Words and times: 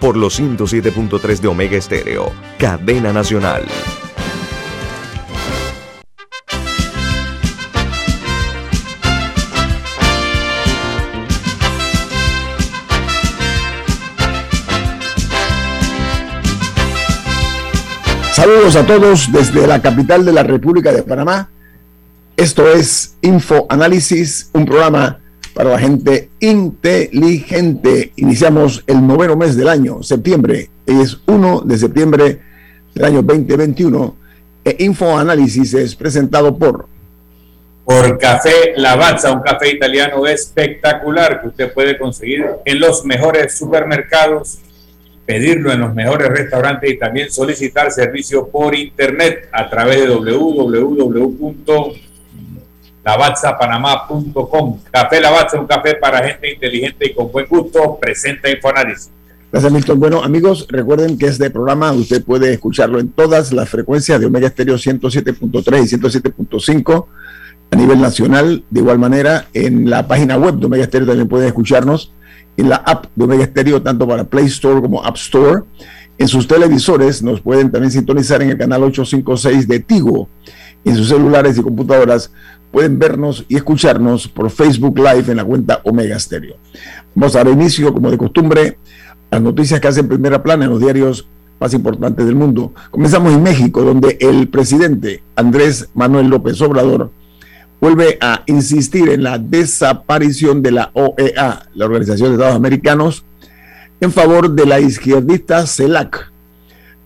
por 0.00 0.16
los 0.16 0.40
107.3 0.40 1.40
de 1.40 1.48
Omega 1.48 1.76
Estéreo, 1.76 2.32
cadena 2.58 3.12
nacional. 3.12 3.64
Saludos 18.38 18.76
a 18.76 18.86
todos 18.86 19.32
desde 19.32 19.66
la 19.66 19.82
capital 19.82 20.24
de 20.24 20.32
la 20.32 20.44
República 20.44 20.92
de 20.92 21.02
Panamá. 21.02 21.50
Esto 22.36 22.70
es 22.70 23.16
Info 23.20 23.66
Análisis, 23.68 24.50
un 24.52 24.64
programa 24.64 25.18
para 25.58 25.70
la 25.70 25.78
gente 25.80 26.30
inteligente. 26.38 28.12
Iniciamos 28.14 28.84
el 28.86 29.04
noveno 29.04 29.34
mes 29.34 29.56
del 29.56 29.66
año, 29.66 30.04
septiembre. 30.04 30.70
Es 30.86 31.18
1 31.26 31.62
de 31.62 31.76
septiembre 31.76 32.38
del 32.94 33.04
año 33.04 33.22
2021. 33.22 34.16
E 34.64 34.76
Info 34.84 35.18
Análisis 35.18 35.74
es 35.74 35.96
presentado 35.96 36.56
por 36.56 36.86
por 37.84 38.18
Café 38.18 38.74
Lavazza, 38.76 39.32
un 39.32 39.40
café 39.40 39.70
italiano 39.70 40.28
espectacular 40.28 41.40
que 41.40 41.48
usted 41.48 41.72
puede 41.72 41.98
conseguir 41.98 42.46
en 42.64 42.78
los 42.78 43.04
mejores 43.04 43.58
supermercados 43.58 44.58
pedirlo 45.26 45.72
en 45.72 45.80
los 45.80 45.92
mejores 45.92 46.28
restaurantes 46.28 46.88
y 46.88 46.98
también 46.98 47.32
solicitar 47.32 47.90
servicio 47.90 48.46
por 48.46 48.76
internet 48.76 49.48
a 49.50 49.68
través 49.68 50.02
de 50.02 50.06
www.lavazzapanamá.com. 53.08 54.78
Café 54.90 55.20
Lavazza, 55.20 55.58
un 55.58 55.66
café 55.66 55.94
para 55.94 56.26
gente 56.26 56.52
inteligente 56.52 57.06
y 57.06 57.14
con 57.14 57.32
buen 57.32 57.46
gusto, 57.46 57.98
presenta 58.00 58.50
Infoanálisis. 58.50 59.10
Gracias, 59.50 59.72
Milton. 59.72 59.98
Bueno, 59.98 60.22
amigos, 60.22 60.66
recuerden 60.68 61.16
que 61.16 61.26
este 61.26 61.48
programa 61.50 61.90
usted 61.92 62.22
puede 62.22 62.52
escucharlo 62.52 63.00
en 63.00 63.08
todas 63.08 63.52
las 63.52 63.68
frecuencias 63.68 64.20
de 64.20 64.26
Omega 64.26 64.48
Stereo 64.48 64.74
107.3 64.74 65.84
y 65.84 65.96
107.5 65.96 67.06
a 67.70 67.76
nivel 67.76 68.00
nacional. 68.00 68.64
De 68.68 68.80
igual 68.80 68.98
manera, 68.98 69.46
en 69.54 69.88
la 69.88 70.06
página 70.06 70.36
web 70.36 70.56
de 70.56 70.66
Omega 70.66 70.84
Stereo 70.84 71.06
también 71.06 71.28
puede 71.28 71.46
escucharnos 71.46 72.12
en 72.58 72.68
la 72.68 72.76
app 72.76 73.06
de 73.14 73.24
Omega 73.24 73.46
Stereo, 73.46 73.80
tanto 73.80 74.06
para 74.06 74.24
Play 74.24 74.46
Store 74.46 74.82
como 74.82 75.02
App 75.02 75.16
Store. 75.16 75.62
En 76.18 76.28
sus 76.28 76.46
televisores 76.46 77.22
nos 77.22 77.40
pueden 77.40 77.70
también 77.70 77.90
sintonizar 77.92 78.42
en 78.42 78.50
el 78.50 78.58
canal 78.58 78.82
856 78.82 79.66
de 79.66 79.80
Tigo. 79.80 80.28
En 80.84 80.94
sus 80.94 81.08
celulares 81.08 81.56
y 81.56 81.62
computadoras 81.62 82.30
pueden 82.70 82.98
vernos 82.98 83.44
y 83.48 83.56
escucharnos 83.56 84.28
por 84.28 84.50
Facebook 84.50 84.98
Live 84.98 85.24
en 85.28 85.36
la 85.36 85.44
cuenta 85.44 85.80
Omega 85.84 86.18
Stereo. 86.18 86.56
Vamos 87.14 87.34
a 87.34 87.44
dar 87.44 87.52
inicio, 87.52 87.92
como 87.92 88.10
de 88.10 88.18
costumbre, 88.18 88.78
las 89.30 89.40
noticias 89.40 89.80
que 89.80 89.88
hacen 89.88 90.08
primera 90.08 90.42
plana 90.42 90.64
en 90.64 90.70
los 90.70 90.80
diarios 90.80 91.26
más 91.60 91.74
importantes 91.74 92.24
del 92.24 92.34
mundo. 92.34 92.72
Comenzamos 92.90 93.32
en 93.32 93.42
México, 93.42 93.82
donde 93.82 94.16
el 94.20 94.48
presidente 94.48 95.22
Andrés 95.34 95.88
Manuel 95.94 96.28
López 96.28 96.60
Obrador 96.60 97.10
vuelve 97.80 98.18
a 98.20 98.42
insistir 98.46 99.08
en 99.08 99.22
la 99.22 99.38
desaparición 99.38 100.62
de 100.62 100.72
la 100.72 100.90
OEA, 100.94 101.68
la 101.74 101.84
Organización 101.84 102.30
de 102.30 102.34
Estados 102.34 102.56
Americanos, 102.56 103.24
en 104.00 104.12
favor 104.12 104.50
de 104.50 104.66
la 104.66 104.80
izquierdista 104.80 105.66
CELAC. 105.66 106.30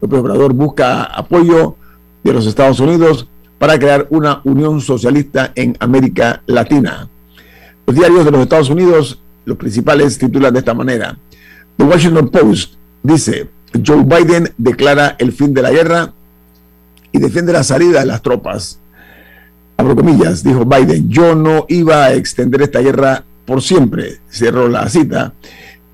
El 0.00 0.14
Obrador 0.14 0.52
busca 0.52 1.04
apoyo 1.04 1.76
de 2.22 2.32
los 2.32 2.46
Estados 2.46 2.80
Unidos 2.80 3.28
para 3.62 3.78
crear 3.78 4.08
una 4.10 4.40
unión 4.42 4.80
socialista 4.80 5.52
en 5.54 5.76
América 5.78 6.42
Latina. 6.46 7.08
Los 7.86 7.94
diarios 7.94 8.24
de 8.24 8.32
los 8.32 8.40
Estados 8.40 8.70
Unidos, 8.70 9.20
los 9.44 9.56
principales 9.56 10.18
titulan 10.18 10.52
de 10.52 10.58
esta 10.58 10.74
manera. 10.74 11.16
The 11.76 11.84
Washington 11.84 12.28
Post 12.28 12.74
dice, 13.04 13.48
Joe 13.86 14.02
Biden 14.02 14.52
declara 14.58 15.14
el 15.16 15.30
fin 15.30 15.54
de 15.54 15.62
la 15.62 15.70
guerra 15.70 16.12
y 17.12 17.20
defiende 17.20 17.52
la 17.52 17.62
salida 17.62 18.00
de 18.00 18.06
las 18.06 18.20
tropas 18.20 18.80
abro 19.76 19.94
comillas, 19.94 20.42
dijo 20.42 20.64
Biden, 20.64 21.08
yo 21.08 21.36
no 21.36 21.64
iba 21.68 22.06
a 22.06 22.14
extender 22.14 22.62
esta 22.62 22.80
guerra 22.80 23.22
por 23.44 23.62
siempre, 23.62 24.18
cerró 24.28 24.68
la 24.68 24.88
cita, 24.88 25.34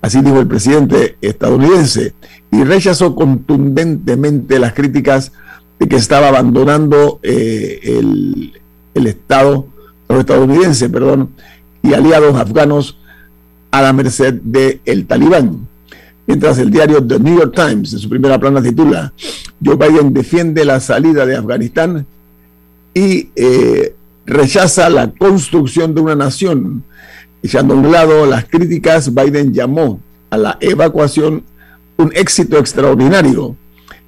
así 0.01 0.21
dijo 0.21 0.39
el 0.39 0.47
presidente 0.47 1.17
estadounidense, 1.21 2.15
y 2.49 2.63
rechazó 2.63 3.13
contundentemente 3.13 4.57
las 4.57 4.73
críticas 4.73 5.33
de 5.79 5.87
que 5.87 5.95
estaba 5.95 6.27
abandonando 6.27 7.19
eh, 7.23 7.79
el, 7.83 9.07
Estado, 9.07 9.65
los 10.09 10.19
estadounidenses, 10.19 10.89
perdón, 10.89 11.29
y 11.81 11.93
aliados 11.93 12.35
afganos 12.35 12.97
a 13.71 13.81
la 13.81 13.93
merced 13.93 14.33
del 14.43 14.81
el 14.83 15.05
talibán. 15.05 15.67
Mientras 16.27 16.59
el 16.59 16.69
diario 16.69 17.01
The 17.03 17.17
New 17.19 17.39
York 17.39 17.55
Times, 17.55 17.93
en 17.93 17.99
su 17.99 18.09
primera 18.09 18.37
plana, 18.37 18.61
titula, 18.61 19.13
Joe 19.63 19.77
Biden 19.77 20.13
defiende 20.13 20.65
la 20.65 20.81
salida 20.81 21.25
de 21.25 21.37
Afganistán 21.37 22.05
y 22.93 23.29
eh, 23.35 23.95
rechaza 24.25 24.89
la 24.89 25.11
construcción 25.11 25.95
de 25.95 26.01
una 26.01 26.15
nación. 26.15 26.83
Echando 27.41 27.73
a 27.73 27.77
un 27.77 27.91
lado 27.91 28.25
las 28.25 28.45
críticas, 28.45 29.13
Biden 29.13 29.53
llamó 29.53 30.01
a 30.29 30.37
la 30.37 30.57
evacuación 30.59 31.43
un 31.97 32.11
éxito 32.13 32.57
extraordinario 32.57 33.55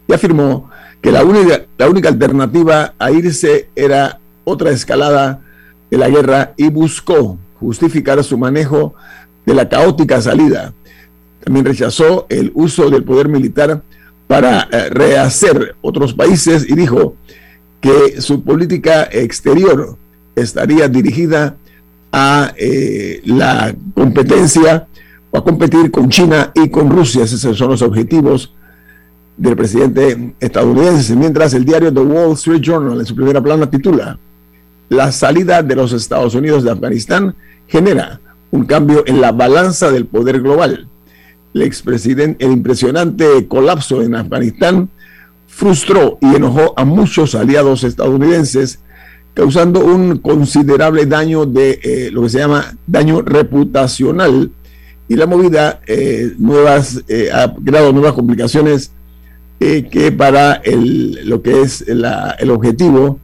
y 0.08 0.14
afirmó 0.14 0.70
que 1.02 1.12
la 1.12 1.24
única, 1.24 1.66
la 1.78 1.90
única 1.90 2.10
alternativa 2.10 2.94
a 3.00 3.12
irse 3.12 3.70
era 3.76 4.20
otra 4.44 4.72
escalada 4.72 5.42
de 5.90 5.98
la 5.98 6.10
guerra 6.10 6.54
y 6.58 6.70
buscó 6.70 7.38
justificar 7.60 8.24
su 8.24 8.38
manejo 8.38 8.94
de 9.46 9.54
la 9.54 9.68
caótica 9.68 10.22
salida. 10.22 10.74
También 11.44 11.66
rechazó 11.66 12.28
el 12.30 12.52
uso 12.54 12.90
del 12.90 13.04
poder 13.04 13.28
militar 13.28 13.82
para 14.28 14.68
eh, 14.72 14.90
rehacer 14.90 15.76
otros 15.82 16.14
países 16.14 16.70
y 16.70 16.76
dijo 16.76 17.16
que 17.82 18.22
su 18.22 18.44
política 18.44 19.10
exterior 19.12 19.98
estaría 20.36 20.88
dirigida 20.88 21.58
a 22.12 22.54
eh, 22.58 23.22
la 23.26 23.76
competencia 23.96 24.88
o 25.32 25.38
a 25.38 25.44
competir 25.44 25.90
con 25.90 26.10
China 26.10 26.52
y 26.54 26.70
con 26.70 26.90
Rusia. 26.90 27.24
Esos 27.24 27.58
son 27.58 27.70
los 27.70 27.82
objetivos 27.82 28.54
del 29.42 29.56
presidente 29.56 30.36
estadounidense. 30.40 31.16
Mientras 31.16 31.56
el 31.56 31.66
diario 31.66 31.92
The 31.92 32.00
Wall 32.00 32.34
Street 32.34 32.62
Journal 32.62 33.00
en 33.00 33.06
su 33.06 33.16
primera 33.16 33.42
plana 33.42 33.68
titula 33.68 34.20
La 34.88 35.12
salida 35.12 35.64
de 35.64 35.76
los 35.76 35.94
Estados 35.94 36.36
Unidos 36.36 36.64
de 36.64 36.70
Afganistán 36.70 37.36
genera 37.68 38.22
un 38.52 38.66
cambio 38.66 39.04
en 39.08 39.20
la 39.20 39.32
balanza 39.32 39.90
del 39.90 40.06
poder 40.06 40.42
global. 40.42 40.88
El, 41.56 41.74
el 42.38 42.52
impresionante 42.52 43.48
colapso 43.48 44.04
en 44.04 44.14
Afganistán 44.14 44.90
frustró 45.48 46.20
y 46.22 46.36
enojó 46.36 46.76
a 46.78 46.86
muchos 46.86 47.34
aliados 47.34 47.84
estadounidenses, 47.84 48.80
causando 49.34 49.84
un 49.84 50.20
considerable 50.20 51.08
daño 51.08 51.48
de 51.48 51.80
eh, 51.82 52.10
lo 52.12 52.22
que 52.22 52.30
se 52.30 52.40
llama 52.40 52.78
daño 52.86 53.24
reputacional. 53.24 54.52
Y 55.08 55.16
la 55.16 55.26
movida 55.26 55.82
eh, 55.88 56.32
nuevas, 56.38 57.04
eh, 57.08 57.32
ha 57.34 57.54
creado 57.56 57.92
nuevas 57.92 58.14
complicaciones 58.14 58.92
que 59.62 60.12
para 60.12 60.54
el, 60.54 61.30
lo 61.30 61.44
que 61.44 61.62
es 61.62 61.86
el 61.88 62.50
objetivo 62.50 63.20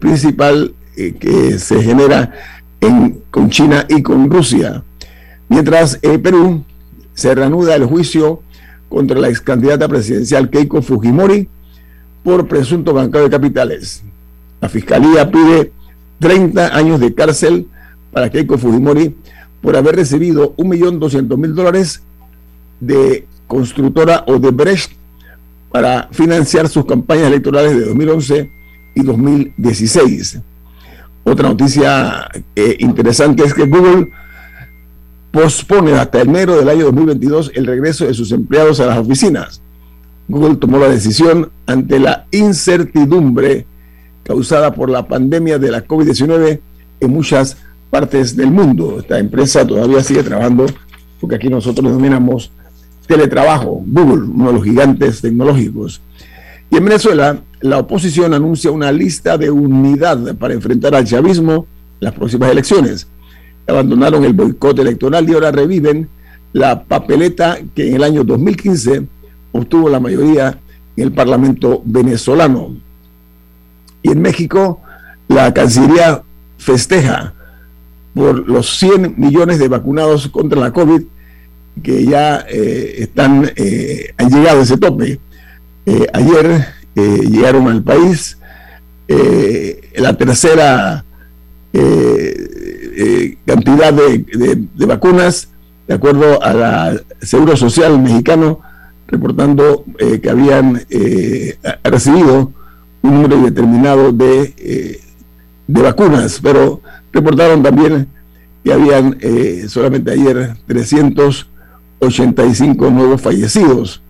principal 0.00 0.74
que 0.94 1.58
se 1.58 1.80
genera 1.80 2.32
en, 2.80 3.22
con 3.30 3.50
China 3.50 3.86
y 3.88 4.02
con 4.02 4.28
Rusia. 4.28 4.82
Mientras 5.48 6.00
Perú 6.22 6.64
se 7.14 7.34
reanuda 7.34 7.76
el 7.76 7.84
juicio 7.84 8.42
contra 8.88 9.18
la 9.18 9.28
ex 9.28 9.40
candidata 9.40 9.88
presidencial 9.88 10.50
Keiko 10.50 10.82
Fujimori 10.82 11.48
por 12.24 12.48
presunto 12.48 12.92
bancado 12.92 13.24
de 13.24 13.30
capitales. 13.30 14.02
La 14.60 14.68
fiscalía 14.68 15.30
pide 15.30 15.72
30 16.18 16.76
años 16.76 16.98
de 16.98 17.14
cárcel 17.14 17.68
para 18.12 18.30
Keiko 18.30 18.58
Fujimori 18.58 19.14
por 19.60 19.76
haber 19.76 19.96
recibido 19.96 20.56
1.200.000 20.56 21.46
dólares 21.52 22.02
de 22.80 23.26
constructora 23.46 24.24
Odebrecht 24.26 24.92
para 25.74 26.08
financiar 26.12 26.68
sus 26.68 26.84
campañas 26.84 27.26
electorales 27.26 27.74
de 27.74 27.86
2011 27.86 28.48
y 28.94 29.02
2016. 29.02 30.38
Otra 31.24 31.48
noticia 31.48 32.30
eh, 32.54 32.76
interesante 32.78 33.42
es 33.42 33.52
que 33.52 33.66
Google 33.66 34.08
pospone 35.32 35.94
hasta 35.94 36.20
enero 36.20 36.54
del 36.54 36.68
año 36.68 36.84
2022 36.84 37.50
el 37.56 37.66
regreso 37.66 38.06
de 38.06 38.14
sus 38.14 38.30
empleados 38.30 38.78
a 38.78 38.86
las 38.86 38.98
oficinas. 38.98 39.62
Google 40.28 40.54
tomó 40.58 40.78
la 40.78 40.88
decisión 40.88 41.50
ante 41.66 41.98
la 41.98 42.26
incertidumbre 42.30 43.66
causada 44.22 44.72
por 44.74 44.88
la 44.88 45.08
pandemia 45.08 45.58
de 45.58 45.72
la 45.72 45.84
COVID-19 45.84 46.60
en 47.00 47.10
muchas 47.10 47.56
partes 47.90 48.36
del 48.36 48.52
mundo. 48.52 49.00
Esta 49.00 49.18
empresa 49.18 49.66
todavía 49.66 50.04
sigue 50.04 50.22
trabajando 50.22 50.66
porque 51.20 51.34
aquí 51.34 51.48
nosotros 51.48 51.90
denominamos 51.90 52.52
teletrabajo, 53.06 53.82
Google, 53.86 54.24
uno 54.24 54.48
de 54.48 54.52
los 54.54 54.64
gigantes 54.64 55.20
tecnológicos. 55.20 56.00
Y 56.70 56.76
en 56.76 56.84
Venezuela, 56.84 57.40
la 57.60 57.78
oposición 57.78 58.34
anuncia 58.34 58.70
una 58.70 58.90
lista 58.92 59.38
de 59.38 59.50
unidad 59.50 60.34
para 60.36 60.54
enfrentar 60.54 60.94
al 60.94 61.04
chavismo 61.04 61.66
en 62.00 62.04
las 62.06 62.14
próximas 62.14 62.50
elecciones. 62.50 63.06
Abandonaron 63.66 64.24
el 64.24 64.32
boicot 64.32 64.78
electoral 64.78 65.28
y 65.28 65.34
ahora 65.34 65.50
reviven 65.50 66.08
la 66.52 66.84
papeleta 66.84 67.58
que 67.74 67.88
en 67.88 67.96
el 67.96 68.04
año 68.04 68.24
2015 68.24 69.06
obtuvo 69.52 69.88
la 69.88 70.00
mayoría 70.00 70.58
en 70.96 71.04
el 71.04 71.12
Parlamento 71.12 71.82
venezolano. 71.84 72.76
Y 74.02 74.10
en 74.10 74.20
México, 74.20 74.80
la 75.28 75.52
Cancillería 75.54 76.22
festeja 76.58 77.32
por 78.14 78.48
los 78.48 78.78
100 78.78 79.14
millones 79.16 79.58
de 79.58 79.68
vacunados 79.68 80.28
contra 80.28 80.60
la 80.60 80.72
COVID 80.72 81.02
que 81.82 82.04
ya 82.04 82.44
eh, 82.48 82.96
están, 82.98 83.50
eh, 83.56 84.14
han 84.16 84.30
llegado 84.30 84.60
a 84.60 84.62
ese 84.62 84.76
tope. 84.78 85.20
Eh, 85.86 86.06
ayer 86.12 86.66
llegaron 86.94 87.66
al 87.68 87.82
país 87.82 88.38
la 89.96 90.16
tercera 90.16 91.04
cantidad 93.44 93.92
de, 93.92 94.66
de, 94.72 94.86
vacunas, 94.86 95.48
de 95.88 95.94
acuerdo 95.94 96.40
a 96.40 96.54
la 96.54 97.00
Seguro 97.20 97.56
Social 97.56 98.00
mexicano, 98.00 98.60
reportando 99.08 99.84
que 100.22 100.30
habían 100.30 100.82
recibido 101.82 102.52
un 103.02 103.14
número 103.14 103.38
indeterminado 103.38 104.12
de, 104.12 105.00
de 105.66 105.82
vacunas, 105.82 106.38
pero 106.40 106.80
reportaron 107.12 107.60
también 107.60 108.06
que 108.62 108.72
habían 108.72 109.18
solamente 109.68 110.12
ayer 110.12 110.54
300 110.68 111.48
85 112.04 112.90
nuevos 112.90 113.20
fallecidos 113.20 114.00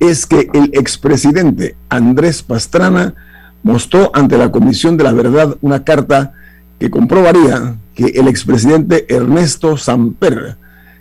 es 0.00 0.26
que 0.26 0.50
el 0.52 0.72
expresidente 0.74 1.76
Andrés 1.88 2.42
Pastrana 2.42 3.14
mostró 3.62 4.10
ante 4.12 4.36
la 4.36 4.50
Comisión 4.50 4.96
de 4.96 5.04
la 5.04 5.12
Verdad 5.12 5.56
una 5.60 5.84
carta 5.84 6.32
que 6.80 6.90
comprobaría 6.90 7.76
que 7.94 8.06
el 8.06 8.26
expresidente 8.26 9.06
Ernesto 9.14 9.76
Samper 9.76 10.56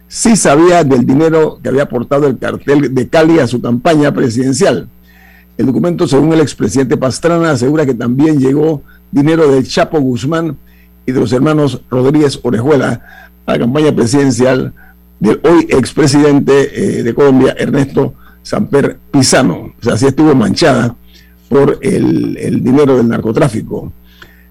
sí 0.07 0.35
sabía 0.35 0.83
del 0.83 1.07
dinero 1.07 1.59
que 1.63 1.69
había 1.69 1.83
aportado 1.83 2.27
el 2.27 2.37
cartel 2.37 2.93
de 2.93 3.09
Cali 3.09 3.39
a 3.39 3.47
su 3.47 3.59
campaña 3.59 4.13
presidencial 4.13 4.89
el 5.59 5.65
documento, 5.65 6.07
según 6.07 6.31
el 6.31 6.39
expresidente 6.39 6.95
Pastrana, 6.95 7.51
asegura 7.51 7.85
que 7.85 7.93
también 7.93 8.39
llegó 8.39 8.81
dinero 9.11 9.51
del 9.51 9.67
Chapo 9.67 9.99
Guzmán 9.99 10.55
y 11.05 11.11
de 11.11 11.19
los 11.19 11.33
hermanos 11.33 11.81
Rodríguez 11.91 12.39
Orejuela 12.43 13.01
a 13.45 13.51
la 13.51 13.59
campaña 13.59 13.93
presidencial 13.93 14.71
del 15.19 15.41
hoy 15.43 15.67
expresidente 15.69 16.99
eh, 16.99 17.03
de 17.03 17.13
Colombia, 17.13 17.57
Ernesto 17.59 18.13
Samper 18.41 18.99
Pizano. 19.11 19.73
O 19.77 19.83
sea, 19.83 19.95
así 19.95 20.05
estuvo 20.05 20.33
manchada 20.33 20.95
por 21.49 21.77
el, 21.81 22.37
el 22.37 22.63
dinero 22.63 22.95
del 22.95 23.09
narcotráfico. 23.09 23.91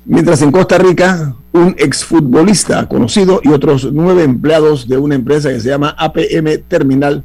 Mientras 0.04 0.42
en 0.42 0.52
Costa 0.52 0.76
Rica, 0.76 1.34
un 1.52 1.74
exfutbolista 1.78 2.86
conocido 2.86 3.40
y 3.42 3.48
otros 3.48 3.88
nueve 3.90 4.24
empleados 4.24 4.86
de 4.86 4.98
una 4.98 5.14
empresa 5.14 5.48
que 5.48 5.60
se 5.60 5.70
llama 5.70 5.96
APM 5.96 6.58
Terminal 6.68 7.24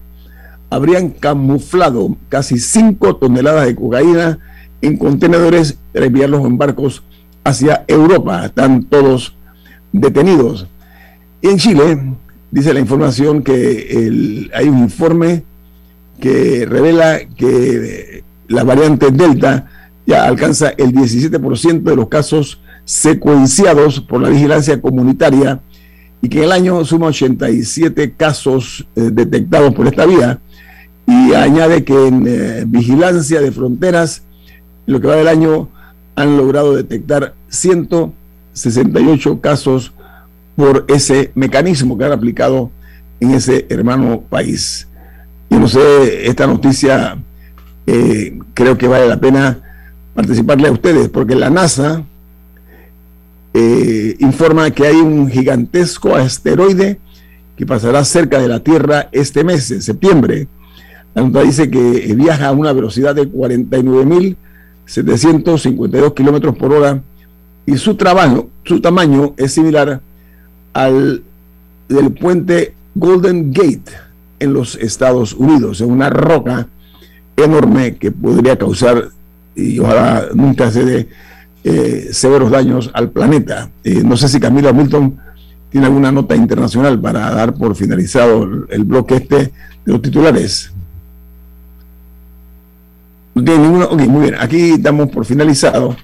habrían 0.73 1.09
camuflado 1.09 2.17
casi 2.29 2.57
5 2.57 3.17
toneladas 3.17 3.67
de 3.67 3.75
cocaína 3.75 4.39
en 4.81 4.97
contenedores 4.97 5.77
para 5.93 6.07
enviarlos 6.07 6.43
en 6.45 6.57
barcos 6.57 7.03
hacia 7.43 7.85
Europa. 7.87 8.47
Están 8.47 8.83
todos 8.85 9.35
detenidos. 9.91 10.67
Y 11.43 11.49
en 11.49 11.57
Chile, 11.57 12.15
dice 12.49 12.73
la 12.73 12.79
información 12.79 13.43
que 13.43 14.49
hay 14.51 14.67
un 14.67 14.79
informe 14.79 15.43
que 16.19 16.65
revela 16.65 17.19
que 17.37 18.23
la 18.47 18.63
variante 18.63 19.11
Delta 19.11 19.69
ya 20.07 20.25
alcanza 20.25 20.69
el 20.69 20.91
17% 20.91 21.83
de 21.83 21.95
los 21.95 22.07
casos 22.07 22.61
secuenciados 22.83 24.01
por 24.01 24.21
la 24.21 24.29
vigilancia 24.29 24.81
comunitaria 24.81 25.61
y 26.21 26.29
que 26.29 26.39
en 26.39 26.43
el 26.45 26.51
año 26.51 26.83
suma 26.83 27.07
87 27.07 28.13
casos 28.17 28.87
eh, 28.95 29.09
detectados 29.11 29.73
por 29.75 29.87
esta 29.87 30.05
vía 30.05 30.39
y 31.05 31.33
añade 31.33 31.83
que 31.83 32.07
en 32.07 32.25
eh, 32.27 32.63
vigilancia 32.67 33.41
de 33.41 33.51
fronteras, 33.51 34.23
lo 34.85 35.01
que 35.01 35.07
va 35.07 35.15
del 35.15 35.27
año, 35.27 35.69
han 36.15 36.37
logrado 36.37 36.75
detectar 36.75 37.33
168 37.49 39.41
casos 39.41 39.93
por 40.55 40.85
ese 40.87 41.31
mecanismo 41.35 41.97
que 41.97 42.05
han 42.05 42.11
aplicado 42.11 42.71
en 43.19 43.31
ese 43.31 43.65
hermano 43.69 44.21
país. 44.21 44.87
Yo 45.49 45.59
no 45.59 45.67
sé, 45.67 46.27
esta 46.27 46.47
noticia 46.47 47.17
eh, 47.85 48.39
creo 48.53 48.77
que 48.77 48.87
vale 48.87 49.07
la 49.07 49.19
pena 49.19 49.59
participarle 50.13 50.67
a 50.67 50.71
ustedes, 50.71 51.09
porque 51.09 51.35
la 51.35 51.49
NASA 51.49 52.03
eh, 53.53 54.15
informa 54.19 54.71
que 54.71 54.85
hay 54.85 54.95
un 54.95 55.29
gigantesco 55.29 56.15
asteroide 56.15 56.99
que 57.57 57.65
pasará 57.65 58.03
cerca 58.03 58.39
de 58.39 58.47
la 58.47 58.59
Tierra 58.61 59.09
este 59.11 59.43
mes, 59.43 59.69
en 59.71 59.81
septiembre 59.81 60.47
la 61.15 61.21
nota 61.21 61.41
dice 61.41 61.69
que 61.69 62.13
viaja 62.15 62.47
a 62.47 62.51
una 62.51 62.73
velocidad 62.73 63.13
de 63.15 63.31
49.752 63.31 66.13
kilómetros 66.13 66.55
por 66.55 66.73
hora 66.73 67.01
y 67.65 67.77
su, 67.77 67.95
trabajo, 67.95 68.49
su 68.63 68.81
tamaño 68.81 69.33
es 69.37 69.53
similar 69.53 70.01
al 70.73 71.23
del 71.87 72.11
puente 72.11 72.73
Golden 72.95 73.53
Gate 73.53 73.91
en 74.39 74.53
los 74.53 74.75
Estados 74.75 75.33
Unidos. 75.33 75.81
Es 75.81 75.87
una 75.87 76.09
roca 76.09 76.67
enorme 77.37 77.95
que 77.95 78.11
podría 78.11 78.57
causar, 78.57 79.09
y 79.55 79.79
ojalá 79.79 80.27
nunca 80.33 80.71
se 80.71 80.83
dé, 80.83 81.09
eh, 81.63 82.09
severos 82.11 82.51
daños 82.51 82.91
al 82.93 83.11
planeta. 83.11 83.69
Eh, 83.83 84.01
no 84.03 84.17
sé 84.17 84.27
si 84.27 84.39
Camila 84.39 84.73
Milton 84.73 85.17
tiene 85.69 85.87
alguna 85.87 86.11
nota 86.11 86.35
internacional 86.35 86.99
para 86.99 87.31
dar 87.31 87.53
por 87.53 87.75
finalizado 87.75 88.67
el 88.69 88.83
bloque 88.83 89.15
este 89.15 89.37
de 89.37 89.51
los 89.85 90.01
titulares. 90.01 90.72
No 93.35 93.43
tiene 93.43 93.63
ninguna. 93.63 93.85
Ok, 93.85 94.01
muy 94.07 94.21
bien. 94.23 94.35
Aquí 94.39 94.77
damos 94.77 95.09
por 95.09 95.25
finalizado 95.25 95.95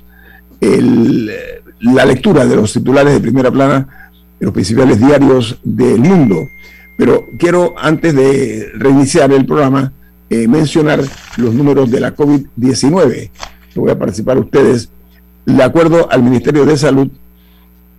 la 1.81 2.05
lectura 2.05 2.45
de 2.45 2.55
los 2.55 2.73
titulares 2.73 3.13
de 3.13 3.19
primera 3.21 3.49
plana 3.49 3.87
de 4.39 4.45
los 4.45 4.53
principales 4.53 4.99
diarios 4.99 5.59
del 5.63 5.99
mundo. 5.99 6.47
Pero 6.97 7.25
quiero, 7.37 7.75
antes 7.77 8.13
de 8.13 8.71
reiniciar 8.75 9.31
el 9.31 9.45
programa, 9.45 9.93
eh, 10.29 10.47
mencionar 10.47 11.01
los 11.37 11.53
números 11.53 11.89
de 11.89 11.99
la 11.99 12.15
COVID-19. 12.15 13.31
Voy 13.75 13.91
a 13.91 13.97
participar 13.97 14.37
ustedes. 14.37 14.89
De 15.45 15.63
acuerdo 15.63 16.11
al 16.11 16.21
Ministerio 16.21 16.65
de 16.65 16.77
Salud, 16.77 17.09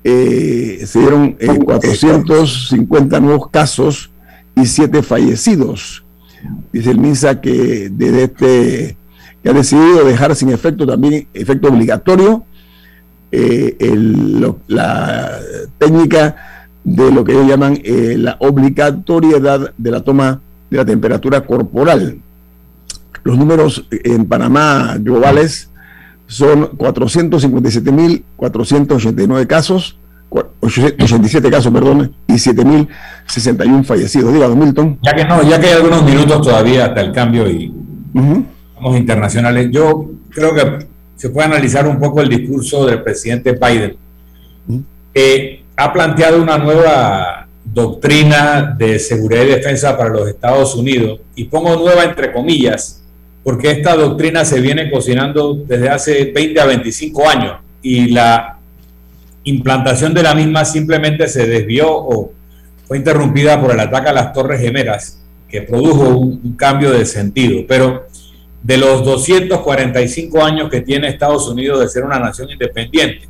eh, 0.04 0.84
se 0.86 0.98
dieron 1.00 1.36
450 1.64 3.16
eh, 3.16 3.20
nuevos 3.20 3.50
casos 3.50 4.10
y 4.54 4.66
7 4.66 5.02
fallecidos. 5.02 6.04
Dice 6.72 6.90
el 6.90 6.98
MINSA 6.98 7.40
que 7.40 7.90
desde 7.90 8.24
este 8.24 8.96
que 9.42 9.50
ha 9.50 9.52
decidido 9.52 10.04
dejar 10.04 10.36
sin 10.36 10.50
efecto 10.50 10.86
también 10.86 11.26
efecto 11.34 11.68
obligatorio 11.68 12.44
la 14.68 15.38
técnica 15.78 16.36
de 16.82 17.12
lo 17.12 17.24
que 17.24 17.32
ellos 17.32 17.46
llaman 17.46 17.78
la 17.84 18.36
obligatoriedad 18.40 19.74
de 19.76 19.90
la 19.90 20.02
toma 20.02 20.40
de 20.70 20.76
la 20.76 20.84
temperatura 20.84 21.40
corporal. 21.42 22.18
Los 23.22 23.36
números 23.36 23.86
en 23.90 24.24
Panamá 24.26 24.96
globales 24.98 25.68
son 26.26 26.70
457.489 26.72 29.46
casos, 29.46 29.98
87 30.60 31.50
casos, 31.50 31.72
perdón, 31.72 32.14
y 32.28 32.34
7.061 32.34 33.84
fallecidos. 33.84 34.32
Dígame, 34.32 34.54
Milton. 34.54 35.00
Ya 35.02 35.12
que 35.12 35.24
no, 35.24 35.42
ya 35.42 35.60
que 35.60 35.66
hay 35.66 35.72
algunos 35.74 36.04
minutos 36.04 36.40
todavía 36.40 36.86
hasta 36.86 37.00
el 37.00 37.10
cambio 37.12 37.50
y 37.50 37.74
vamos 38.80 38.98
internacionales, 38.98 39.68
yo 39.70 40.10
creo 40.30 40.54
que 40.54 40.86
se 41.16 41.28
puede 41.28 41.46
analizar 41.46 41.86
un 41.86 41.98
poco 41.98 42.22
el 42.22 42.28
discurso 42.30 42.86
del 42.86 43.02
presidente 43.02 43.52
Biden, 43.52 43.96
que 45.12 45.64
ha 45.76 45.92
planteado 45.92 46.42
una 46.42 46.56
nueva 46.56 47.46
doctrina 47.62 48.74
de 48.76 48.98
seguridad 48.98 49.42
y 49.42 49.48
defensa 49.48 49.96
para 49.98 50.08
los 50.08 50.28
Estados 50.28 50.74
Unidos, 50.74 51.20
y 51.34 51.44
pongo 51.44 51.76
nueva 51.76 52.04
entre 52.04 52.32
comillas, 52.32 53.02
porque 53.44 53.70
esta 53.70 53.94
doctrina 53.96 54.44
se 54.44 54.60
viene 54.60 54.90
cocinando 54.90 55.54
desde 55.54 55.90
hace 55.90 56.32
20 56.34 56.60
a 56.60 56.66
25 56.66 57.28
años 57.28 57.56
y 57.82 58.10
la 58.10 58.58
implantación 59.44 60.14
de 60.14 60.22
la 60.22 60.34
misma 60.34 60.64
simplemente 60.64 61.26
se 61.28 61.46
desvió 61.46 61.86
o 61.90 62.32
fue 62.86 62.98
interrumpida 62.98 63.60
por 63.60 63.72
el 63.72 63.80
ataque 63.80 64.08
a 64.08 64.12
las 64.12 64.32
Torres 64.32 64.60
Gemelas, 64.60 65.22
que 65.48 65.62
produjo 65.62 66.08
un, 66.08 66.40
un 66.44 66.52
cambio 66.56 66.90
de 66.90 67.04
sentido. 67.06 67.64
Pero 67.66 68.06
de 68.62 68.76
los 68.76 69.04
245 69.04 70.42
años 70.42 70.70
que 70.70 70.80
tiene 70.80 71.08
Estados 71.08 71.48
Unidos 71.48 71.80
de 71.80 71.88
ser 71.88 72.04
una 72.04 72.18
nación 72.18 72.50
independiente, 72.50 73.28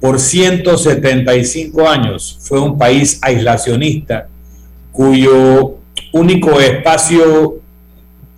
por 0.00 0.18
175 0.18 1.88
años 1.88 2.38
fue 2.40 2.60
un 2.60 2.78
país 2.78 3.18
aislacionista 3.22 4.28
cuyo 4.92 5.76
único 6.12 6.58
espacio 6.60 7.60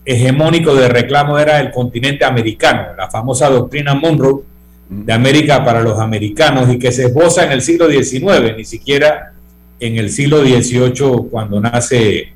hegemónico 0.05 0.75
de 0.75 0.89
reclamo 0.89 1.39
era 1.39 1.61
el 1.61 1.71
continente 1.71 2.25
americano, 2.25 2.95
la 2.97 3.09
famosa 3.09 3.49
doctrina 3.49 3.95
Monroe 3.95 4.43
de 4.89 5.13
América 5.13 5.65
para 5.65 5.81
los 5.81 5.99
americanos 5.99 6.69
y 6.73 6.79
que 6.79 6.93
se 6.93 7.07
esboza 7.07 7.45
en 7.45 7.53
el 7.53 7.63
siglo 7.63 7.89
XIX, 7.89 8.57
ni 8.57 8.65
siquiera 8.65 9.33
en 9.81 9.97
el 9.97 10.11
siglo 10.11 10.43
XVIII 10.43 11.29
cuando 11.31 11.61
nace 11.61 12.33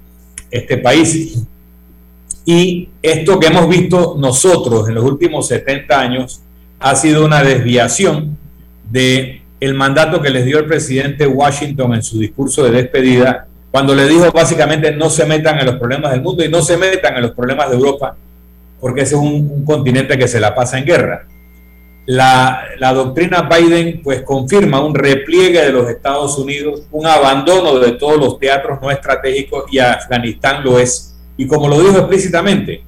este 0.50 0.78
país. 0.78 1.42
Y 2.48 2.90
esto 3.02 3.40
que 3.40 3.48
hemos 3.48 3.68
visto 3.68 4.14
nosotros 4.16 4.88
en 4.88 4.94
los 4.94 5.04
últimos 5.04 5.48
70 5.48 6.00
años 6.00 6.40
ha 6.78 6.94
sido 6.94 7.24
una 7.24 7.42
desviación 7.42 8.38
de 8.88 9.42
el 9.58 9.74
mandato 9.74 10.22
que 10.22 10.30
les 10.30 10.44
dio 10.44 10.60
el 10.60 10.66
presidente 10.66 11.26
Washington 11.26 11.94
en 11.94 12.04
su 12.04 12.20
discurso 12.20 12.62
de 12.62 12.70
despedida, 12.70 13.48
cuando 13.72 13.96
le 13.96 14.06
dijo 14.06 14.30
básicamente 14.30 14.92
no 14.92 15.10
se 15.10 15.26
metan 15.26 15.58
en 15.58 15.66
los 15.66 15.74
problemas 15.74 16.12
del 16.12 16.22
mundo 16.22 16.44
y 16.44 16.48
no 16.48 16.62
se 16.62 16.76
metan 16.76 17.16
en 17.16 17.22
los 17.22 17.32
problemas 17.32 17.68
de 17.68 17.74
Europa, 17.74 18.16
porque 18.80 19.00
ese 19.00 19.16
es 19.16 19.20
un, 19.20 19.64
continente 19.64 20.16
que 20.16 20.28
se 20.28 20.38
la 20.38 20.54
pasa 20.54 20.78
en 20.78 20.84
guerra. 20.84 21.26
La, 22.04 22.62
la, 22.78 22.92
doctrina 22.92 23.42
Biden 23.42 24.02
pues 24.04 24.22
confirma 24.22 24.80
un 24.80 24.94
repliegue 24.94 25.60
de 25.62 25.72
los 25.72 25.90
Estados 25.90 26.38
Unidos, 26.38 26.82
un 26.92 27.04
abandono 27.04 27.80
de 27.80 27.92
todos 27.92 28.18
los 28.18 28.38
teatros 28.38 28.78
no 28.80 28.92
estratégicos 28.92 29.64
y 29.72 29.80
Afganistán 29.80 30.62
lo 30.62 30.78
es. 30.78 31.15
Y 31.36 31.46
como 31.46 31.68
lo 31.68 31.80
dijo 31.80 31.98
explícitamente, 31.98 32.82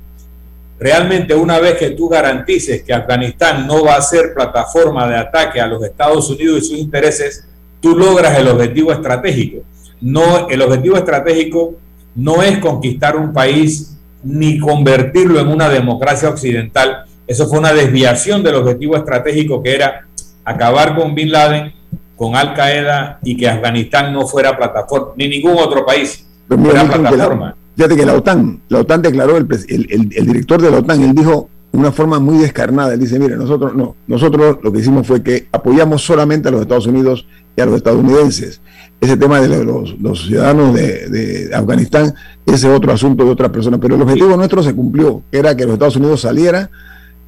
realmente 0.79 1.35
una 1.35 1.59
vez 1.59 1.77
que 1.77 1.91
tú 1.91 2.09
garantices 2.09 2.83
que 2.83 2.93
Afganistán 2.93 3.67
no 3.67 3.85
va 3.85 3.97
a 3.97 4.03
ser 4.03 4.33
plataforma 4.35 5.09
de 5.09 5.17
ataque 5.17 5.61
a 5.61 5.67
los 5.67 5.85
Estados 5.85 6.31
Unidos 6.31 6.63
y 6.63 6.69
sus 6.69 6.79
intereses, 6.79 7.47
tú 7.81 7.97
logras 7.97 8.39
el 8.39 8.49
objetivo 8.49 8.93
estratégico. 8.93 9.63
No, 10.01 10.49
el 10.49 10.63
objetivo 10.63 10.97
estratégico 10.97 11.75
no 12.15 12.43
es 12.43 12.59
conquistar 12.59 13.17
un 13.17 13.33
país 13.33 13.97
ni 14.23 14.59
convertirlo 14.59 15.41
en 15.41 15.49
una 15.49 15.69
democracia 15.69 16.29
occidental. 16.29 17.05
Eso 17.27 17.47
fue 17.47 17.59
una 17.59 17.73
desviación 17.73 18.43
del 18.43 18.57
objetivo 18.57 18.97
estratégico 18.97 19.63
que 19.63 19.75
era 19.75 20.07
acabar 20.45 20.97
con 20.97 21.15
Bin 21.15 21.31
Laden, 21.31 21.73
con 22.17 22.35
Al 22.35 22.55
Qaeda 22.55 23.19
y 23.23 23.37
que 23.37 23.49
Afganistán 23.49 24.13
no 24.13 24.27
fuera 24.27 24.57
plataforma, 24.57 25.13
ni 25.17 25.29
ningún 25.29 25.57
otro 25.59 25.85
país 25.85 26.27
fuera 26.49 26.85
plataforma. 26.85 27.55
Fíjate 27.79 27.95
que 27.95 28.05
la 28.05 28.15
OTAN, 28.15 28.61
la 28.71 28.81
OTAN 28.81 29.03
declaró, 29.03 29.37
el, 29.37 29.47
el, 29.69 30.27
director 30.27 30.61
de 30.61 30.69
la 30.69 30.79
OTAN, 30.79 31.01
él 31.01 31.15
dijo 31.15 31.49
de 31.71 31.79
una 31.79 31.93
forma 31.93 32.19
muy 32.19 32.39
descarnada, 32.39 32.93
él 32.95 32.99
dice, 32.99 33.21
mire, 33.21 33.37
nosotros 33.37 33.73
no, 33.77 33.95
nosotros 34.09 34.59
lo 34.65 34.73
que 34.73 34.81
hicimos 34.81 35.07
fue 35.07 35.23
que 35.23 35.47
apoyamos 35.53 36.03
solamente 36.03 36.49
a 36.49 36.51
los 36.51 36.63
Estados 36.63 36.89
Unidos 36.89 37.25
y 37.57 37.61
a 37.61 37.67
los 37.67 37.77
estadounidenses. 37.77 38.61
Ese 39.01 39.17
tema 39.17 39.41
de 39.41 39.65
los, 39.65 39.95
ciudadanos 40.27 40.75
de, 40.75 41.53
Afganistán, 41.55 42.13
ese 42.45 42.69
es 42.69 42.77
otro 42.77 42.93
asunto 42.93 43.25
de 43.25 43.31
otras 43.31 43.51
personas, 43.51 43.79
pero 43.81 43.95
el 43.95 44.03
objetivo 44.03 44.37
nuestro 44.37 44.61
se 44.61 44.75
cumplió, 44.75 45.23
era 45.31 45.57
que 45.57 45.63
los 45.63 45.75
Estados 45.75 45.95
Unidos 45.95 46.23
saliera 46.23 46.69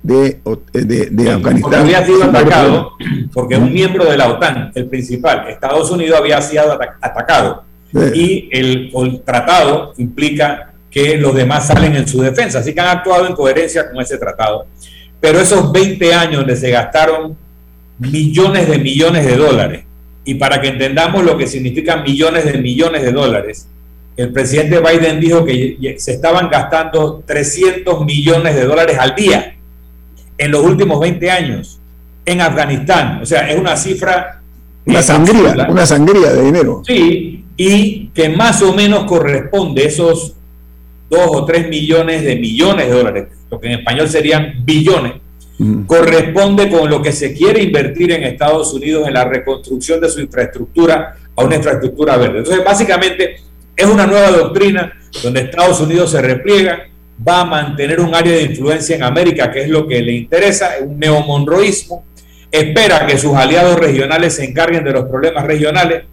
de, 0.03 0.41
de, 0.73 1.31
Afganistán. 1.31 1.61
Porque 1.61 1.77
había 1.77 2.05
sido 2.05 2.25
atacado, 2.25 2.91
porque 3.33 3.57
un 3.57 3.73
miembro 3.73 4.05
de 4.05 4.17
la 4.17 4.29
OTAN, 4.29 4.73
el 4.75 4.89
principal, 4.89 5.47
Estados 5.49 5.89
Unidos, 5.93 6.19
había 6.19 6.43
sido 6.43 6.77
atacado 7.01 7.70
y 8.15 8.49
el, 8.53 9.23
tratado 9.25 9.95
implica 9.99 10.73
que 10.91 11.17
los 11.17 11.35
demás 11.35 11.67
salen 11.67 11.95
en 11.97 12.07
su 12.07 12.21
defensa, 12.21 12.59
así 12.59 12.75
que 12.75 12.81
han 12.81 12.99
actuado 12.99 13.27
en 13.27 13.35
coherencia 13.35 13.91
con 13.91 14.01
ese 14.01 14.19
tratado. 14.19 14.67
Pero 15.21 15.39
esos 15.39 15.71
20 15.71 16.15
años 16.15 16.37
donde 16.39 16.57
se 16.57 16.71
gastaron 16.71 17.37
millones 17.99 18.69
de 18.69 18.79
millones 18.79 19.27
de 19.27 19.37
dólares, 19.37 19.85
y 20.25 20.35
para 20.35 20.61
que 20.61 20.69
entendamos 20.69 21.25
lo 21.25 21.37
que 21.37 21.47
significan 21.47 22.03
millones 22.03 22.45
de 22.45 22.59
millones 22.59 23.03
de 23.03 23.13
dólares, 23.13 23.69
el 24.17 24.33
presidente 24.33 24.81
Biden 24.81 25.21
dijo 25.21 25.45
que 25.45 25.97
se 25.99 26.13
estaban 26.13 26.51
gastando 26.51 27.23
300 27.27 28.05
millones 28.05 28.55
de 28.55 28.65
dólares 28.65 28.99
al 28.99 29.15
día 29.15 29.55
en 30.37 30.51
los 30.51 30.63
últimos 30.65 31.01
20 31.01 31.31
años 31.31 31.81
en 32.27 32.41
Afganistán. 32.41 33.21
O 33.23 33.27
sea, 33.27 33.49
es 33.49 33.59
una 33.59 33.77
cifra... 33.77 34.41
Una 34.85 35.03
sangría, 35.03 35.67
una 35.69 35.87
sangría 35.87 36.33
de 36.33 36.43
dinero. 36.43 36.83
Sí, 36.87 37.40
y 37.63 38.07
que 38.15 38.31
más 38.31 38.63
o 38.63 38.73
menos 38.73 39.05
corresponde 39.05 39.85
esos 39.85 40.35
dos 41.11 41.27
o 41.27 41.45
tres 41.45 41.69
millones 41.69 42.25
de 42.25 42.37
millones 42.37 42.87
de 42.87 42.93
dólares, 42.95 43.29
lo 43.51 43.61
que 43.61 43.67
en 43.67 43.81
español 43.81 44.09
serían 44.09 44.65
billones, 44.65 45.13
corresponde 45.87 46.71
con 46.71 46.89
lo 46.89 47.03
que 47.03 47.13
se 47.13 47.35
quiere 47.35 47.63
invertir 47.63 48.13
en 48.13 48.23
Estados 48.23 48.73
Unidos 48.73 49.07
en 49.07 49.13
la 49.13 49.25
reconstrucción 49.25 50.01
de 50.01 50.09
su 50.09 50.23
infraestructura 50.23 51.17
a 51.37 51.45
una 51.45 51.57
infraestructra 51.57 52.17
verde. 52.17 52.39
Entonces, 52.39 52.65
básicamente, 52.65 53.37
es 53.77 53.87
una 53.87 54.07
nueva 54.07 54.31
doctrina 54.31 54.95
donde 55.23 55.41
Estados 55.41 55.83
Unidos 55.83 56.13
se 56.13 56.23
repliega, 56.23 56.89
va 57.29 57.43
a 57.43 57.45
mantener 57.45 58.01
un 58.01 58.15
área 58.15 58.33
de 58.33 58.45
influencia 58.45 58.97
en 58.97 59.03
América, 59.03 59.51
que 59.51 59.65
es 59.65 59.69
lo 59.69 59.87
que 59.87 60.01
le 60.01 60.13
interesa, 60.13 60.77
un 60.81 60.99
neomonroísmo, 60.99 62.07
espera 62.51 63.07
que 63.07 63.19
sus 63.19 63.35
aliados 63.35 63.79
regionales 63.79 64.37
se 64.37 64.47
encarguen 64.47 64.83
de 64.83 64.93
los 64.93 65.05
problemas 65.05 65.45
regionales, 65.45 66.05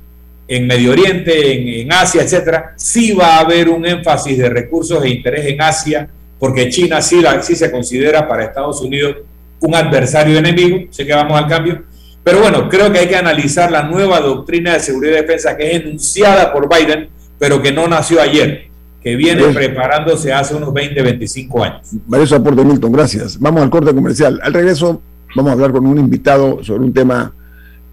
en 0.48 0.66
Medio 0.66 0.92
Oriente, 0.92 1.82
en, 1.82 1.92
Asia, 1.92 2.22
etcétera, 2.22 2.74
sí 2.76 3.14
va 3.14 3.36
a 3.36 3.40
haber 3.40 3.70
un 3.70 3.86
énfasis 3.86 4.38
de 4.38 4.50
recursos 4.50 5.04
e 5.04 5.10
interés 5.10 5.46
en 5.46 5.62
Asia, 5.62 6.10
porque 6.40 6.70
China 6.70 7.02
sí, 7.02 7.22
la, 7.22 7.42
sí 7.42 7.56
se 7.56 7.72
considera 7.72 8.28
para 8.28 8.46
Estados 8.46 8.82
Unidos 8.82 9.18
un 9.60 9.76
adversario 9.76 10.38
enemigo, 10.38 10.88
sé 10.92 11.06
que 11.06 11.14
vamos 11.14 11.38
al 11.38 11.48
cambio, 11.48 11.84
pero 12.24 12.42
bueno, 12.42 12.70
creo 12.70 12.92
que 12.92 13.00
hay 13.00 13.08
que 13.08 13.16
analizar 13.16 13.72
la 13.72 13.84
nueva 13.84 14.20
doctrina 14.20 14.74
de 14.74 14.80
seguridad 14.80 15.14
y 15.14 15.22
defensa 15.22 15.58
que 15.58 15.72
es 15.72 15.82
enunciada 15.82 16.54
por 16.54 16.70
Biden, 16.70 17.10
pero 17.40 17.62
que 17.62 17.72
no 17.72 17.88
nació 17.88 18.22
ayer, 18.22 18.68
que 19.02 19.16
viene 19.16 19.44
preparándose 19.54 20.34
hace 20.34 20.56
unos 20.56 20.74
20, 20.74 21.02
25 21.02 21.64
años. 21.64 21.88
Varios 22.06 22.32
aporte, 22.34 22.64
Milton, 22.64 22.92
gracias. 22.92 23.40
Vamos 23.40 23.64
al 23.64 23.70
corte 23.70 23.94
comercial. 23.94 24.40
Al 24.44 24.54
regreso 24.54 25.02
vamos 25.36 25.50
a 25.50 25.54
hablar 25.54 25.72
con 25.72 25.86
un 25.86 25.98
invitado 25.98 26.64
sobre 26.64 26.84
un 26.84 26.94
tema 26.94 27.34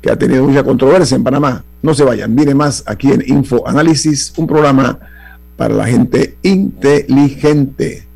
que 0.04 0.10
ha 0.10 0.16
tenido 0.16 0.44
mucha 0.44 0.62
controversia 0.62 1.16
en 1.16 1.24
Panamá. 1.24 1.64
No 1.80 1.94
se 1.94 2.04
vayan, 2.04 2.36
viene 2.36 2.54
más 2.54 2.84
aquí 2.86 3.10
en 3.10 3.24
Info 3.26 3.66
Análisis, 3.66 4.34
un 4.36 4.46
programa 4.46 4.98
para 5.56 5.72
la 5.72 5.86
gente 5.86 6.36
inteligente. 6.42 8.06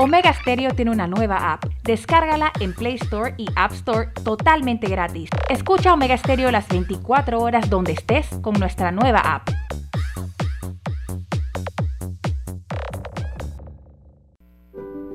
Omega 0.00 0.32
Stereo 0.32 0.72
tiene 0.74 0.90
una 0.90 1.06
nueva 1.06 1.52
app. 1.52 1.66
Descárgala 1.84 2.52
en 2.58 2.72
Play 2.72 2.96
Store 2.96 3.34
y 3.36 3.46
App 3.54 3.72
Store 3.74 4.08
totalmente 4.24 4.88
gratis. 4.88 5.30
Escucha 5.48 5.92
Omega 5.92 6.16
Stereo 6.16 6.50
las 6.50 6.66
24 6.66 7.40
horas 7.40 7.70
donde 7.70 7.92
estés 7.92 8.26
con 8.42 8.54
nuestra 8.54 8.90
nueva 8.90 9.20
app. 9.20 9.48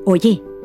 Oye. 0.05 0.52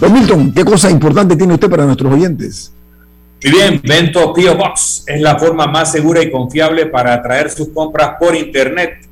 Don 0.00 0.12
Milton, 0.12 0.52
¿qué 0.52 0.64
cosa 0.64 0.90
importante 0.90 1.36
tiene 1.36 1.54
usted 1.54 1.70
para 1.70 1.84
nuestros 1.84 2.12
oyentes? 2.12 2.72
Muy 3.42 3.52
bien, 3.52 3.80
Vento 3.84 4.32
Pio 4.32 4.56
Box 4.56 5.04
es 5.06 5.20
la 5.20 5.38
forma 5.38 5.66
más 5.66 5.92
segura 5.92 6.22
y 6.22 6.30
confiable 6.30 6.86
para 6.86 7.14
atraer 7.14 7.50
sus 7.50 7.68
compras 7.68 8.12
por 8.18 8.34
Internet 8.34 9.06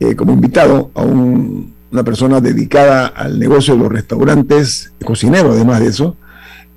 eh, 0.00 0.16
como 0.16 0.32
invitado 0.32 0.90
a 0.94 1.02
una 1.02 2.02
persona 2.02 2.40
dedicada 2.40 3.06
al 3.06 3.38
negocio 3.38 3.74
de 3.74 3.80
los 3.80 3.92
restaurantes, 3.92 4.92
cocinero 5.04 5.52
además 5.52 5.80
de 5.80 5.86
eso, 5.86 6.16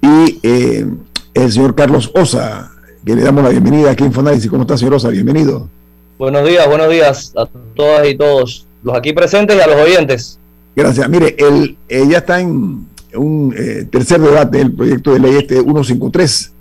y 0.01 0.39
eh, 0.43 0.85
el 1.33 1.51
señor 1.51 1.75
Carlos 1.75 2.11
Osa, 2.13 2.71
que 3.05 3.15
le 3.15 3.23
damos 3.23 3.43
la 3.43 3.49
bienvenida 3.49 3.91
aquí 3.91 4.03
en 4.03 4.13
Fonalis. 4.13 4.47
¿Cómo 4.47 4.63
está, 4.63 4.77
señor 4.77 4.95
Osa? 4.95 5.09
Bienvenido. 5.09 5.69
Buenos 6.17 6.47
días, 6.47 6.67
buenos 6.67 6.89
días 6.89 7.31
a 7.37 7.47
todas 7.75 8.09
y 8.09 8.15
todos, 8.15 8.65
los 8.81 8.95
aquí 8.95 9.13
presentes 9.13 9.55
y 9.55 9.59
a 9.59 9.67
los 9.67 9.75
oyentes. 9.75 10.39
Gracias. 10.75 11.07
Mire, 11.07 11.35
él, 11.37 11.77
ya 12.09 12.17
está 12.17 12.41
en 12.41 12.87
un 13.13 13.53
eh, 13.55 13.87
tercer 13.91 14.19
debate 14.19 14.57
del 14.57 14.73
proyecto 14.73 15.13
de 15.13 15.19
ley 15.19 15.35
este 15.35 15.61
153, 15.61 16.53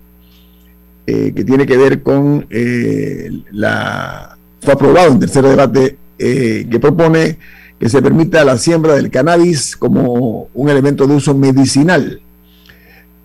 eh, 1.07 1.33
que 1.35 1.43
tiene 1.43 1.65
que 1.67 1.77
ver 1.79 2.03
con 2.03 2.47
eh, 2.51 3.31
la... 3.53 4.37
Fue 4.61 4.75
aprobado 4.75 5.13
en 5.13 5.21
tercer 5.21 5.45
debate 5.45 5.97
que 6.19 6.79
propone 6.81 7.39
que 7.79 7.89
se 7.89 8.03
permita 8.03 8.45
la 8.45 8.59
siembra 8.59 8.95
del 8.95 9.11
cannabis 9.11 9.77
como 9.77 10.49
un 10.53 10.69
elemento 10.69 11.07
de 11.07 11.15
uso 11.15 11.35
medicinal. 11.35 12.21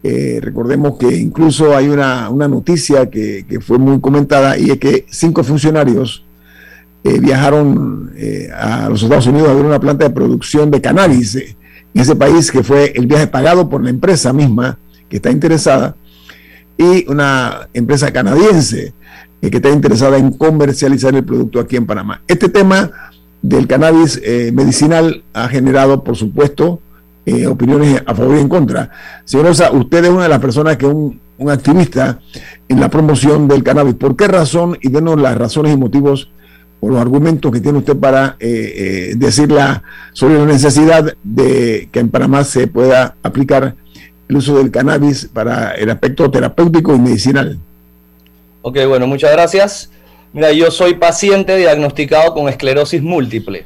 Recordemos 0.04 0.98
que 0.98 1.16
incluso 1.16 1.76
hay 1.76 1.88
una, 1.88 2.30
noticia 2.30 3.10
que, 3.10 3.60
fue 3.62 3.78
muy 3.78 4.00
comentada 4.00 4.58
y 4.58 4.72
es 4.72 4.80
que 4.80 5.06
cinco 5.10 5.44
funcionarios 5.44 6.26
eh, 7.04 7.20
viajaron 7.20 8.12
eh, 8.16 8.50
a 8.56 8.88
los 8.88 9.02
Estados 9.02 9.26
Unidos 9.26 9.50
a 9.50 9.56
ver 9.56 9.66
una 9.66 9.80
planta 9.80 10.04
de 10.04 10.12
producción 10.12 10.70
de 10.70 10.82
cannabis 10.82 11.36
eh, 11.36 11.58
en 11.96 12.02
ese 12.02 12.16
país, 12.16 12.52
que 12.52 12.62
fue 12.62 12.94
el 12.96 13.08
viaje 13.08 13.26
pagado 13.26 13.68
por 13.70 13.84
la 13.84 13.90
empresa 13.90 14.32
misma 14.34 14.78
que 15.10 15.16
está 15.16 15.32
interesada, 15.32 15.96
y 16.78 17.10
una 17.10 17.68
empresa 17.74 18.14
canadiense 18.14 18.94
que 19.42 19.58
está 19.58 19.70
interesada 19.72 20.18
en 20.18 20.32
comercializar 20.32 21.16
el 21.16 21.26
producto 21.26 21.60
aquí 21.60 21.76
en 21.76 21.88
Panamá. 21.88 22.22
Este 22.28 22.48
tema 22.48 22.92
del 23.42 23.66
cannabis 23.68 24.22
medicinal 24.54 25.24
ha 25.34 25.50
generado, 25.50 26.04
por 26.04 26.16
supuesto, 26.16 26.80
opiniones 27.48 28.02
a 28.06 28.16
favor 28.16 28.38
y 28.38 28.40
en 28.40 28.50
contra. 28.50 28.90
Señor 29.26 29.48
Rosa, 29.48 29.72
usted 29.72 30.06
es 30.06 30.10
una 30.10 30.24
de 30.24 30.30
las 30.30 30.40
personas 30.40 30.78
que 30.78 30.86
es 30.86 30.92
un, 30.92 31.20
un 31.38 31.50
activista 31.50 32.20
en 32.68 32.80
la 32.80 32.90
promoción 32.90 33.48
del 33.48 33.64
cannabis. 33.64 33.96
¿Por 33.96 34.16
qué 34.16 34.28
razón? 34.28 34.78
Y 34.82 34.90
denos 34.90 35.20
las 35.20 35.38
razones 35.38 35.74
y 35.74 35.78
motivos 35.78 36.30
o 36.82 36.90
los 36.90 37.00
argumentos 37.00 37.52
que 37.52 37.62
tiene 37.62 37.78
usted 37.78 37.96
para 37.96 38.36
eh, 38.40 39.14
eh 39.22 39.88
sobre 40.14 40.38
la 40.40 40.46
necesidad 40.46 41.14
de 41.24 41.88
que 41.92 42.00
en 42.00 42.10
Panamá 42.10 42.44
se 42.44 42.68
pueda 42.68 43.16
aplicar 43.24 43.76
el 44.28 44.38
uso 44.38 44.58
del 44.58 44.72
cannabis 44.72 45.30
para 45.32 45.72
el 45.76 45.90
aspecto 45.90 46.30
terapéutico 46.30 46.94
y 46.96 47.00
medicinal. 47.00 47.60
Ok, 48.64 48.78
bueno, 48.88 49.08
muchas 49.08 49.32
gracias. 49.32 49.92
Mira, 50.34 50.52
yo 50.52 50.72
soy 50.72 50.96
paciente 50.96 51.56
diagnosticado 51.58 52.34
con 52.34 52.50
esclerosis 52.50 53.02
múltiple. 53.02 53.66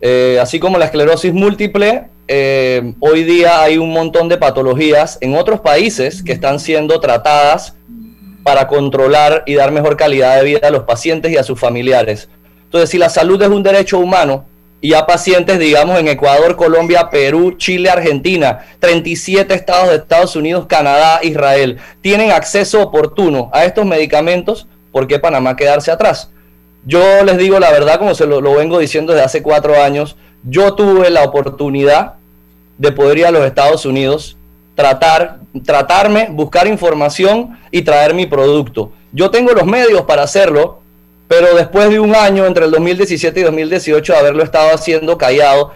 Eh, 0.00 0.38
así 0.40 0.58
como 0.58 0.78
la 0.78 0.86
esclerosis 0.86 1.32
múltiple, 1.32 2.08
eh, 2.28 2.94
hoy 3.00 3.24
día 3.24 3.62
hay 3.62 3.78
un 3.78 3.92
montón 3.92 4.28
de 4.28 4.38
patologías 4.38 5.18
en 5.20 5.34
otros 5.34 5.60
países 5.60 6.22
que 6.22 6.32
están 6.32 6.60
siendo 6.60 7.00
tratadas 7.00 7.74
para 8.42 8.66
controlar 8.66 9.42
y 9.46 9.54
dar 9.54 9.72
mejor 9.72 9.96
calidad 9.96 10.36
de 10.36 10.44
vida 10.44 10.68
a 10.68 10.70
los 10.70 10.84
pacientes 10.84 11.32
y 11.32 11.36
a 11.36 11.42
sus 11.42 11.58
familiares. 11.58 12.28
Entonces, 12.64 12.90
si 12.90 12.98
la 12.98 13.08
salud 13.08 13.40
es 13.42 13.48
un 13.48 13.62
derecho 13.62 13.98
humano 13.98 14.46
y 14.80 14.94
a 14.94 15.06
pacientes, 15.06 15.58
digamos, 15.58 15.98
en 15.98 16.08
Ecuador, 16.08 16.56
Colombia, 16.56 17.08
Perú, 17.10 17.56
Chile, 17.56 17.90
Argentina, 17.90 18.66
37 18.80 19.54
estados 19.54 19.90
de 19.90 19.96
Estados 19.96 20.34
Unidos, 20.34 20.66
Canadá, 20.66 21.20
Israel, 21.22 21.78
tienen 22.00 22.32
acceso 22.32 22.82
oportuno 22.82 23.50
a 23.52 23.64
estos 23.64 23.84
medicamentos, 23.84 24.66
¿por 24.90 25.06
qué 25.06 25.18
Panamá 25.18 25.54
quedarse 25.54 25.90
atrás? 25.90 26.30
Yo 26.84 27.22
les 27.24 27.38
digo 27.38 27.60
la 27.60 27.70
verdad, 27.70 27.98
como 27.98 28.14
se 28.14 28.26
lo, 28.26 28.40
lo 28.40 28.54
vengo 28.54 28.78
diciendo 28.78 29.12
desde 29.12 29.24
hace 29.24 29.42
cuatro 29.42 29.80
años, 29.80 30.16
yo 30.42 30.74
tuve 30.74 31.10
la 31.10 31.24
oportunidad 31.24 32.14
de 32.78 32.92
poder 32.92 33.18
ir 33.18 33.26
a 33.26 33.30
los 33.30 33.44
Estados 33.44 33.86
Unidos, 33.86 34.36
tratar, 34.74 35.38
tratarme, 35.64 36.28
buscar 36.30 36.66
información 36.66 37.58
y 37.70 37.82
traer 37.82 38.14
mi 38.14 38.26
producto. 38.26 38.92
Yo 39.12 39.30
tengo 39.30 39.52
los 39.52 39.66
medios 39.66 40.02
para 40.02 40.22
hacerlo, 40.22 40.80
pero 41.28 41.54
después 41.54 41.90
de 41.90 42.00
un 42.00 42.14
año, 42.14 42.46
entre 42.46 42.64
el 42.64 42.70
2017 42.70 43.40
y 43.40 43.42
2018, 43.42 44.12
de 44.12 44.18
haberlo 44.18 44.42
estado 44.42 44.74
haciendo 44.74 45.16
callado, 45.16 45.72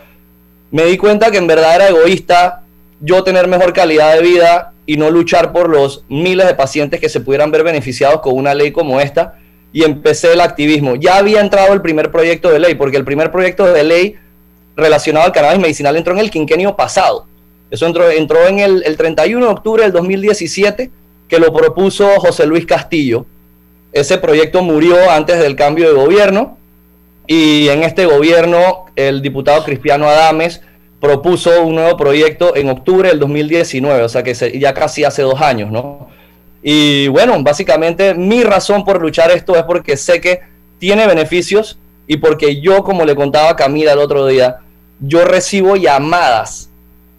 me 0.70 0.84
di 0.86 0.96
cuenta 0.96 1.30
que 1.30 1.38
en 1.38 1.46
verdad 1.46 1.76
era 1.76 1.88
egoísta 1.88 2.62
yo 3.00 3.22
tener 3.22 3.46
mejor 3.46 3.72
calidad 3.72 4.14
de 4.14 4.22
vida 4.22 4.72
y 4.86 4.96
no 4.96 5.10
luchar 5.10 5.52
por 5.52 5.68
los 5.68 6.04
miles 6.08 6.46
de 6.46 6.54
pacientes 6.54 7.00
que 7.00 7.08
se 7.08 7.20
pudieran 7.20 7.50
ver 7.50 7.62
beneficiados 7.62 8.20
con 8.20 8.34
una 8.34 8.54
ley 8.54 8.72
como 8.72 9.00
esta. 9.00 9.34
y 9.72 9.84
empecé 9.84 10.32
el 10.32 10.40
activismo. 10.40 10.94
Ya 10.94 11.18
había 11.18 11.40
entrado 11.40 11.74
el 11.74 11.82
primer 11.82 12.10
proyecto 12.10 12.50
de 12.50 12.58
ley, 12.60 12.76
porque 12.76 12.96
el 12.96 13.04
primer 13.04 13.30
proyecto 13.30 13.70
de 13.70 13.84
ley 13.84 14.16
relacionado 14.76 15.26
al 15.26 15.32
cannabis 15.32 15.60
medicinal 15.60 15.96
entró 15.96 16.12
en 16.12 16.20
el 16.20 16.30
quinquenio 16.30 16.76
pasado. 16.76 17.26
Eso 17.70 17.86
entró, 17.86 18.10
entró 18.10 18.46
en 18.46 18.60
el, 18.60 18.82
el 18.84 18.96
31 18.96 19.44
de 19.46 19.52
octubre 19.52 19.82
del 19.82 19.92
2017, 19.92 20.90
que 21.28 21.38
lo 21.38 21.52
propuso 21.52 22.08
José 22.20 22.46
Luis 22.46 22.66
Castillo. 22.66 23.26
Ese 23.92 24.18
proyecto 24.18 24.62
murió 24.62 25.10
antes 25.10 25.38
del 25.40 25.56
cambio 25.56 25.88
de 25.88 25.94
gobierno 25.94 26.58
y 27.26 27.68
en 27.68 27.82
este 27.82 28.06
gobierno 28.06 28.86
el 28.94 29.22
diputado 29.22 29.64
Cristiano 29.64 30.08
Adames 30.08 30.60
propuso 31.00 31.62
un 31.64 31.74
nuevo 31.74 31.96
proyecto 31.96 32.56
en 32.56 32.68
octubre 32.68 33.08
del 33.08 33.18
2019, 33.18 34.02
o 34.02 34.08
sea 34.08 34.22
que 34.22 34.34
ya 34.58 34.74
casi 34.74 35.04
hace 35.04 35.22
dos 35.22 35.40
años, 35.40 35.70
¿no? 35.70 36.08
Y 36.62 37.08
bueno, 37.08 37.40
básicamente 37.42 38.14
mi 38.14 38.42
razón 38.42 38.84
por 38.84 39.00
luchar 39.00 39.30
esto 39.30 39.56
es 39.56 39.62
porque 39.64 39.96
sé 39.96 40.20
que 40.20 40.40
tiene 40.78 41.06
beneficios 41.06 41.78
y 42.06 42.16
porque 42.16 42.60
yo, 42.60 42.82
como 42.82 43.04
le 43.04 43.14
contaba 43.14 43.50
a 43.50 43.56
Camila 43.56 43.92
el 43.92 43.98
otro 43.98 44.26
día, 44.26 44.56
yo 45.00 45.24
recibo 45.24 45.76
llamadas 45.76 46.70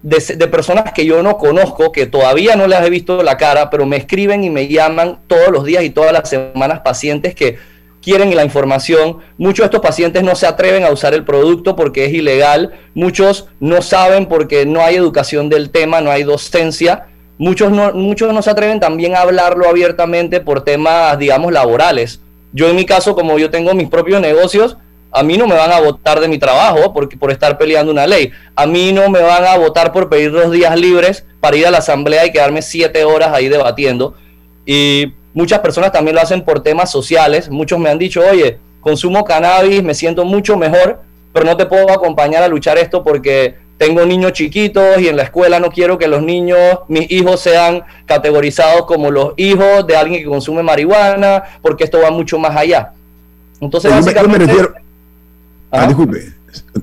de, 0.02 0.48
personas 0.48 0.92
que 0.92 1.04
yo 1.04 1.22
no 1.22 1.38
conozco, 1.38 1.92
que 1.92 2.06
todavía 2.06 2.56
no 2.56 2.66
les 2.66 2.80
he 2.80 2.90
visto 2.90 3.22
la 3.22 3.36
cara, 3.36 3.68
pero 3.70 3.86
me 3.86 3.96
escriben 3.96 4.44
y 4.44 4.50
me 4.50 4.68
llaman 4.68 5.18
todos 5.26 5.48
los 5.48 5.64
días 5.64 5.82
y 5.82 5.90
todas 5.90 6.12
las 6.12 6.28
semanas 6.28 6.80
pacientes 6.80 7.34
que 7.34 7.58
quieren 8.00 8.34
la 8.34 8.44
información. 8.44 9.18
Muchos 9.36 9.64
de 9.64 9.66
estos 9.66 9.80
pacientes 9.80 10.22
no 10.22 10.34
se 10.36 10.46
atreven 10.46 10.84
a 10.84 10.90
usar 10.90 11.14
el 11.14 11.24
producto 11.24 11.74
porque 11.74 12.06
es 12.06 12.12
ilegal. 12.12 12.72
Muchos 12.94 13.48
no 13.60 13.82
saben 13.82 14.26
porque 14.26 14.66
no 14.66 14.82
hay 14.82 14.96
educación 14.96 15.48
del 15.48 15.70
tema, 15.70 16.00
no 16.00 16.10
hay 16.10 16.22
docencia. 16.22 17.08
Muchos 17.36 17.70
no, 17.70 17.92
muchos 17.92 18.32
no 18.32 18.42
se 18.42 18.50
atreven 18.50 18.80
también 18.80 19.14
a 19.14 19.20
hablarlo 19.20 19.68
abiertamente 19.68 20.40
por 20.40 20.64
temas, 20.64 21.18
digamos, 21.18 21.52
laborales. 21.52 22.20
Yo 22.52 22.68
en 22.68 22.76
mi 22.76 22.86
caso, 22.86 23.14
como 23.14 23.38
yo 23.38 23.50
tengo 23.50 23.74
mis 23.74 23.88
propios 23.88 24.20
negocios, 24.20 24.76
a 25.10 25.22
mí 25.22 25.38
no 25.38 25.46
me 25.46 25.54
van 25.54 25.72
a 25.72 25.80
votar 25.80 26.20
de 26.20 26.28
mi 26.28 26.38
trabajo 26.38 26.92
porque, 26.92 27.16
por 27.16 27.30
estar 27.30 27.56
peleando 27.56 27.90
una 27.90 28.06
ley. 28.06 28.30
A 28.54 28.66
mí 28.66 28.92
no 28.92 29.08
me 29.08 29.20
van 29.20 29.44
a 29.44 29.56
votar 29.56 29.92
por 29.92 30.08
pedir 30.08 30.32
dos 30.32 30.50
días 30.50 30.78
libres 30.78 31.24
para 31.40 31.56
ir 31.56 31.66
a 31.66 31.70
la 31.70 31.78
asamblea 31.78 32.26
y 32.26 32.32
quedarme 32.32 32.62
siete 32.62 33.04
horas 33.04 33.32
ahí 33.32 33.48
debatiendo. 33.48 34.14
Y 34.66 35.12
muchas 35.32 35.60
personas 35.60 35.92
también 35.92 36.14
lo 36.14 36.22
hacen 36.22 36.42
por 36.42 36.62
temas 36.62 36.90
sociales. 36.90 37.48
Muchos 37.48 37.78
me 37.78 37.88
han 37.88 37.98
dicho, 37.98 38.20
oye, 38.28 38.58
consumo 38.80 39.24
cannabis, 39.24 39.82
me 39.82 39.94
siento 39.94 40.24
mucho 40.24 40.56
mejor, 40.56 41.00
pero 41.32 41.46
no 41.46 41.56
te 41.56 41.66
puedo 41.66 41.90
acompañar 41.90 42.42
a 42.42 42.48
luchar 42.48 42.78
esto 42.78 43.02
porque 43.02 43.56
tengo 43.78 44.04
niños 44.04 44.32
chiquitos 44.32 45.00
y 45.00 45.08
en 45.08 45.16
la 45.16 45.22
escuela 45.22 45.60
no 45.60 45.70
quiero 45.70 45.98
que 45.98 46.08
los 46.08 46.20
niños, 46.20 46.80
mis 46.88 47.10
hijos 47.10 47.40
sean 47.40 47.84
categorizados 48.06 48.86
como 48.86 49.10
los 49.10 49.34
hijos 49.36 49.86
de 49.86 49.96
alguien 49.96 50.20
que 50.20 50.28
consume 50.28 50.62
marihuana, 50.62 51.44
porque 51.62 51.84
esto 51.84 52.00
va 52.02 52.10
mucho 52.10 52.38
más 52.38 52.56
allá. 52.56 52.92
Entonces, 53.60 53.90
básicamente... 53.90 54.38
me 54.38 54.46
refiero, 54.46 54.74
Ah, 55.70 55.86
disculpe, 55.86 56.32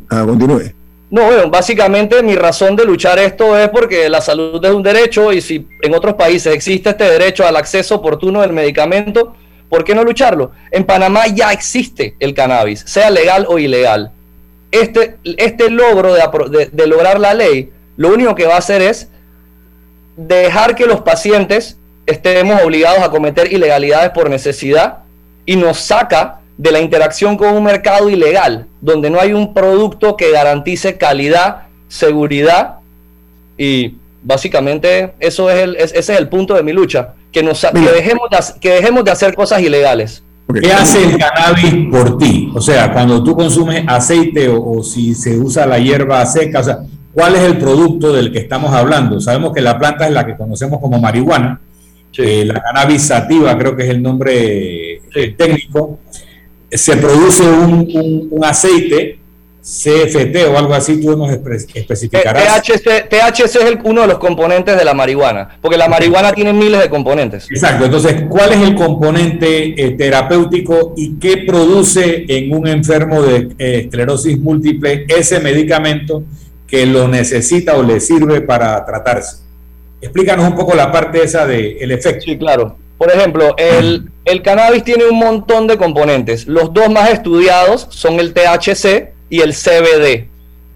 ah, 0.10 0.24
continúe. 0.26 0.74
No, 1.10 1.26
bueno, 1.26 1.50
básicamente 1.50 2.22
mi 2.24 2.36
razón 2.36 2.76
de 2.76 2.84
luchar 2.84 3.20
esto 3.20 3.58
es 3.58 3.70
porque 3.70 4.10
la 4.10 4.22
salud 4.22 4.64
es 4.64 4.72
un 4.72 4.84
derecho 4.84 5.32
y 5.32 5.40
si 5.40 5.68
en 5.82 5.94
otros 5.94 6.16
países 6.16 6.54
existe 6.54 6.90
este 6.90 7.04
derecho 7.04 7.46
al 7.46 7.56
acceso 7.56 7.96
oportuno 7.96 8.42
del 8.42 8.54
medicamento, 8.54 9.36
¿por 9.70 9.84
qué 9.84 9.94
no 9.96 10.04
lucharlo? 10.04 10.52
En 10.72 10.84
Panamá 10.84 11.28
ya 11.28 11.54
existe 11.54 12.16
el 12.20 12.34
cannabis, 12.34 12.82
sea 12.82 13.10
legal 13.12 13.46
o 13.48 13.60
ilegal. 13.60 14.12
Este, 14.72 15.18
este 15.38 15.70
logro 15.70 16.14
de, 16.14 16.70
de 16.72 16.88
lograr 16.88 17.20
la 17.20 17.34
ley, 17.34 17.72
lo 17.98 18.10
único 18.10 18.36
que 18.36 18.46
va 18.46 18.56
a 18.56 18.60
hacer 18.60 18.82
es 18.82 19.08
dejar 20.18 20.76
que 20.76 20.86
los 20.86 21.02
pacientes 21.02 21.78
estemos 22.06 22.62
obligados 22.62 23.04
a 23.04 23.10
cometer 23.10 23.52
ilegalidades 23.52 24.10
por 24.12 24.30
necesidad 24.30 25.00
y 25.46 25.56
nos 25.56 25.78
saca 25.80 26.42
de 26.58 26.72
la 26.72 26.80
interacción 26.80 27.38
con 27.38 27.56
un 27.56 27.64
mercado 27.64 28.10
ilegal, 28.10 28.68
donde 28.82 29.10
no 29.10 29.20
hay 29.20 29.34
un 29.34 29.54
producto 29.54 30.16
que 30.16 30.32
garantice 30.32 30.98
calidad, 30.98 31.64
seguridad 31.88 32.76
y 33.58 33.96
básicamente 34.24 35.14
eso 35.20 35.50
es 35.50 35.64
el, 35.64 35.76
ese 35.76 36.00
es 36.00 36.10
el 36.10 36.30
punto 36.30 36.54
de 36.54 36.64
mi 36.64 36.72
lucha, 36.72 37.14
que, 37.32 37.44
nos, 37.44 37.62
dejemos 37.74 38.30
de, 38.30 38.60
que 38.60 38.72
dejemos 38.72 39.04
de 39.04 39.12
hacer 39.12 39.36
cosas 39.36 39.62
ilegales. 39.62 40.24
¿Qué 40.62 40.72
hace 40.72 41.04
el 41.04 41.18
cannabis 41.18 41.90
por 41.92 42.18
ti? 42.18 42.52
O 42.54 42.62
sea, 42.62 42.94
cuando 42.94 43.24
tú 43.24 43.36
consumes 43.36 43.84
aceite 43.88 44.48
o, 44.48 44.84
si 44.84 45.16
se 45.16 45.38
usa 45.38 45.66
la 45.66 45.80
hierba 45.80 46.26
seca, 46.26 46.60
o 46.60 46.64
sea, 46.64 46.80
¿cuál 47.14 47.36
es 47.36 47.42
el 47.42 47.58
producto 47.58 48.14
del 48.14 48.32
que 48.32 48.40
estamos 48.40 48.72
hablando? 48.74 49.20
Sabemos 49.20 49.54
que 49.54 49.62
la 49.62 49.78
planta 49.78 50.06
es 50.08 50.14
la 50.14 50.26
que 50.26 50.38
conocemos 50.38 50.80
como 50.80 51.00
marihuana, 51.00 51.60
eh, 52.18 52.46
la 52.46 52.62
cannabis 52.62 53.02
sativa 53.02 53.58
creo 53.58 53.76
que 53.76 53.84
es 53.84 53.90
el 53.90 54.02
nombre 54.02 55.02
técnico 55.38 56.00
se 56.78 56.98
produce 56.98 57.44
un, 57.44 58.40
aceite 58.44 59.20
CFT 59.62 60.48
o 60.48 60.58
algo 60.58 60.76
así, 60.76 61.02
tú 61.02 61.18
nos 61.18 61.32
especificarás. 61.32 62.64
THC, 62.64 63.10
THC 63.10 63.56
es 63.56 63.78
uno 63.84 64.02
de 64.02 64.08
los 64.08 64.20
componentes 64.20 64.78
de 64.78 64.86
la 64.86 64.94
marihuana, 64.94 65.58
porque 65.60 65.76
la 65.76 65.88
marihuana 65.88 66.34
tiene 66.34 66.54
miles 66.54 66.82
de 66.82 66.90
componentes. 66.90 67.50
Exacto, 67.50 67.86
entonces, 67.86 68.26
¿cuál 68.30 68.54
es 68.54 68.62
el 68.62 68.76
componente 68.76 69.74
eh, 69.76 69.92
terapéutico 69.92 70.94
y 70.96 71.16
qué 71.16 71.38
produce 71.38 72.26
en 72.28 72.56
un 72.56 72.68
enfermo 72.68 73.24
de 73.24 73.50
eh, 73.58 73.82
esclerosis 73.86 74.40
múltiple 74.40 75.06
ese 75.08 75.40
medicamento 75.40 76.24
que 76.68 76.86
lo 76.86 77.08
necesita 77.08 77.76
o 77.76 77.82
le 77.82 78.00
sirve 78.00 78.42
para 78.42 78.86
tratarse? 78.86 79.38
Explícanos 80.00 80.48
un 80.48 80.56
poco 80.56 80.76
la 80.76 80.92
parte 80.92 81.24
esa 81.24 81.48
del 81.48 81.78
el 81.80 81.92
efecto. 81.92 82.26
Sí, 82.26 82.38
claro. 82.38 82.85
Por 82.98 83.12
ejemplo, 83.12 83.56
el, 83.58 84.42
cannabis 84.42 84.84
tiene 84.84 85.06
un 85.06 85.18
montón 85.18 85.68
de 85.68 85.78
componentes. 85.78 86.48
Los 86.48 86.74
dos 86.74 86.90
más 86.90 87.10
estudiados 87.10 87.88
son 87.90 88.20
el 88.20 88.34
THC 88.34 89.14
y 89.30 89.42
el 89.42 89.54
CBD. 89.54 90.28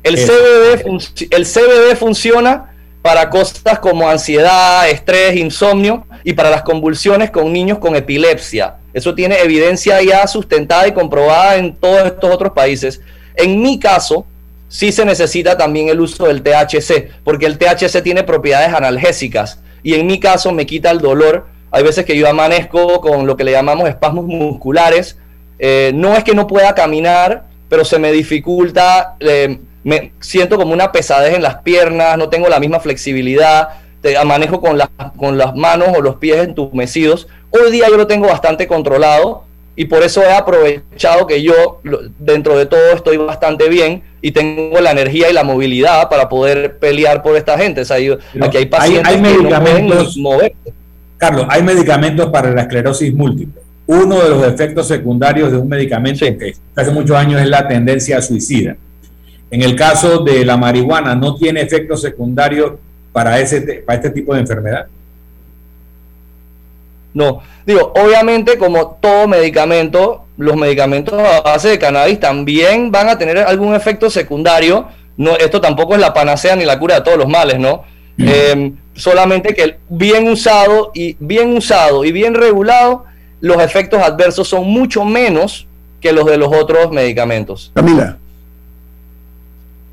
El, 0.04 0.16
CBD, 0.16 0.86
el 1.32 1.46
CBD 1.46 1.96
funciona 1.98 2.74
para 3.02 3.30
cosas 3.30 3.80
como 3.80 4.10
ansiedad, 4.10 4.90
estrés, 4.90 5.38
insomnio 5.38 6.06
y 6.24 6.34
para 6.34 6.50
las 6.50 6.64
convulsiones 6.64 7.32
con 7.32 7.52
niños 7.54 7.80
con 7.80 7.96
epilepsia. 7.96 8.76
Eso 8.94 9.16
tiene 9.16 9.40
evidencia 9.40 10.02
ya 10.02 10.28
sustentada 10.28 10.88
y 10.88 10.94
comprobada 10.94 11.56
en 11.56 11.76
todos 11.76 12.06
estos 12.06 12.34
otros 12.34 12.52
países. 12.54 13.02
En 13.36 13.62
mi 13.62 13.80
caso, 13.80 14.26
sí 14.68 14.92
se 14.92 15.06
necesita 15.06 15.58
también 15.58 15.90
el 15.90 16.02
uso 16.02 16.26
del 16.26 16.42
THC, 16.42 17.10
porque 17.24 17.46
el 17.46 17.58
THC 17.58 18.02
tiene 18.04 18.24
propiedades 18.24 18.74
analgésicas 18.74 19.60
y 19.84 19.94
en 19.94 20.08
mi 20.08 20.20
caso 20.20 20.52
me 20.52 20.66
quita 20.66 20.92
el 20.92 21.00
dolor 21.00 21.48
hay 21.72 21.84
veces 21.84 22.06
que 22.06 22.18
yo 22.18 22.28
amanezco 22.28 23.02
con 23.02 23.28
lo 23.28 23.38
que 23.38 23.44
le 23.44 23.52
llamamos 23.52 23.88
espasmos 23.88 24.26
musculares. 24.26 25.18
Eh, 25.60 25.92
no 25.94 26.16
es 26.16 26.24
que 26.24 26.34
no 26.34 26.48
pueda 26.48 26.74
caminar, 26.74 27.46
pero 27.68 27.86
se 27.86 28.00
me 28.00 28.12
dificulta, 28.12 29.16
eh, 29.20 29.60
me 29.84 30.12
siento 30.20 30.58
como 30.58 30.74
una 30.74 30.92
pesadez 30.92 31.36
en 31.36 31.44
las 31.44 31.58
piernas, 31.58 32.18
no 32.18 32.30
tengo 32.30 32.50
la 32.50 32.60
misma 32.60 32.80
flexibilidad, 32.80 33.70
te 34.02 34.18
amanejo 34.18 34.62
con, 34.62 34.80
con 35.18 35.38
las 35.38 35.56
manos 35.56 35.90
o 35.96 36.02
los 36.02 36.16
pies 36.16 36.38
entumecidos. 36.38 37.28
Hoy 37.52 37.72
día 37.72 37.88
yo 37.90 37.98
lo 37.98 38.08
tengo 38.08 38.28
bastante 38.28 38.68
controlado 38.68 39.44
y 39.76 39.86
por 39.86 40.04
eso 40.04 40.22
he 40.24 40.32
aprovechado 40.32 41.28
que 41.28 41.42
yo 41.42 41.82
dentro 42.18 42.58
de 42.58 42.66
todo 42.66 42.92
estoy 42.92 43.18
bastante 43.18 43.70
bien 43.70 44.04
y 44.22 44.32
tengo 44.32 44.80
la 44.82 44.92
energía 44.92 45.30
y 45.30 45.34
la 45.34 45.44
movilidad 45.44 46.10
para 46.10 46.28
poder 46.28 46.80
pelear 46.80 47.22
por 47.24 47.38
esta 47.38 47.58
gente. 47.58 47.82
aquí 47.82 48.58
hay 48.58 48.66
pacientes 48.66 49.14
que 49.14 49.44
no 49.44 49.62
pueden 49.62 49.88
moverse. 50.18 50.79
Carlos, 51.20 51.46
hay 51.50 51.62
medicamentos 51.62 52.30
para 52.30 52.50
la 52.52 52.62
esclerosis 52.62 53.14
múltiple. 53.14 53.62
Uno 53.86 54.22
de 54.22 54.30
los 54.30 54.48
efectos 54.48 54.88
secundarios 54.88 55.52
de 55.52 55.58
un 55.58 55.68
medicamento 55.68 56.26
que 56.26 56.54
hace 56.76 56.92
muchos 56.92 57.18
años 57.18 57.42
es 57.42 57.48
la 57.48 57.68
tendencia 57.68 58.18
a 58.18 58.22
suicida. 58.22 58.78
En 59.52 59.62
el 59.62 59.76
caso 59.76 60.20
de 60.20 60.46
la 60.46 60.56
marihuana, 60.56 61.16
¿no 61.16 61.36
tiene 61.36 61.62
efectos 61.62 62.02
secundarios 62.02 62.74
para, 63.12 63.38
ese, 63.40 63.84
para 63.86 63.98
este 63.98 64.12
tipo 64.12 64.34
de 64.34 64.40
enfermedad? 64.40 64.88
No, 67.14 67.42
digo, 67.66 67.92
obviamente 67.96 68.58
como 68.58 68.98
todo 69.02 69.28
medicamento, 69.28 70.24
los 70.38 70.56
medicamentos 70.56 71.20
a 71.20 71.42
base 71.42 71.68
de 71.68 71.80
cannabis 71.80 72.20
también 72.20 72.92
van 72.92 73.10
a 73.10 73.18
tener 73.18 73.40
algún 73.40 73.76
efecto 73.76 74.10
secundario. 74.10 74.88
No, 75.18 75.36
esto 75.36 75.60
tampoco 75.60 75.96
es 75.96 76.00
la 76.00 76.14
panacea 76.14 76.56
ni 76.56 76.64
la 76.64 76.80
cura 76.80 76.96
de 76.96 77.02
todos 77.02 77.18
los 77.18 77.28
males, 77.28 77.60
¿no? 77.60 77.84
Eh, 78.20 78.74
solamente 78.96 79.56
que 79.56 79.78
bien 79.88 80.28
usado 80.28 80.92
y 80.94 81.16
bien 81.20 81.56
usado 81.56 82.04
y 82.04 82.12
bien 82.12 82.34
regulado, 82.34 83.06
los 83.42 83.62
efectos 83.62 84.02
adversos 84.02 84.48
son 84.48 84.70
mucho 84.70 85.06
menos 85.06 85.68
que 86.02 86.12
los 86.12 86.26
de 86.26 86.38
los 86.38 86.54
otros 86.54 86.92
medicamentos. 86.92 87.72
Camila. 87.74 88.18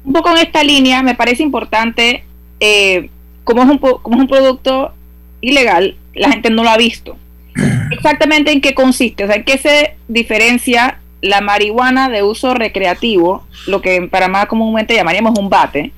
Un 0.05 0.13
poco 0.13 0.31
en 0.31 0.39
esta 0.39 0.63
línea, 0.63 1.03
me 1.03 1.15
parece 1.15 1.43
importante, 1.43 2.25
eh, 2.61 3.11
como, 3.45 3.63
es 3.63 3.69
un, 3.69 3.79
como 3.79 4.17
es 4.17 4.21
un 4.21 4.29
producto 4.29 4.93
ilegal, 5.41 5.97
la 6.15 6.31
gente 6.31 6.51
no 6.51 6.63
lo 6.63 6.71
ha 6.71 6.77
visto. 6.77 7.17
Exactamente 7.91 8.53
en 8.53 8.61
qué 8.61 8.75
consiste, 8.75 9.25
o 9.25 9.27
sea, 9.27 9.37
en 9.37 9.45
qué 9.45 9.59
se 9.59 9.97
diferencia 10.09 11.01
la 11.23 11.41
marihuana 11.41 12.09
de 12.09 12.23
uso 12.23 12.55
recreativo, 12.55 13.47
lo 13.67 13.81
que 13.83 14.03
para 14.03 14.29
más 14.29 14.47
comúnmente 14.47 14.95
llamaríamos 14.95 15.39
un 15.39 15.49
bate, 15.49 15.93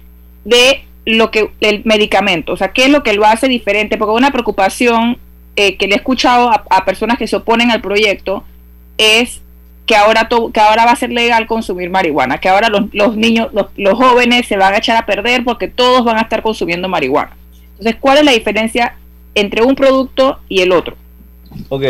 de 0.44 0.84
lo 1.16 1.30
que 1.30 1.50
el 1.60 1.82
medicamento, 1.84 2.52
o 2.52 2.56
sea, 2.56 2.68
qué 2.68 2.84
es 2.84 2.90
lo 2.90 3.02
que 3.02 3.14
lo 3.14 3.24
hace 3.24 3.48
diferente, 3.48 3.96
porque 3.96 4.12
una 4.12 4.30
preocupación 4.30 5.18
eh, 5.56 5.76
que 5.76 5.86
le 5.86 5.94
he 5.94 5.96
escuchado 5.96 6.50
a, 6.50 6.84
personas 6.84 7.18
que 7.18 7.26
se 7.26 7.36
oponen 7.36 7.70
al 7.70 7.80
proyecto 7.80 8.44
es 8.98 9.40
que 9.86 9.96
ahora, 9.96 10.28
que 10.28 10.60
ahora 10.60 10.84
va 10.84 10.92
a 10.92 10.96
ser 10.96 11.10
legal 11.10 11.46
consumir 11.46 11.88
marihuana, 11.88 12.38
que 12.38 12.50
ahora 12.50 12.68
los, 12.68 13.16
niños, 13.16 13.48
los, 13.54 13.68
los, 13.76 13.94
jóvenes 13.94 14.46
se 14.46 14.58
van 14.58 14.74
a 14.74 14.78
echar 14.78 14.98
a 14.98 15.06
perder 15.06 15.44
porque 15.44 15.66
todos 15.66 16.04
van 16.04 16.18
a 16.18 16.22
estar 16.22 16.42
consumiendo 16.42 16.88
marihuana. 16.88 17.34
Entonces, 17.78 17.96
¿cuál 17.98 18.18
es 18.18 18.24
la 18.24 18.32
diferencia 18.32 18.96
entre 19.34 19.62
un 19.62 19.74
producto 19.74 20.40
y 20.48 20.60
el 20.60 20.72
otro? 20.72 20.94
Ok. 21.70 21.84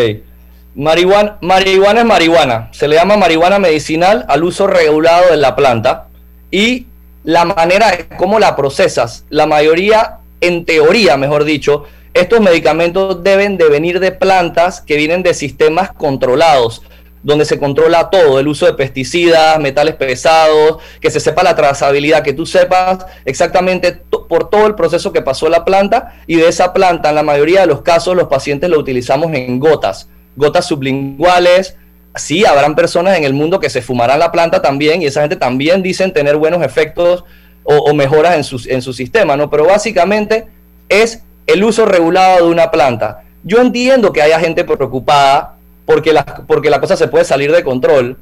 Marihuana, 0.76 1.38
marihuana 1.40 2.00
es 2.00 2.06
marihuana. 2.06 2.68
Se 2.70 2.86
le 2.86 2.94
llama 2.94 3.16
marihuana 3.16 3.58
medicinal 3.58 4.24
al 4.28 4.44
uso 4.44 4.68
regulado 4.68 5.32
de 5.32 5.38
la 5.38 5.56
planta. 5.56 6.06
Y 6.52 6.86
la 7.28 7.44
manera 7.44 7.90
de 7.90 8.08
cómo 8.16 8.38
la 8.38 8.56
procesas, 8.56 9.26
la 9.28 9.44
mayoría, 9.44 10.20
en 10.40 10.64
teoría, 10.64 11.18
mejor 11.18 11.44
dicho, 11.44 11.84
estos 12.14 12.40
medicamentos 12.40 13.22
deben 13.22 13.58
de 13.58 13.68
venir 13.68 14.00
de 14.00 14.12
plantas 14.12 14.80
que 14.80 14.96
vienen 14.96 15.22
de 15.22 15.34
sistemas 15.34 15.92
controlados, 15.92 16.80
donde 17.22 17.44
se 17.44 17.58
controla 17.58 18.08
todo, 18.08 18.40
el 18.40 18.48
uso 18.48 18.64
de 18.64 18.72
pesticidas, 18.72 19.60
metales 19.60 19.96
pesados, 19.96 20.78
que 21.02 21.10
se 21.10 21.20
sepa 21.20 21.42
la 21.42 21.54
trazabilidad, 21.54 22.22
que 22.22 22.32
tú 22.32 22.46
sepas 22.46 23.04
exactamente 23.26 23.92
por 24.26 24.48
todo 24.48 24.66
el 24.66 24.74
proceso 24.74 25.12
que 25.12 25.20
pasó 25.20 25.50
la 25.50 25.66
planta 25.66 26.14
y 26.26 26.36
de 26.36 26.48
esa 26.48 26.72
planta, 26.72 27.10
en 27.10 27.16
la 27.16 27.22
mayoría 27.22 27.60
de 27.60 27.66
los 27.66 27.82
casos, 27.82 28.16
los 28.16 28.28
pacientes 28.28 28.70
lo 28.70 28.78
utilizamos 28.78 29.34
en 29.34 29.60
gotas, 29.60 30.08
gotas 30.34 30.64
sublinguales. 30.64 31.76
Sí, 32.16 32.44
habrán 32.44 32.74
personas 32.74 33.16
en 33.16 33.24
el 33.24 33.32
mundo 33.32 33.60
que 33.60 33.70
se 33.70 33.82
fumarán 33.82 34.18
la 34.18 34.32
planta 34.32 34.60
también 34.60 35.02
y 35.02 35.06
esa 35.06 35.20
gente 35.20 35.36
también 35.36 35.82
dicen 35.82 36.12
tener 36.12 36.36
buenos 36.36 36.62
efectos 36.62 37.24
o, 37.62 37.92
mejoras 37.92 38.34
en 38.34 38.44
su, 38.44 38.62
en 38.66 38.80
su 38.80 38.94
sistema, 38.94 39.36
¿no? 39.36 39.50
Pero 39.50 39.66
básicamente 39.66 40.46
es 40.88 41.22
el 41.46 41.62
uso 41.62 41.84
regulado 41.84 42.46
de 42.46 42.50
una 42.50 42.70
planta. 42.70 43.24
Yo 43.42 43.60
entiendo 43.60 44.12
que 44.12 44.22
haya 44.22 44.40
gente 44.40 44.64
preocupada 44.64 45.56
porque 45.84 46.12
la, 46.12 46.24
porque 46.24 46.70
la 46.70 46.80
cosa 46.80 46.96
se 46.96 47.08
puede 47.08 47.24
salir 47.24 47.52
de 47.52 47.62
control, 47.62 48.16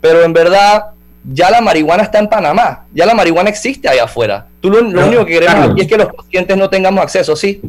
pero 0.00 0.22
en 0.22 0.32
verdad 0.32 0.86
ya 1.24 1.50
la 1.50 1.60
marihuana 1.60 2.02
está 2.02 2.18
en 2.18 2.28
Panamá, 2.28 2.84
ya 2.92 3.06
la 3.06 3.14
marihuana 3.14 3.50
existe 3.50 3.88
allá 3.88 4.04
afuera. 4.04 4.46
Tú 4.60 4.70
lo, 4.70 4.80
único 4.80 5.24
que 5.24 5.34
queremos 5.34 5.70
aquí 5.70 5.82
es 5.82 5.86
que 5.86 5.96
los 5.96 6.12
pacientes 6.12 6.56
no 6.56 6.68
tengamos 6.68 7.02
acceso, 7.02 7.36
¿sí? 7.36 7.60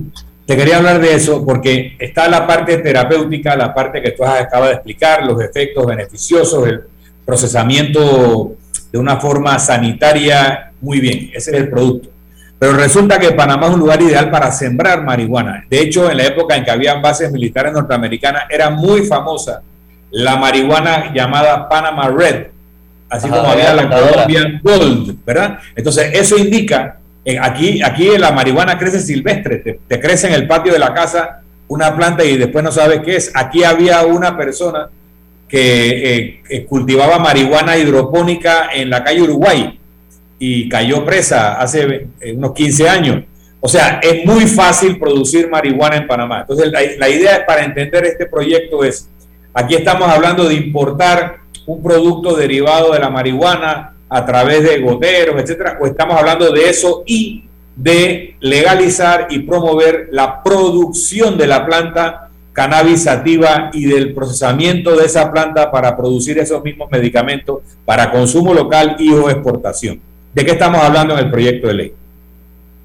Te 0.46 0.58
quería 0.58 0.78
hablar 0.78 1.00
de 1.00 1.14
eso 1.14 1.46
porque 1.46 1.96
está 2.00 2.28
la 2.28 2.46
parte 2.46 2.78
terapéutica, 2.78 3.56
la 3.56 3.74
parte 3.74 4.02
que 4.02 4.12
tú 4.12 4.24
acabas 4.26 4.70
de 4.70 4.76
explicar, 4.76 5.26
los 5.26 5.42
efectos 5.42 5.86
beneficiosos, 5.86 6.68
el 6.68 6.82
procesamiento 7.26 8.56
de 8.92 8.98
una 8.98 9.18
forma 9.18 9.58
sanitaria, 9.60 10.72
muy 10.82 11.00
bien, 11.00 11.32
ese 11.34 11.52
es 11.52 11.58
el 11.58 11.70
producto. 11.70 12.10
Pero 12.60 12.74
resulta 12.74 13.18
que 13.18 13.32
Panamá 13.32 13.68
es 13.68 13.74
un 13.74 13.80
lugar 13.80 14.02
ideal 14.02 14.30
para 14.30 14.52
sembrar 14.52 15.04
marihuana. 15.04 15.66
De 15.70 15.80
hecho, 15.80 16.12
en 16.12 16.18
la 16.18 16.26
época 16.26 16.56
en 16.56 16.64
que 16.64 16.70
habían 16.70 17.02
bases 17.02 17.32
militares 17.32 17.74
norteamericanas, 17.74 18.44
era 18.50 18.70
muy 18.70 19.04
famosa 19.06 19.64
la 20.12 20.36
marihuana 20.36 21.12
llamada 21.14 21.68
Panama 21.68 22.10
Red, 22.10 22.48
así 23.10 23.30
como 23.30 23.50
había 23.50 23.74
la 23.74 23.90
Colombian 23.90 24.60
Gold, 24.62 25.18
¿verdad? 25.26 25.58
Entonces, 25.76 26.12
eso 26.14 26.38
indica, 26.38 26.98
aquí, 27.42 27.82
aquí 27.84 28.18
la 28.18 28.32
marihuana 28.32 28.78
crece 28.78 29.00
silvestre, 29.00 29.80
te, 29.88 30.00
crece 30.00 30.28
en 30.28 30.34
el 30.34 30.48
patio 30.48 30.74
de 30.74 30.80
la 30.80 30.94
casa 30.94 31.42
una 31.68 31.96
planta 31.96 32.24
y 32.24 32.38
después 32.38 32.64
no 32.64 32.72
sabes 32.72 33.02
qué 33.06 33.16
es. 33.16 33.32
Aquí 33.34 33.64
había 33.64 34.06
una 34.06 34.38
persona 34.38 34.90
que 35.48 36.42
eh, 36.50 36.66
cultivaba 36.66 37.20
marihuana 37.20 37.78
hidropónica 37.78 38.70
en 38.74 38.90
la 38.90 39.04
calle 39.04 39.22
Uruguay 39.22 39.80
y 40.40 40.68
cayó 40.68 41.06
presa 41.06 41.62
hace 41.62 42.08
eh, 42.20 42.34
unos 42.34 42.54
15 42.54 42.90
años. 42.90 43.24
O 43.60 43.68
sea, 43.68 44.00
es 44.02 44.26
muy 44.26 44.48
fácil 44.48 44.98
producir 44.98 45.48
marihuana 45.50 45.98
en 45.98 46.08
Panamá. 46.08 46.42
Entonces, 46.42 46.72
la, 46.72 47.10
idea 47.10 47.46
para 47.46 47.64
entender 47.64 48.06
este 48.06 48.26
proyecto 48.26 48.84
es, 48.84 49.08
aquí 49.54 49.76
estamos 49.76 50.10
hablando 50.10 50.50
de 50.50 50.56
importar 50.56 51.42
un 51.68 51.84
producto 51.84 52.36
derivado 52.36 52.92
de 52.92 53.00
la 53.00 53.12
marihuana 53.12 53.94
a 54.14 54.26
través 54.26 54.62
de 54.64 54.82
goteros, 54.82 55.42
etcétera, 55.42 55.78
o 55.80 55.86
estamos 55.86 56.18
hablando 56.18 56.52
de 56.52 56.70
eso 56.70 57.04
y 57.08 57.46
de 57.78 58.36
legalizar 58.42 59.28
y 59.30 59.40
promover 59.40 60.10
la 60.12 60.44
producción 60.44 61.38
de 61.38 61.48
la 61.48 61.66
planta 61.66 62.30
cannabis 62.52 63.04
sativa 63.04 63.70
y 63.72 63.86
del 63.86 64.14
procesamiento 64.14 64.98
de 64.98 65.06
esa 65.06 65.32
planta 65.32 65.72
para 65.72 65.96
producir 65.96 66.38
esos 66.40 66.62
mismos 66.62 66.92
medicamentos 66.92 67.60
para 67.86 68.12
consumo 68.12 68.54
local 68.54 68.98
y 69.00 69.14
o 69.14 69.30
exportación. 69.30 70.02
¿De 70.34 70.44
qué 70.44 70.52
estamos 70.52 70.84
hablando 70.84 71.14
en 71.14 71.22
el 71.22 71.32
proyecto 71.32 71.68
de 71.70 71.74
ley? 71.74 71.94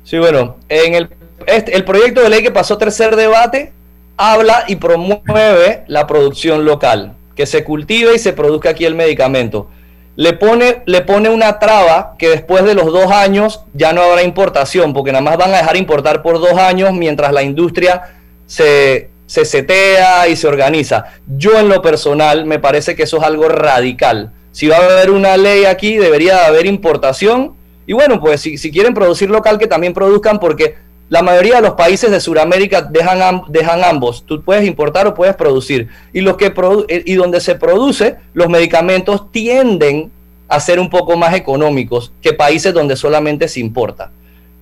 Sí, 0.04 0.18
bueno, 0.18 0.58
en 0.68 0.94
el, 0.94 1.08
este, 1.46 1.74
el 1.74 1.84
proyecto 1.84 2.20
de 2.20 2.30
ley 2.30 2.44
que 2.44 2.52
pasó 2.52 2.78
tercer 2.78 3.16
debate 3.16 3.72
habla 4.16 4.62
y 4.68 4.76
promueve 4.76 5.82
la 5.88 6.06
producción 6.06 6.64
local, 6.64 7.16
que 7.34 7.46
se 7.46 7.64
cultive 7.64 8.14
y 8.14 8.20
se 8.20 8.32
produzca 8.32 8.70
aquí 8.70 8.84
el 8.84 8.94
medicamento. 8.94 9.68
Le 10.16 10.32
pone, 10.32 10.82
le 10.86 11.02
pone 11.02 11.28
una 11.28 11.58
traba 11.58 12.14
que 12.18 12.30
después 12.30 12.64
de 12.64 12.74
los 12.74 12.86
dos 12.86 13.12
años 13.12 13.64
ya 13.74 13.92
no 13.92 14.02
habrá 14.02 14.22
importación, 14.22 14.92
porque 14.92 15.12
nada 15.12 15.22
más 15.22 15.36
van 15.36 15.54
a 15.54 15.58
dejar 15.58 15.76
importar 15.76 16.22
por 16.22 16.40
dos 16.40 16.58
años 16.58 16.92
mientras 16.92 17.32
la 17.32 17.42
industria 17.42 18.16
se, 18.46 19.10
se 19.26 19.44
setea 19.44 20.26
y 20.28 20.36
se 20.36 20.48
organiza. 20.48 21.04
Yo 21.26 21.58
en 21.60 21.68
lo 21.68 21.82
personal 21.82 22.46
me 22.46 22.58
parece 22.58 22.96
que 22.96 23.02
eso 23.02 23.18
es 23.18 23.22
algo 23.22 23.48
radical 23.48 24.32
si 24.56 24.68
va 24.68 24.78
a 24.78 24.84
haber 24.86 25.10
una 25.10 25.36
ley 25.36 25.66
aquí, 25.66 25.98
debería 25.98 26.46
haber 26.46 26.64
importación. 26.64 27.52
Y 27.86 27.92
bueno, 27.92 28.18
pues 28.18 28.40
si, 28.40 28.70
quieren 28.70 28.94
producir 28.94 29.28
local, 29.28 29.58
que 29.58 29.66
también 29.66 29.92
produzcan, 29.92 30.40
porque 30.40 30.76
la 31.08 31.22
mayoría 31.22 31.56
de 31.56 31.62
los 31.62 31.74
países 31.74 32.10
de 32.10 32.20
Sudamérica 32.20 32.82
dejan, 32.82 33.84
ambos. 33.84 34.24
Tú 34.26 34.42
puedes 34.42 34.66
importar 34.66 35.06
o 35.06 35.14
puedes 35.14 35.36
producir. 35.36 35.88
Y, 36.12 36.20
los 36.20 36.36
que 36.36 36.52
eh, 36.88 37.02
y 37.06 37.14
donde 37.14 37.40
se 37.40 37.54
produce, 37.54 38.16
los 38.34 38.48
medicamentos 38.48 39.30
tienden 39.30 40.10
a 40.48 40.60
ser 40.60 40.80
un 40.80 40.90
poco 40.90 41.16
más 41.16 41.34
económicos 41.34 42.12
que 42.20 42.32
países 42.32 42.74
donde 42.74 42.96
solamente 42.96 43.48
se 43.48 43.60
importa. 43.60 44.10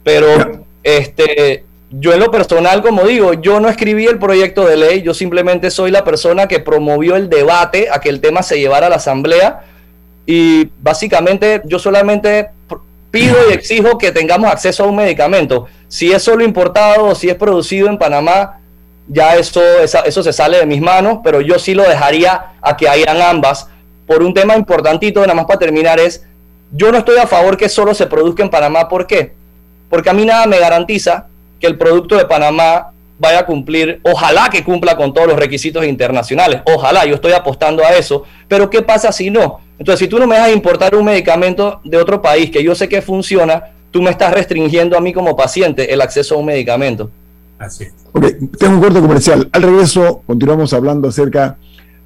Pero 0.03 0.27
este, 0.83 1.65
yo 1.91 2.13
en 2.13 2.21
lo 2.21 2.31
personal, 2.31 2.83
como 2.83 3.05
digo, 3.05 3.35
yo 3.35 3.61
no 3.61 3.69
escribí 3.69 4.07
el 4.07 4.19
proyecto 4.19 4.67
de 4.67 4.77
ley, 4.77 5.03
yo 5.03 5.15
simplemente 5.15 5.71
soy 5.71 5.91
la 5.91 6.05
persona 6.05 6.47
que 6.49 6.59
promovió 6.59 7.17
el 7.17 7.31
debate 7.31 7.89
a 7.91 8.01
que 8.01 8.11
el 8.11 8.21
tema 8.21 8.43
se 8.43 8.59
llevara 8.59 8.87
a 8.87 8.91
la 8.91 8.97
asamblea 8.97 9.65
y 10.27 10.69
básicamente 10.81 11.63
yo 11.65 11.79
solamente 11.79 12.49
pido 13.15 13.37
y 13.49 13.53
exijo 13.53 13.97
que 13.97 14.11
tengamos 14.11 14.51
acceso 14.51 14.83
a 14.83 14.89
un 14.89 14.97
medicamento. 14.97 15.69
Si 15.87 16.11
es 16.11 16.21
solo 16.21 16.43
importado 16.43 17.05
o 17.05 17.15
si 17.15 17.29
es 17.29 17.37
producido 17.37 17.87
en 17.87 17.97
Panamá, 17.97 18.59
ya 19.07 19.37
eso, 19.37 19.63
eso 19.83 20.23
se 20.25 20.33
sale 20.33 20.59
de 20.59 20.67
mis 20.67 20.81
manos, 20.81 21.21
pero 21.23 21.41
yo 21.41 21.61
sí 21.61 21.75
lo 21.75 21.85
dejaría 21.85 22.55
a 22.61 22.77
que 22.77 22.89
hayan 22.89 23.23
ambas. 23.23 23.69
Por 24.05 24.25
un 24.25 24.35
tema 24.35 24.57
importantito, 24.57 25.21
nada 25.21 25.35
más 25.35 25.45
para 25.45 25.61
terminar, 25.61 26.01
es, 26.01 26.27
yo 26.73 26.91
no 26.91 26.99
estoy 26.99 27.19
a 27.19 27.29
favor 27.29 27.57
que 27.57 27.69
solo 27.69 27.95
se 27.95 28.09
produzca 28.09 28.43
en 28.43 28.51
Panamá. 28.51 28.89
¿Por 28.89 29.07
qué? 29.07 29.35
Porque 29.89 30.11
a 30.11 30.13
mí 30.13 30.25
nada 30.25 30.47
me 30.47 30.59
garantiza 30.59 31.29
que 31.61 31.69
el 31.69 31.79
producto 31.79 32.17
de 32.17 32.25
Panamá 32.25 32.91
vaya 33.17 33.39
a 33.39 33.47
cumplir, 33.47 34.01
ojalá 34.03 34.49
que 34.51 34.65
cumpla 34.65 34.97
con 34.97 35.15
todos 35.15 35.29
los 35.29 35.39
requisitos 35.39 35.87
internacionales, 35.87 36.63
ojalá, 36.65 37.05
yo 37.07 37.15
estoy 37.15 37.31
apostando 37.31 37.85
a 37.85 37.91
eso, 37.91 38.25
pero 38.49 38.69
¿qué 38.69 38.83
pasa 38.83 39.13
si 39.13 39.31
no? 39.31 39.61
Entonces, 39.79 40.01
si 40.01 40.09
tú 40.09 40.19
no 40.19 40.27
me 40.27 40.37
dejas 40.37 40.53
importar 40.53 40.95
un 40.95 41.05
medicamento 41.05 41.81
de 41.85 41.97
otro 41.97 42.23
país 42.23 42.51
que 42.51 42.63
yo 42.63 42.75
sé 42.75 42.89
que 42.89 43.03
funciona, 43.03 43.65
tú 43.91 44.03
me 44.03 44.11
estás 44.11 44.33
restringiendo 44.33 44.97
a 44.97 45.01
mí 45.01 45.13
como 45.13 45.37
paciente 45.37 45.93
el 45.93 46.01
acceso 46.01 46.35
a 46.35 46.39
un 46.39 46.47
medicamento. 46.47 47.11
Así 47.59 47.85
es. 47.85 47.95
Ok, 48.13 48.27
tengo 48.59 48.75
un 48.75 48.81
corte 48.81 49.01
comercial. 49.01 49.49
Al 49.53 49.63
regreso, 49.63 50.23
continuamos 50.27 50.73
hablando 50.73 51.09
acerca 51.09 51.57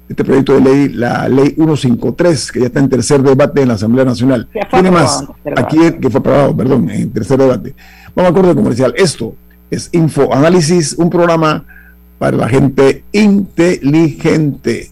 de 0.07 0.13
este 0.13 0.23
proyecto 0.23 0.53
de 0.53 0.61
ley, 0.61 0.89
la 0.89 1.27
ley 1.29 1.53
153, 1.55 2.51
que 2.51 2.59
ya 2.61 2.65
está 2.67 2.79
en 2.79 2.89
tercer 2.89 3.21
debate 3.21 3.61
en 3.61 3.67
la 3.67 3.75
Asamblea 3.75 4.05
Nacional. 4.05 4.47
Tiene 4.71 4.89
más, 4.89 5.23
aquí 5.55 5.77
que 6.01 6.09
fue 6.09 6.19
aprobado, 6.19 6.55
perdón, 6.55 6.89
en 6.89 7.11
tercer 7.11 7.37
debate. 7.37 7.75
Vamos 8.15 8.31
a 8.31 8.33
corte 8.33 8.55
comercial. 8.55 8.93
Esto 8.97 9.35
es 9.69 9.89
Info 9.91 10.33
Análisis, 10.33 10.93
un 10.93 11.09
programa 11.09 11.65
para 12.17 12.37
la 12.37 12.49
gente 12.49 13.03
inteligente. 13.11 14.91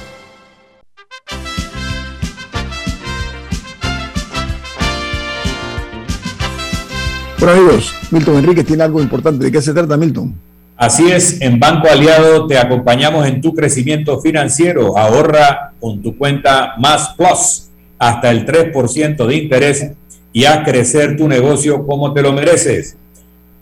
Bueno 7.41 7.57
amigos, 7.57 7.93
Milton 8.11 8.37
Enrique 8.37 8.63
tiene 8.63 8.83
algo 8.83 9.01
importante. 9.01 9.45
¿De 9.45 9.51
qué 9.51 9.63
se 9.63 9.73
trata, 9.73 9.97
Milton? 9.97 10.35
Así 10.77 11.11
es, 11.11 11.41
en 11.41 11.59
Banco 11.59 11.87
Aliado 11.89 12.45
te 12.45 12.59
acompañamos 12.59 13.25
en 13.25 13.41
tu 13.41 13.55
crecimiento 13.55 14.21
financiero. 14.21 14.95
Ahorra 14.95 15.73
con 15.79 16.03
tu 16.03 16.15
cuenta 16.15 16.75
Más 16.77 17.15
Plus 17.17 17.69
hasta 17.97 18.29
el 18.29 18.45
3% 18.45 19.25
de 19.25 19.35
interés 19.35 19.89
y 20.31 20.45
haz 20.45 20.63
crecer 20.63 21.17
tu 21.17 21.27
negocio 21.27 21.83
como 21.87 22.13
te 22.13 22.21
lo 22.21 22.31
mereces. 22.31 22.95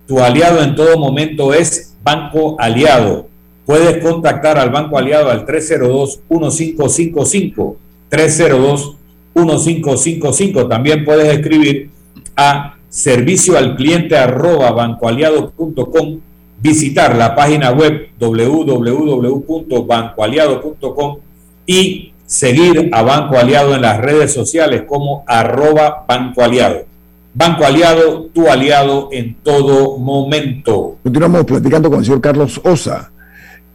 Tu 0.08 0.20
aliado 0.20 0.62
en 0.62 0.76
todo 0.76 0.98
momento 0.98 1.54
es 1.54 1.96
Banco 2.04 2.60
Aliado. 2.60 3.30
Puedes 3.66 4.04
contactar 4.04 4.58
al 4.58 4.72
Banco 4.72 4.98
Aliado 4.98 5.32
al 5.32 5.46
302-1555. 5.46 7.78
302-1555. 8.12 10.68
También 10.68 11.06
puedes 11.06 11.34
escribir 11.34 11.92
a 12.36 12.76
servicio 12.90 13.58
al 13.58 13.76
cliente 13.76 14.18
arroba 14.18 14.72
bancoaliado.com, 14.72 16.20
visitar 16.62 17.16
la 17.16 17.36
página 17.36 17.72
web 17.72 18.10
www.bancoaliado.com 18.20 21.18
y 21.66 22.14
seguir 22.26 22.90
a 22.92 23.02
Banco 23.02 23.38
Aliado 23.38 23.76
en 23.76 23.82
las 23.82 24.00
redes 24.00 24.34
sociales 24.34 24.84
como 24.88 25.24
arroba 25.28 26.06
Banco 26.08 26.44
Aliado. 26.44 26.86
Banco 27.34 27.64
Aliado, 27.64 28.26
tu 28.34 28.48
aliado 28.48 29.10
en 29.12 29.36
todo 29.44 29.98
momento. 29.98 30.98
Continuamos 31.04 31.46
platicando 31.46 31.90
con 31.90 32.00
el 32.00 32.06
señor 32.06 32.22
Carlos 32.22 32.60
Osa. 32.64 33.12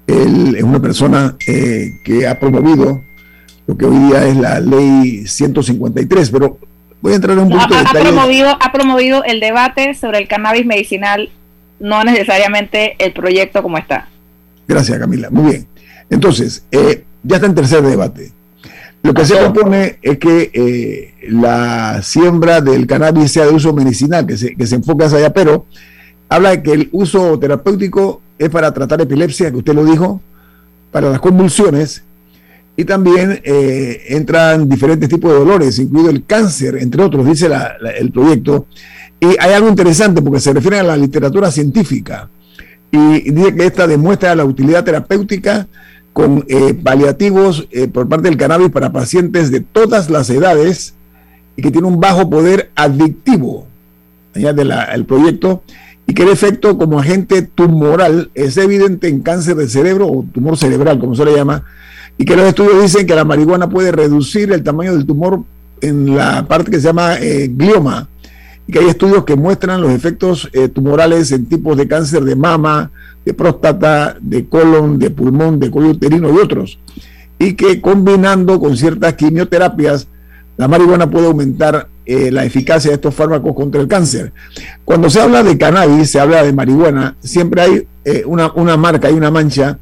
Él 0.07 0.55
es 0.57 0.63
una 0.63 0.81
persona 0.81 1.37
eh, 1.47 1.93
que 2.05 2.27
ha 2.27 2.39
promovido 2.39 3.01
lo 3.67 3.77
que 3.77 3.87
hoy 3.87 3.99
día 3.99 4.27
es 4.27 4.37
la 4.37 4.61
ley 4.61 5.27
153, 5.27 6.31
pero 6.31 6.59
Voy 7.05 7.13
a 7.13 7.17
entrar 7.17 7.37
en 7.37 7.43
un 7.45 7.51
punto 7.51 7.75
ha, 7.75 7.81
ha, 7.83 7.93
promovido, 7.93 8.49
ha 8.49 8.73
promovido 8.73 9.25
el 9.25 9.39
debate 9.39 9.93
sobre 9.93 10.21
el 10.21 10.27
cannabis 10.27 10.65
medicinal, 10.65 11.29
no 11.79 12.03
necesariamente 12.03 12.97
el 12.99 13.13
proyecto 13.13 13.63
como 13.63 13.77
está. 13.77 14.09
Gracias, 14.67 14.99
Camila. 14.99 15.29
Muy 15.29 15.51
bien. 15.51 15.67
Entonces, 16.09 16.65
eh, 16.73 17.05
ya 17.23 17.37
está 17.37 17.47
en 17.47 17.55
tercer 17.55 17.83
debate. 17.83 18.33
Lo 19.03 19.13
que 19.13 19.27
se 19.27 19.37
propone 19.37 19.99
es 20.01 20.17
que 20.17 20.51
eh, 20.55 21.29
la 21.29 22.01
siembra 22.03 22.63
del 22.63 22.87
cannabis 22.87 23.33
sea 23.33 23.45
de 23.45 23.53
uso 23.53 23.75
medicinal, 23.75 24.27
que 24.27 24.39
se, 24.39 24.57
que 24.57 24.67
se 24.67 24.77
enfoque 24.77 25.05
hacia 25.05 25.19
allá, 25.19 25.35
pero 25.35 25.67
habla 26.31 26.53
de 26.53 26.63
que 26.63 26.73
el 26.73 26.89
uso 26.91 27.39
terapéutico 27.39 28.23
es 28.39 28.49
para 28.49 28.73
tratar 28.73 29.03
epilepsia, 29.03 29.51
que 29.51 29.59
usted 29.59 29.75
lo 29.75 29.85
dijo, 29.85 30.23
para 30.91 31.11
las 31.11 31.21
convulsiones 31.21 32.03
y 32.77 32.85
también 32.85 33.41
eh, 33.45 34.03
entran 34.09 34.69
diferentes 34.69 35.09
tipos 35.09 35.33
de 35.33 35.39
dolores, 35.39 35.79
incluido 35.79 36.11
el 36.11 36.25
cáncer, 36.25 36.77
entre 36.81 37.03
otros, 37.03 37.25
dice 37.27 37.49
el 37.99 38.11
proyecto. 38.11 38.67
Y 39.21 39.27
hay 39.39 39.53
algo 39.53 39.69
interesante 39.69 40.21
porque 40.21 40.41
se 40.41 40.53
refiere 40.53 40.81
a 40.81 40.83
la 40.83 40.97
literatura 40.97 41.51
científica 41.51 42.29
y 42.91 43.31
dice 43.31 43.55
que 43.55 43.67
esta 43.67 43.87
demuestra 43.87 44.35
la 44.35 44.45
utilidad 44.45 44.85
terapéutica 44.85 45.69
con 46.13 46.45
eh, 46.49 46.75
paliativos 46.75 47.67
eh, 47.71 47.89
por 47.89 48.09
parte 48.09 48.29
del 48.29 48.37
cannabis 48.37 48.71
para 48.71 48.93
pacientes 48.93 49.51
de 49.51 49.61
todas 49.61 50.11
las 50.11 50.31
edades 50.31 50.95
y 51.57 51.63
que 51.63 51.71
tiene 51.71 51.89
un 51.89 52.01
bajo 52.01 52.29
poder 52.31 52.71
adictivo, 52.75 53.67
añade 54.35 54.65
el 54.93 55.05
proyecto, 55.07 55.63
y 56.07 56.15
que 56.15 56.25
el 56.25 56.29
efecto 56.29 56.77
como 56.77 56.99
agente 56.99 57.43
tumoral 57.43 58.31
es 58.35 58.57
evidente 58.57 59.09
en 59.09 59.21
cáncer 59.23 59.57
de 59.57 59.69
cerebro 59.69 60.07
o 60.09 60.25
tumor 60.33 60.57
cerebral, 60.57 60.99
como 60.99 61.15
se 61.15 61.25
le 61.25 61.35
llama, 61.35 61.65
y 62.17 62.25
que 62.25 62.37
los 62.37 62.47
estudios 62.47 62.83
dicen 62.83 63.07
que 63.07 63.15
la 63.15 63.25
marihuana 63.25 63.69
puede 63.69 63.93
reducir 63.93 64.53
el 64.53 64.63
tamaño 64.63 64.95
del 64.95 65.07
tumor 65.07 65.43
en 65.81 66.15
la 66.17 66.47
parte 66.47 66.71
que 66.71 66.79
se 66.79 66.85
llama 66.85 67.17
eh, 67.19 67.49
glioma, 67.53 68.09
y 68.67 68.73
que 68.73 68.79
hay 68.79 68.87
estudios 68.87 69.25
que 69.25 69.37
muestran 69.37 69.81
los 69.83 69.91
efectos 69.91 70.49
eh, 70.53 70.69
tumorales 70.69 71.33
en 71.33 71.47
tipos 71.47 71.77
de 71.77 71.89
cáncer 71.89 72.25
de 72.25 72.37
mama, 72.37 72.91
de 73.25 73.35
próstata, 73.35 74.17
de 74.21 74.47
colon, 74.47 74.99
de 74.99 75.11
pulmón, 75.11 75.59
de 75.59 75.71
cuello 75.71 75.91
uterino 75.91 76.33
y 76.33 76.39
otros, 76.39 76.79
y 77.39 77.55
que 77.55 77.81
combinando 77.81 78.61
con 78.61 78.77
ciertas 78.77 79.15
quimioterapias, 79.15 80.07
la 80.57 80.69
marihuana 80.69 81.11
puede 81.11 81.27
aumentar 81.27 81.89
eh, 82.07 82.31
la 82.31 82.45
eficacia 82.45 82.91
de 82.91 82.95
estos 82.95 83.15
fármacos 83.15 83.55
contra 83.55 83.81
el 83.81 83.89
cáncer. 83.89 84.33
Cuando 84.85 85.11
se 85.11 85.21
habla 85.21 85.43
de 85.43 85.59
cannabis, 85.59 86.11
se 86.11 86.21
habla 86.21 86.45
de 86.45 86.53
marihuana, 86.53 87.17
siempre 87.21 87.61
hay 87.61 87.89
una, 88.27 88.53
una 88.53 88.77
marca, 88.77 89.09
hay 89.09 89.15
una 89.15 89.31
mancha 89.31 89.79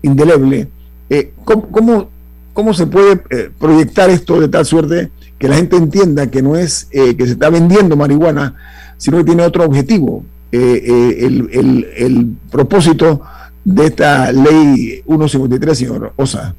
indeleble 0.00 0.68
eh, 1.10 1.32
¿cómo, 1.44 2.08
cómo, 2.52 2.74
se 2.74 2.86
puede 2.86 3.20
eh, 3.30 3.50
proyectar 3.58 4.10
esto 4.10 4.40
de 4.40 4.48
tal 4.48 4.64
suerte 4.64 5.10
que 5.38 5.48
la 5.48 5.56
gente 5.56 5.76
entienda 5.76 6.30
que 6.30 6.42
no 6.42 6.56
es 6.56 6.88
eh, 6.92 7.16
que 7.16 7.26
se 7.26 7.32
está 7.32 7.50
vendiendo 7.50 7.96
marihuana, 7.96 8.54
sino 8.96 9.18
que 9.18 9.24
tiene 9.24 9.42
otro 9.42 9.64
objetivo? 9.64 10.24
El, 10.52 11.90
el, 11.96 12.28
propósito 12.48 13.20
de 13.64 13.86
esta 13.86 14.30
ley 14.30 15.02
153, 15.04 15.76
señor 15.76 16.12
Osa. 16.14 16.54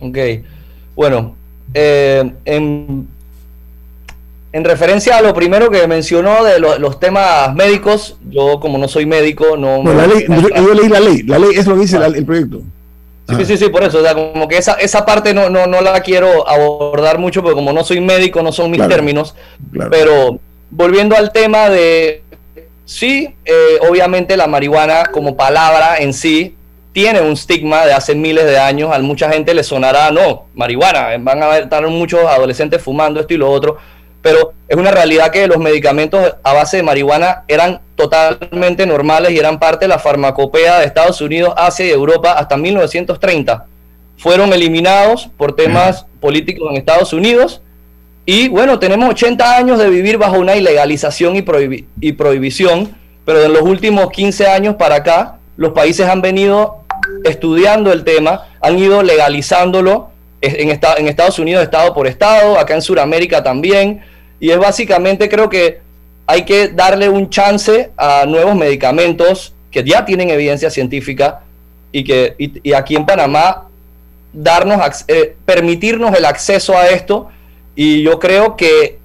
Ok, 0.00 0.16
bueno, 0.94 1.36
en, 1.74 2.34
en, 2.46 3.06
referencia 4.64 5.18
a 5.18 5.20
lo 5.20 5.34
primero 5.34 5.70
que 5.70 5.86
mencionó 5.86 6.44
de 6.44 6.58
los 6.58 6.98
temas 6.98 7.54
médicos, 7.54 8.16
yo 8.30 8.58
como 8.58 8.78
no 8.78 8.88
soy 8.88 9.04
médico, 9.04 9.58
no... 9.58 9.84
la 9.84 10.06
ley, 10.06 10.24
yo, 10.26 10.72
leí 10.72 10.88
la 10.88 11.00
ley, 11.00 11.22
la 11.24 11.38
ley 11.38 11.50
es 11.56 11.66
lo 11.66 11.74
que 11.74 11.82
dice 11.82 11.98
el 11.98 12.24
proyecto. 12.24 12.62
Sí, 13.28 13.44
sí, 13.44 13.56
sí, 13.56 13.68
por 13.70 13.82
eso, 13.82 13.98
o 13.98 14.02
sea, 14.02 14.14
como 14.14 14.46
que 14.46 14.56
esa, 14.56 14.74
esa 14.74 15.04
parte 15.04 15.34
no, 15.34 15.50
no, 15.50 15.66
no 15.66 15.80
la 15.80 16.00
quiero 16.00 16.48
abordar 16.48 17.18
mucho, 17.18 17.42
porque 17.42 17.56
como 17.56 17.72
no 17.72 17.82
soy 17.82 18.00
médico, 18.00 18.42
no 18.42 18.52
son 18.52 18.70
mis 18.70 18.86
términos, 18.86 19.34
pero 19.90 20.38
volviendo 20.70 21.16
al 21.16 21.32
tema 21.32 21.68
de, 21.68 22.22
sí, 22.84 23.34
eh, 23.44 23.78
obviamente 23.88 24.36
la 24.36 24.46
marihuana 24.46 25.06
como 25.06 25.36
palabra 25.36 25.96
en 25.98 26.14
sí 26.14 26.54
tiene 26.92 27.20
un 27.20 27.32
estigma 27.32 27.84
de 27.84 27.92
hace 27.92 28.14
miles 28.14 28.46
de 28.46 28.58
años, 28.58 28.90
a 28.94 28.98
mucha 29.00 29.30
gente 29.30 29.52
le 29.54 29.64
sonará, 29.64 30.10
no, 30.12 30.46
marihuana, 30.54 31.16
van 31.18 31.42
a 31.42 31.58
estar 31.58 31.86
muchos 31.88 32.24
adolescentes 32.24 32.80
fumando 32.80 33.20
esto 33.20 33.34
y 33.34 33.38
lo 33.38 33.50
otro, 33.50 33.76
pero 34.26 34.54
es 34.66 34.76
una 34.76 34.90
realidad 34.90 35.30
que 35.30 35.46
los 35.46 35.58
medicamentos 35.58 36.34
a 36.42 36.52
base 36.52 36.78
de 36.78 36.82
marihuana 36.82 37.44
eran 37.46 37.80
totalmente 37.94 38.84
normales 38.84 39.30
y 39.30 39.38
eran 39.38 39.60
parte 39.60 39.84
de 39.84 39.88
la 39.88 40.00
farmacopea 40.00 40.80
de 40.80 40.84
Estados 40.84 41.20
Unidos, 41.20 41.54
Asia 41.56 41.86
y 41.86 41.90
Europa 41.90 42.32
hasta 42.32 42.56
1930. 42.56 43.66
Fueron 44.16 44.52
eliminados 44.52 45.30
por 45.36 45.54
temas 45.54 46.06
políticos 46.20 46.68
en 46.72 46.76
Estados 46.76 47.12
Unidos 47.12 47.62
y 48.24 48.48
bueno, 48.48 48.80
tenemos 48.80 49.10
80 49.10 49.58
años 49.58 49.78
de 49.78 49.88
vivir 49.88 50.18
bajo 50.18 50.40
una 50.40 50.56
ilegalización 50.56 51.36
y, 51.36 51.44
y 52.00 52.12
prohibición, 52.14 52.96
pero 53.24 53.44
en 53.44 53.52
los 53.52 53.62
últimos 53.62 54.10
15 54.10 54.48
años 54.48 54.74
para 54.74 54.96
acá 54.96 55.38
los 55.56 55.70
países 55.70 56.08
han 56.08 56.20
venido 56.20 56.78
estudiando 57.22 57.92
el 57.92 58.02
tema, 58.02 58.48
han 58.60 58.76
ido 58.76 59.04
legalizándolo 59.04 60.10
en, 60.40 60.68
en 60.68 61.06
Estados 61.06 61.38
Unidos 61.38 61.62
estado 61.62 61.94
por 61.94 62.08
estado, 62.08 62.58
acá 62.58 62.74
en 62.74 62.82
Sudamérica 62.82 63.44
también 63.44 64.02
y 64.40 64.50
es 64.50 64.58
básicamente 64.58 65.28
creo 65.28 65.48
que 65.48 65.80
hay 66.26 66.44
que 66.44 66.68
darle 66.68 67.08
un 67.08 67.30
chance 67.30 67.90
a 67.96 68.24
nuevos 68.26 68.56
medicamentos 68.56 69.54
que 69.70 69.84
ya 69.84 70.04
tienen 70.04 70.30
evidencia 70.30 70.70
científica 70.70 71.42
y 71.92 72.04
que 72.04 72.34
y, 72.38 72.72
aquí 72.72 72.96
en 72.96 73.06
Panamá 73.06 73.68
darnos 74.32 75.04
eh, 75.08 75.36
permitirnos 75.44 76.16
el 76.16 76.24
acceso 76.24 76.76
a 76.76 76.88
esto. 76.88 77.28
Y 77.74 78.02
yo 78.02 78.18
creo 78.18 78.56
que 78.56 78.98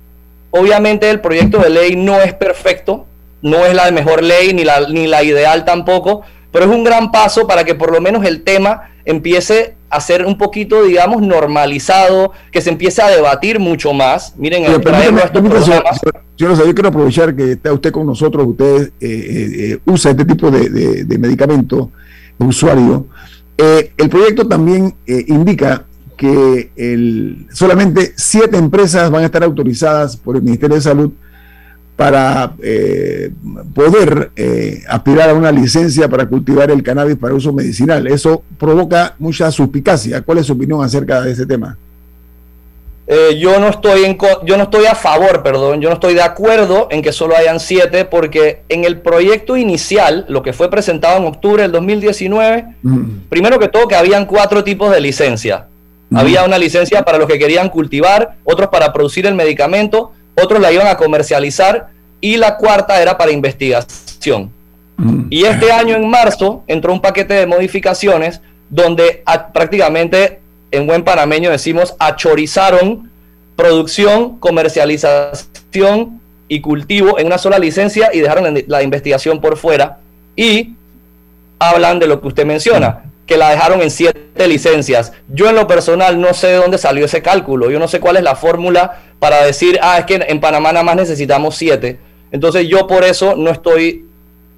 obviamente 0.49 1.09
el 1.09 1.21
proyecto 1.21 1.59
de 1.59 1.69
ley 1.69 1.95
no 1.95 2.21
es 2.21 2.33
perfecto, 2.33 3.05
no 3.41 3.65
es 3.65 3.73
la 3.73 3.89
mejor 3.91 4.23
ley 4.23 4.53
ni 4.53 4.63
la 4.63 4.87
ni 4.89 5.07
la 5.07 5.23
ideal 5.23 5.63
tampoco, 5.63 6.21
pero 6.51 6.65
es 6.65 6.71
un 6.71 6.83
gran 6.83 7.11
paso 7.11 7.47
para 7.47 7.63
que 7.63 7.75
por 7.75 7.91
lo 7.91 8.01
menos 8.01 8.25
el 8.25 8.43
tema 8.43 8.91
empiece 9.05 9.75
a 9.91 9.99
ser 9.99 10.25
un 10.25 10.37
poquito, 10.37 10.83
digamos, 10.83 11.21
normalizado, 11.21 12.31
que 12.49 12.61
se 12.61 12.69
empiece 12.69 13.01
a 13.01 13.09
debatir 13.09 13.59
mucho 13.59 13.93
más. 13.93 14.33
Miren, 14.37 14.63
el 14.63 14.81
yo, 16.37 16.55
yo, 16.55 16.73
quiero 16.73 16.87
aprovechar 16.87 17.35
que 17.35 17.51
está 17.51 17.73
usted 17.73 17.91
con 17.91 18.07
nosotros, 18.07 18.47
usted 18.47 18.83
eh, 18.83 18.91
eh, 19.01 19.71
eh, 19.73 19.79
usa 19.85 20.11
este 20.11 20.23
tipo 20.23 20.49
de, 20.49 21.05
medicamento, 21.19 21.91
usuario. 22.39 23.05
el 23.57 24.09
proyecto 24.09 24.47
también 24.47 24.95
indica 25.05 25.85
que 26.15 26.71
el, 26.77 27.47
solamente 27.51 28.13
siete 28.15 28.57
empresas 28.57 29.11
van 29.11 29.23
a 29.23 29.25
estar 29.25 29.43
autorizadas 29.43 30.15
por 30.15 30.37
el 30.37 30.41
Ministerio 30.41 30.77
de 30.77 30.81
Salud 30.81 31.11
para 31.95 32.53
eh, 32.63 33.31
poder 33.75 34.31
eh, 34.35 34.81
aspirar 34.87 35.29
a 35.29 35.33
una 35.33 35.51
licencia 35.51 36.07
para 36.07 36.25
cultivar 36.25 36.71
el 36.71 36.81
cannabis 36.81 37.15
para 37.15 37.33
uso 37.33 37.53
medicinal. 37.53 38.07
Eso 38.07 38.43
provoca 38.57 39.15
mucha 39.19 39.51
suspicacia. 39.51 40.21
¿Cuál 40.21 40.39
es 40.39 40.47
su 40.47 40.53
opinión 40.53 40.83
acerca 40.83 41.21
de 41.21 41.31
ese 41.31 41.45
tema? 41.45 41.77
Eh, 43.13 43.37
yo 43.39 43.59
no 43.59 43.67
estoy 43.67 44.05
en 44.05 44.17
yo 44.45 44.55
no 44.55 44.63
estoy 44.63 44.85
a 44.85 44.95
favor, 44.95 45.43
perdón, 45.43 45.81
yo 45.81 45.89
no 45.89 45.95
estoy 45.95 46.13
de 46.13 46.21
acuerdo 46.21 46.87
en 46.91 47.01
que 47.01 47.11
solo 47.11 47.35
hayan 47.35 47.59
siete, 47.59 48.05
porque 48.05 48.61
en 48.69 48.85
el 48.85 49.01
proyecto 49.01 49.57
inicial, 49.57 50.25
lo 50.29 50.41
que 50.43 50.53
fue 50.53 50.69
presentado 50.69 51.17
en 51.17 51.25
octubre 51.25 51.63
del 51.63 51.73
2019, 51.73 52.65
mm. 52.81 53.03
primero 53.27 53.59
que 53.59 53.67
todo 53.67 53.89
que 53.89 53.95
habían 53.95 54.25
cuatro 54.25 54.63
tipos 54.63 54.91
de 54.91 55.01
licencia. 55.01 55.67
Mm. 56.09 56.17
Había 56.17 56.45
una 56.45 56.57
licencia 56.57 57.03
para 57.03 57.17
los 57.17 57.27
que 57.27 57.37
querían 57.37 57.67
cultivar, 57.69 58.35
otros 58.45 58.69
para 58.69 58.93
producir 58.93 59.25
el 59.25 59.33
medicamento, 59.33 60.13
otros 60.35 60.59
la 60.59 60.71
iban 60.71 60.87
a 60.87 60.97
comercializar 60.97 61.89
y 62.19 62.37
la 62.37 62.57
cuarta 62.57 63.01
era 63.01 63.17
para 63.17 63.31
investigación. 63.31 64.51
Mm. 64.97 65.25
Y 65.29 65.45
este 65.45 65.71
año 65.71 65.95
en 65.95 66.09
marzo 66.09 66.63
entró 66.67 66.93
un 66.93 67.01
paquete 67.01 67.33
de 67.33 67.47
modificaciones 67.47 68.41
donde 68.69 69.23
prácticamente 69.53 70.39
en 70.71 70.87
buen 70.87 71.03
panameño 71.03 71.49
decimos 71.49 71.95
achorizaron 71.99 73.11
producción, 73.55 74.39
comercialización 74.39 76.21
y 76.47 76.61
cultivo 76.61 77.19
en 77.19 77.27
una 77.27 77.37
sola 77.37 77.59
licencia 77.59 78.09
y 78.13 78.19
dejaron 78.19 78.57
la 78.67 78.83
investigación 78.83 79.41
por 79.41 79.57
fuera 79.57 79.99
y 80.35 80.73
hablan 81.59 81.99
de 81.99 82.07
lo 82.07 82.21
que 82.21 82.27
usted 82.27 82.45
menciona, 82.45 83.03
que 83.31 83.37
la 83.37 83.51
dejaron 83.51 83.81
en 83.81 83.89
siete 83.89 84.45
licencias. 84.45 85.13
Yo 85.29 85.49
en 85.49 85.55
lo 85.55 85.65
personal 85.65 86.19
no 86.19 86.33
sé 86.33 86.47
de 86.47 86.55
dónde 86.55 86.77
salió 86.77 87.05
ese 87.05 87.21
cálculo, 87.21 87.71
yo 87.71 87.79
no 87.79 87.87
sé 87.87 88.01
cuál 88.01 88.17
es 88.17 88.23
la 88.23 88.35
fórmula 88.35 88.99
para 89.19 89.45
decir, 89.45 89.79
ah, 89.81 89.99
es 89.99 90.05
que 90.05 90.15
en 90.27 90.41
Panamá 90.41 90.73
nada 90.73 90.83
más 90.83 90.97
necesitamos 90.97 91.55
siete. 91.55 91.97
Entonces 92.33 92.67
yo 92.67 92.87
por 92.87 93.05
eso 93.05 93.37
no 93.37 93.49
estoy 93.49 94.05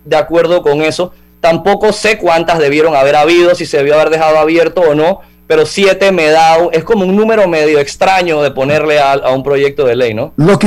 de 0.05 0.15
acuerdo 0.15 0.63
con 0.63 0.81
eso. 0.81 1.13
Tampoco 1.39 1.93
sé 1.93 2.17
cuántas 2.17 2.57
debieron 2.57 2.95
haber 2.95 3.15
habido, 3.15 3.53
si 3.53 3.67
se 3.67 3.77
debió 3.77 3.93
haber 3.93 4.09
dejado 4.09 4.39
abierto 4.39 4.81
o 4.81 4.95
no, 4.95 5.21
pero 5.45 5.67
siete 5.67 6.11
me 6.11 6.31
da, 6.31 6.57
es 6.71 6.83
como 6.83 7.05
un 7.05 7.15
número 7.15 7.47
medio 7.47 7.77
extraño 7.77 8.41
de 8.41 8.49
ponerle 8.49 8.99
a, 8.99 9.29
un 9.29 9.43
proyecto 9.43 9.85
de 9.85 9.95
ley, 9.95 10.15
¿no? 10.15 10.33
Lo 10.37 10.57
que 10.57 10.65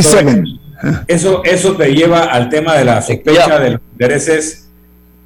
Eso, 1.08 1.42
eso 1.42 1.72
te 1.74 1.92
lleva 1.92 2.20
al 2.26 2.50
tema 2.50 2.76
de 2.76 2.84
la 2.84 3.02
sospecha 3.02 3.58
de 3.58 3.70
los 3.70 3.80
intereses 3.94 4.65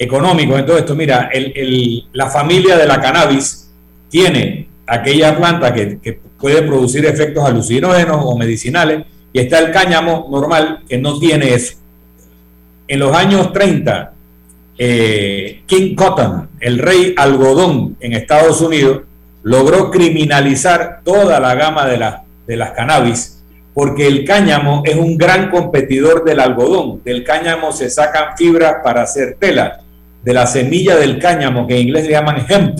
económicos 0.00 0.58
en 0.58 0.66
todo 0.66 0.78
esto. 0.78 0.96
Mira, 0.96 1.28
el, 1.30 2.08
la 2.12 2.30
familia 2.30 2.76
de 2.78 2.86
la 2.86 3.00
cannabis 3.00 3.70
tiene 4.08 4.66
aquella 4.86 5.36
planta 5.36 5.72
que, 5.72 6.18
puede 6.40 6.62
producir 6.62 7.04
efectos 7.04 7.44
alucinógenos 7.44 8.22
o 8.24 8.34
medicinales 8.34 9.04
y 9.30 9.40
está 9.40 9.58
el 9.58 9.70
cáñamo 9.72 10.26
normal 10.30 10.84
que 10.88 10.96
no 10.96 11.18
tiene 11.18 11.52
eso. 11.52 11.74
En 12.88 12.98
los 12.98 13.14
años 13.14 13.52
30, 13.52 14.12
eh, 14.78 15.62
King 15.66 15.94
Cotton, 15.94 16.48
el 16.60 16.78
rey 16.78 17.12
algodón 17.14 17.94
en 18.00 18.14
Estados 18.14 18.62
Unidos, 18.62 19.02
logró 19.42 19.90
criminalizar 19.90 21.02
toda 21.04 21.38
la 21.40 21.54
gama 21.54 21.86
de, 21.86 22.02
de 22.46 22.56
las 22.56 22.70
cannabis, 22.70 23.42
porque 23.74 24.06
el 24.06 24.24
cáñamo 24.24 24.82
es 24.86 24.96
un 24.96 25.18
gran 25.18 25.50
competidor 25.50 26.24
del 26.24 26.40
algodón. 26.40 27.02
Del 27.04 27.22
cáñamo 27.22 27.70
se 27.70 27.90
sacan 27.90 28.34
fibras 28.34 28.76
para 28.82 29.02
hacer 29.02 29.36
tela. 29.38 29.82
De 30.22 30.34
la 30.34 30.46
semilla 30.46 30.96
del 30.96 31.18
cáñamo, 31.18 31.66
que 31.66 31.74
en 31.76 31.88
inglés 31.88 32.04
le 32.04 32.12
llaman 32.12 32.44
hemp, 32.48 32.78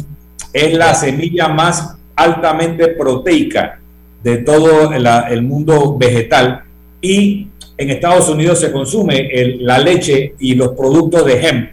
es 0.53 0.75
la 0.75 0.95
semilla 0.95 1.49
más 1.49 1.97
altamente 2.17 2.89
proteica 2.89 3.81
de 4.23 4.39
todo 4.39 4.93
el 4.93 5.43
mundo 5.43 5.97
vegetal. 5.97 6.65
Y 7.01 7.49
en 7.77 7.91
Estados 7.91 8.29
Unidos 8.29 8.61
se 8.61 8.71
consume 8.71 9.31
la 9.61 9.79
leche 9.79 10.35
y 10.39 10.55
los 10.55 10.71
productos 10.71 11.25
de 11.25 11.47
hemp, 11.47 11.73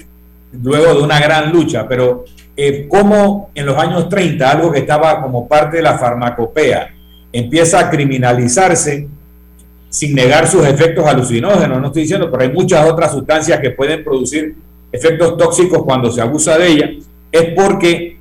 luego 0.63 0.93
de 0.93 1.01
una 1.03 1.20
gran 1.20 1.51
lucha, 1.51 1.86
pero 1.88 2.24
eh, 2.55 2.88
como 2.88 3.51
en 3.53 3.65
los 3.65 3.78
años 3.78 4.07
30, 4.07 4.49
algo 4.49 4.72
que 4.72 4.80
estaba 4.80 5.22
como 5.22 5.47
parte 5.47 5.78
de 5.78 5.84
la 5.84 5.97
farmacopea, 5.97 6.93
empieza 7.32 7.80
a 7.80 7.89
criminalizarse 7.89 9.07
sin 9.89 10.15
negar 10.15 10.47
sus 10.47 10.65
efectos 10.65 11.05
alucinógenos, 11.05 11.80
no 11.80 11.88
estoy 11.88 12.03
diciendo, 12.03 12.30
pero 12.32 12.43
hay 12.43 12.51
muchas 12.51 12.89
otras 12.89 13.11
sustancias 13.11 13.59
que 13.59 13.72
pueden 13.72 14.03
producir 14.03 14.55
efectos 14.91 15.38
tóxicos 15.38 15.83
cuando 15.83 16.11
se 16.11 16.21
abusa 16.21 16.57
de 16.57 16.67
ella, 16.67 16.89
es 17.31 17.53
porque 17.55 18.17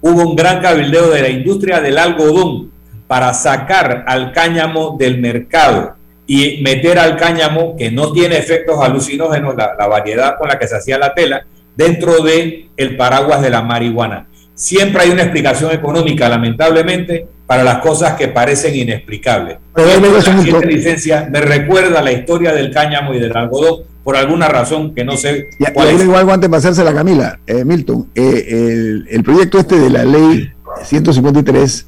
hubo 0.00 0.22
un 0.22 0.36
gran 0.36 0.60
cabildeo 0.60 1.10
de 1.10 1.22
la 1.22 1.28
industria 1.28 1.80
del 1.80 1.98
algodón 1.98 2.70
para 3.06 3.32
sacar 3.34 4.04
al 4.06 4.32
cáñamo 4.32 4.96
del 4.98 5.18
mercado 5.18 5.94
y 6.26 6.60
meter 6.62 6.98
al 6.98 7.16
cáñamo 7.16 7.76
que 7.76 7.90
no 7.90 8.12
tiene 8.12 8.36
efectos 8.36 8.80
alucinógenos, 8.80 9.54
la 9.56 9.86
variedad 9.86 10.36
con 10.38 10.48
la 10.48 10.58
que 10.58 10.66
se 10.66 10.76
hacía 10.76 10.98
la 10.98 11.14
tela, 11.14 11.46
dentro 11.76 12.22
de 12.22 12.68
el 12.76 12.96
paraguas 12.96 13.42
de 13.42 13.50
la 13.50 13.62
marihuana. 13.62 14.26
Siempre 14.54 15.02
hay 15.02 15.10
una 15.10 15.22
explicación 15.22 15.70
económica, 15.72 16.28
lamentablemente, 16.28 17.26
para 17.46 17.62
las 17.62 17.78
cosas 17.78 18.14
que 18.14 18.28
parecen 18.28 18.74
inexplicables. 18.74 19.58
la 19.74 20.60
licencia 20.60 21.28
me 21.30 21.40
recuerda 21.40 22.02
la 22.02 22.12
historia 22.12 22.52
del 22.52 22.72
cáñamo 22.72 23.14
y 23.14 23.20
del 23.20 23.36
algodón 23.36 23.82
por 24.06 24.16
alguna 24.16 24.46
razón 24.46 24.94
que 24.94 25.04
no 25.04 25.16
sé. 25.16 25.48
Cuál 25.74 25.98
y 25.98 26.02
igual 26.02 26.30
antes 26.30 26.48
de 26.48 26.56
hacerse 26.56 26.84
la 26.84 26.94
Camila, 26.94 27.40
eh, 27.44 27.64
Milton, 27.64 28.06
eh, 28.14 29.02
el, 29.10 29.24
proyecto 29.24 29.58
este 29.58 29.80
de 29.80 29.90
la 29.90 30.04
ley 30.04 30.48
153 30.84 31.86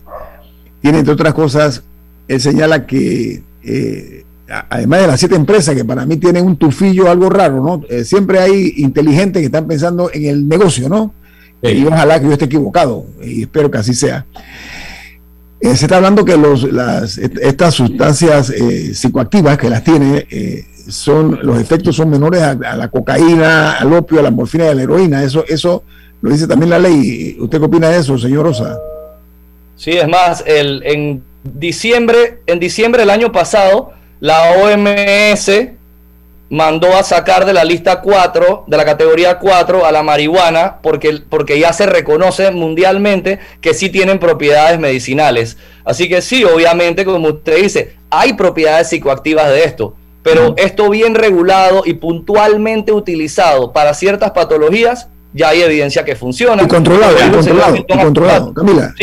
tiene, 0.83 0.99
entre 0.99 1.15
otras 1.15 1.33
cosas, 1.33 1.85
él 2.27 2.41
señala 2.41 2.87
que 2.87 3.45
eh, 3.63 4.25
además 4.49 5.03
de 5.03 5.07
las 5.07 5.21
siete 5.21 5.37
empresas 5.37 5.77
que 5.77 5.85
para 5.85 6.05
mí 6.07 6.17
tienen 6.17 6.45
un 6.45 6.57
tufillo 6.57 7.09
algo 7.09 7.31
raro, 7.31 7.63
¿no? 7.63 7.83
Siempre 8.03 8.41
hay 8.41 8.75
inteligentes 8.79 9.41
que 9.41 9.47
están 9.47 9.69
pensando 9.69 10.11
en 10.13 10.25
el 10.27 10.49
negocio, 10.49 10.89
¿no? 10.89 11.15
Y 11.63 11.85
ojalá 11.87 12.19
que 12.19 12.27
yo 12.27 12.33
esté 12.33 12.47
equivocado, 12.47 13.07
y 13.23 13.43
espero 13.43 13.71
que 13.71 13.79
así 13.79 13.95
sea. 13.95 14.27
Eh, 15.61 15.77
se 15.77 15.85
está 15.85 15.99
hablando 15.99 16.25
que 16.25 16.37
los, 16.37 16.65
las, 16.65 17.17
estas 17.17 17.75
sustancias 17.75 18.51
eh, 18.51 18.93
psicoactivas 18.93 19.57
que 19.57 19.71
las 19.71 19.85
tiene, 19.85 20.27
son, 20.89 21.39
los 21.43 21.61
efectos 21.61 21.97
son 21.97 22.11
menores 22.11 22.43
a, 22.43 22.55
la 22.55 22.89
cocaína, 22.89 23.73
al 23.73 23.93
opio, 23.93 24.21
a 24.21 24.23
la 24.23 24.31
morfina 24.31 24.67
y 24.67 24.69
a 24.69 24.75
la 24.75 24.83
heroína. 24.83 25.23
Eso, 25.23 25.45
eso 25.47 25.83
lo 26.21 26.31
dice 26.31 26.47
también 26.47 26.71
la 26.71 26.79
ley. 26.79 27.37
¿Usted 27.41 27.59
qué 27.59 27.65
opina 27.65 27.89
de 27.91 27.99
eso, 27.99 28.19
señor 28.19 28.45
Rosa? 28.45 28.79
Sí, 29.77 29.93
es 29.93 30.09
más, 30.09 30.43
el, 30.47 30.83
en 30.85 31.23
diciembre, 31.45 32.41
en 32.47 32.59
diciembre 32.59 33.03
del 33.03 33.11
año 33.11 33.31
pasado, 33.31 33.93
la 34.21 34.53
OMS 34.53 35.51
mandó 36.51 36.97
a 36.97 37.03
sacar 37.03 37.45
de 37.45 37.53
la 37.53 37.65
lista 37.65 38.01
4, 38.01 38.65
de 38.67 38.77
la 38.77 38.85
categoría 38.85 39.39
4, 39.39 39.85
a 39.85 39.93
la 39.93 40.03
marihuana, 40.03 40.79
porque, 40.83 41.21
porque 41.29 41.59
ya 41.59 41.73
se 41.73 41.87
reconoce 41.87 42.51
mundialmente 42.51 43.39
que 43.61 43.75
sí 43.75 43.91
tienen 43.91 44.19
propiedades 44.19 44.79
medicinales. 44.79 45.59
Así 45.85 46.09
que 46.09 46.23
sí, 46.23 46.45
obviamente, 46.45 47.05
como 47.05 47.29
usted 47.29 47.63
dice, 47.63 47.97
hay 48.11 48.33
propiedades 48.33 48.89
psicoactivas 48.89 49.49
de 49.51 49.65
esto, 49.65 49.95
pero 50.29 50.55
esto 50.59 50.91
bien 50.91 51.15
regulado 51.15 51.83
y 51.87 51.95
puntualmente 51.95 52.93
utilizado 52.93 53.73
para 53.73 53.95
ciertas 53.95 54.33
patologías, 54.33 55.09
ya 55.33 55.49
hay 55.49 55.63
evidencia 55.63 56.05
que 56.05 56.17
funciona. 56.17 56.63
Y 56.65 56.69
controlado, 56.69 57.15
y 57.17 57.31
controlado, 57.31 57.77
y 57.77 57.85
controlado. 57.85 58.55
Camila, 58.55 58.95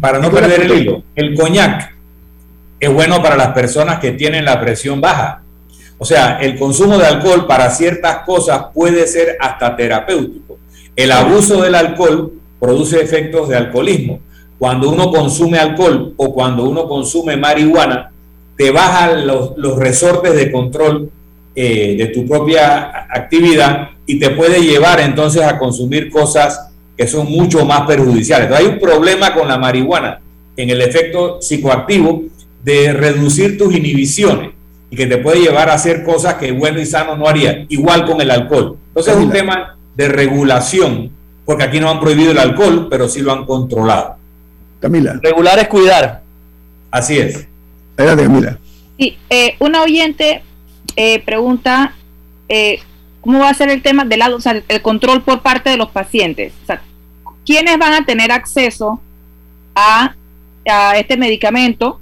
para 0.00 0.18
no 0.18 0.30
perder 0.30 0.62
el 0.62 0.72
hilo, 0.72 1.02
el 1.14 1.34
coñac 1.34 1.94
es 2.78 2.92
bueno 2.92 3.22
para 3.22 3.36
las 3.36 3.48
personas 3.48 3.98
que 3.98 4.12
tienen 4.12 4.46
la 4.46 4.58
presión 4.58 5.02
baja. 5.02 5.42
O 5.98 6.06
sea, 6.06 6.38
el 6.40 6.58
consumo 6.58 6.96
de 6.96 7.04
alcohol 7.04 7.46
para 7.46 7.68
ciertas 7.68 8.20
cosas 8.24 8.66
puede 8.72 9.06
ser 9.06 9.36
hasta 9.38 9.76
terapéutico. 9.76 10.58
El 10.96 11.12
abuso 11.12 11.60
del 11.60 11.74
alcohol 11.74 12.32
produce 12.58 13.02
efectos 13.02 13.50
de 13.50 13.56
alcoholismo. 13.56 14.20
Cuando 14.58 14.88
uno 14.88 15.10
consume 15.10 15.58
alcohol 15.58 16.14
o 16.16 16.32
cuando 16.32 16.64
uno 16.64 16.88
consume 16.88 17.36
marihuana, 17.36 18.12
te 18.60 18.70
bajan 18.72 19.26
los, 19.26 19.78
resortes 19.78 20.34
de 20.34 20.52
control 20.52 21.08
eh, 21.54 21.96
de 21.96 22.08
tu 22.08 22.28
propia 22.28 23.06
actividad 23.08 23.88
y 24.04 24.18
te 24.18 24.28
puede 24.28 24.60
llevar 24.60 25.00
entonces 25.00 25.40
a 25.40 25.58
consumir 25.58 26.10
cosas 26.10 26.68
que 26.94 27.06
son 27.06 27.30
mucho 27.30 27.64
más 27.64 27.86
perjudiciales. 27.86 28.48
Entonces, 28.48 28.66
hay 28.66 28.74
un 28.74 28.78
problema 28.78 29.32
con 29.32 29.48
la 29.48 29.56
marihuana 29.56 30.20
en 30.58 30.68
el 30.68 30.82
efecto 30.82 31.40
psicoactivo 31.40 32.24
de 32.62 32.92
reducir 32.92 33.56
tus 33.56 33.74
inhibiciones 33.74 34.50
y 34.90 34.96
que 34.96 35.06
te 35.06 35.16
puede 35.16 35.40
llevar 35.40 35.70
a 35.70 35.72
hacer 35.72 36.04
cosas 36.04 36.34
que 36.34 36.52
bueno 36.52 36.80
y 36.80 36.84
sano 36.84 37.16
no 37.16 37.26
haría, 37.26 37.64
igual 37.70 38.04
con 38.04 38.20
el 38.20 38.30
alcohol. 38.30 38.76
Entonces 38.88 39.16
es 39.16 39.20
un 39.22 39.30
tema 39.30 39.78
de 39.96 40.08
regulación, 40.08 41.12
porque 41.46 41.64
aquí 41.64 41.80
no 41.80 41.88
han 41.88 41.98
prohibido 41.98 42.32
el 42.32 42.38
alcohol, 42.38 42.88
pero 42.90 43.08
sí 43.08 43.22
lo 43.22 43.32
han 43.32 43.46
controlado. 43.46 44.16
Camila. 44.80 45.18
Regular 45.22 45.58
es 45.58 45.68
cuidar. 45.68 46.20
Así 46.90 47.18
es. 47.18 47.46
Adelante. 48.00 48.56
Sí, 48.98 49.16
eh, 49.30 49.56
una 49.58 49.82
oyente 49.82 50.42
eh, 50.96 51.20
pregunta 51.20 51.94
eh, 52.48 52.80
cómo 53.20 53.40
va 53.40 53.50
a 53.50 53.54
ser 53.54 53.70
el 53.70 53.82
tema 53.82 54.04
del 54.04 54.22
o 54.22 54.38
el 54.68 54.82
control 54.82 55.22
por 55.22 55.40
parte 55.40 55.70
de 55.70 55.76
los 55.76 55.90
pacientes. 55.90 56.52
¿quiénes 57.46 57.78
van 57.78 57.94
a 57.94 58.04
tener 58.04 58.30
acceso 58.30 59.00
a, 59.74 60.14
a 60.70 60.98
este 60.98 61.16
medicamento 61.16 61.98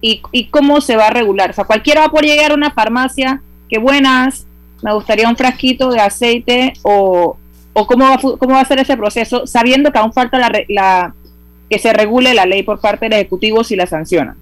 y, 0.00 0.48
cómo 0.48 0.82
se 0.82 0.96
va 0.96 1.06
a 1.06 1.10
regular. 1.10 1.50
O 1.50 1.52
sea, 1.54 1.64
cualquiera 1.64 2.00
va 2.00 2.06
a 2.08 2.10
poder 2.10 2.26
llegar 2.26 2.50
a 2.50 2.54
una 2.54 2.70
farmacia, 2.72 3.40
que 3.70 3.78
buenas, 3.78 4.46
me 4.82 4.92
gustaría 4.92 5.28
un 5.28 5.36
frasquito 5.36 5.90
de 5.90 6.00
aceite 6.00 6.74
o, 6.82 7.38
cómo, 7.72 8.04
va, 8.04 8.18
cómo 8.18 8.54
va 8.54 8.60
a 8.60 8.66
ser 8.66 8.80
ese 8.80 8.98
proceso, 8.98 9.46
sabiendo 9.46 9.90
que 9.90 9.98
aún 9.98 10.12
falta 10.12 10.38
la, 10.38 10.52
la 10.68 11.14
que 11.70 11.78
se 11.78 11.94
regule 11.94 12.34
la 12.34 12.44
ley 12.44 12.62
por 12.62 12.80
parte 12.80 13.06
del 13.06 13.14
Ejecutivo 13.14 13.64
si 13.64 13.76
la 13.76 13.86
sanciona. 13.86 14.36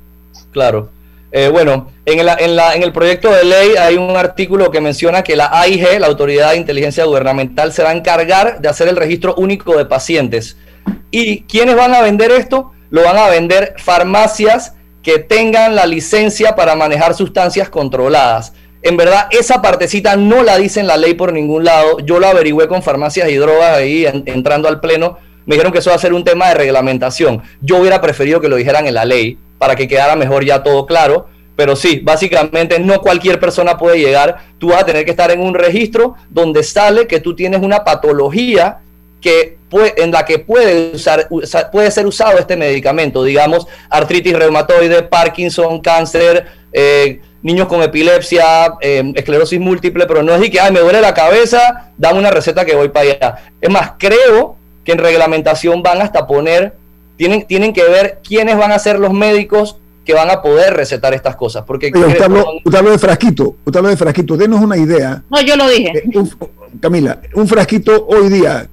Claro. 0.52 0.90
Eh, 1.34 1.48
bueno, 1.48 1.90
en, 2.04 2.26
la, 2.26 2.34
en, 2.34 2.56
la, 2.56 2.74
en, 2.74 2.82
el 2.82 2.92
proyecto 2.92 3.30
de 3.30 3.44
ley 3.44 3.70
hay 3.76 3.96
un 3.96 4.16
artículo 4.16 4.70
que 4.70 4.82
menciona 4.82 5.22
que 5.22 5.34
la 5.34 5.48
AIG, 5.50 5.98
la 5.98 6.06
Autoridad 6.06 6.50
de 6.50 6.58
Inteligencia 6.58 7.06
Gubernamental, 7.06 7.72
se 7.72 7.82
va 7.82 7.88
a 7.90 7.94
encargar 7.94 8.60
de 8.60 8.68
hacer 8.68 8.88
el 8.88 8.96
registro 8.96 9.34
único 9.36 9.76
de 9.78 9.86
pacientes. 9.86 10.58
¿Y 11.10 11.42
quiénes 11.44 11.74
van 11.74 11.94
a 11.94 12.02
vender 12.02 12.30
esto? 12.32 12.72
Lo 12.90 13.02
van 13.02 13.16
a 13.16 13.28
vender 13.28 13.74
farmacias 13.78 14.74
que 15.02 15.18
tengan 15.18 15.74
la 15.74 15.86
licencia 15.86 16.54
para 16.54 16.76
manejar 16.76 17.14
sustancias 17.14 17.70
controladas. 17.70 18.52
En 18.82 18.96
verdad, 18.96 19.28
esa 19.30 19.62
partecita 19.62 20.16
no 20.16 20.42
la 20.42 20.58
dice 20.58 20.80
en 20.80 20.86
la 20.86 20.96
ley 20.96 21.14
por 21.14 21.32
ningún 21.32 21.64
lado. 21.64 21.98
Yo 22.00 22.18
lo 22.18 22.26
averigüé 22.26 22.68
con 22.68 22.82
farmacias 22.82 23.30
y 23.30 23.36
drogas 23.36 23.78
ahí 23.78 24.06
entrando 24.26 24.68
al 24.68 24.80
pleno. 24.80 25.18
Me 25.46 25.54
dijeron 25.54 25.72
que 25.72 25.78
eso 25.78 25.90
va 25.90 25.96
a 25.96 26.00
ser 26.00 26.12
un 26.12 26.24
tema 26.24 26.48
de 26.48 26.54
reglamentación. 26.54 27.42
Yo 27.60 27.78
hubiera 27.78 28.00
preferido 28.00 28.40
que 28.40 28.48
lo 28.48 28.56
dijeran 28.56 28.86
en 28.86 28.94
la 28.94 29.04
ley 29.04 29.38
para 29.62 29.76
que 29.76 29.86
quedara 29.86 30.16
mejor 30.16 30.44
ya 30.44 30.60
todo 30.60 30.86
claro. 30.86 31.28
Pero 31.54 31.76
sí, 31.76 32.00
básicamente 32.02 32.80
no 32.80 33.00
cualquier 33.00 33.38
persona 33.38 33.78
puede 33.78 34.00
llegar. 34.00 34.38
Tú 34.58 34.70
vas 34.70 34.82
a 34.82 34.86
tener 34.86 35.04
que 35.04 35.12
estar 35.12 35.30
en 35.30 35.40
un 35.40 35.54
registro 35.54 36.16
donde 36.28 36.64
sale 36.64 37.06
que 37.06 37.20
tú 37.20 37.36
tienes 37.36 37.62
una 37.62 37.84
patología 37.84 38.80
que 39.20 39.58
en 39.70 40.10
la 40.10 40.24
que 40.24 40.40
puede, 40.40 40.90
usar, 40.96 41.28
puede 41.70 41.92
ser 41.92 42.06
usado 42.06 42.40
este 42.40 42.56
medicamento. 42.56 43.22
Digamos, 43.22 43.68
artritis 43.88 44.36
reumatoide, 44.36 45.04
Parkinson, 45.04 45.80
cáncer, 45.80 46.44
eh, 46.72 47.20
niños 47.40 47.68
con 47.68 47.82
epilepsia, 47.82 48.74
eh, 48.80 49.12
esclerosis 49.14 49.60
múltiple. 49.60 50.06
Pero 50.06 50.24
no 50.24 50.34
es 50.34 50.40
de 50.40 50.50
que, 50.50 50.58
ay, 50.58 50.72
me 50.72 50.80
duele 50.80 51.00
la 51.00 51.14
cabeza, 51.14 51.92
dame 51.96 52.18
una 52.18 52.32
receta 52.32 52.64
que 52.64 52.74
voy 52.74 52.88
para 52.88 53.10
allá. 53.12 53.36
Es 53.60 53.70
más, 53.70 53.92
creo 53.96 54.56
que 54.84 54.90
en 54.90 54.98
reglamentación 54.98 55.84
van 55.84 56.02
hasta 56.02 56.26
poner 56.26 56.81
tienen, 57.22 57.46
tienen 57.46 57.72
que 57.72 57.84
ver 57.84 58.18
quiénes 58.26 58.56
van 58.56 58.72
a 58.72 58.78
ser 58.80 58.98
los 58.98 59.12
médicos 59.12 59.76
que 60.04 60.12
van 60.12 60.28
a 60.28 60.42
poder 60.42 60.74
recetar 60.74 61.14
estas 61.14 61.36
cosas. 61.36 61.62
Porque 61.64 61.92
usted, 61.94 62.20
habló, 62.20 62.90
de 62.90 62.98
frasquito, 62.98 63.54
usted 63.64 63.78
habló 63.78 63.90
de 63.90 63.96
frasquito, 63.96 64.36
denos 64.36 64.60
una 64.60 64.76
idea. 64.76 65.22
No, 65.30 65.40
yo 65.40 65.54
lo 65.54 65.68
dije. 65.68 65.92
Eh, 65.98 66.24
Camila, 66.80 67.20
un 67.34 67.46
frasquito 67.46 68.06
hoy 68.08 68.28
día, 68.28 68.66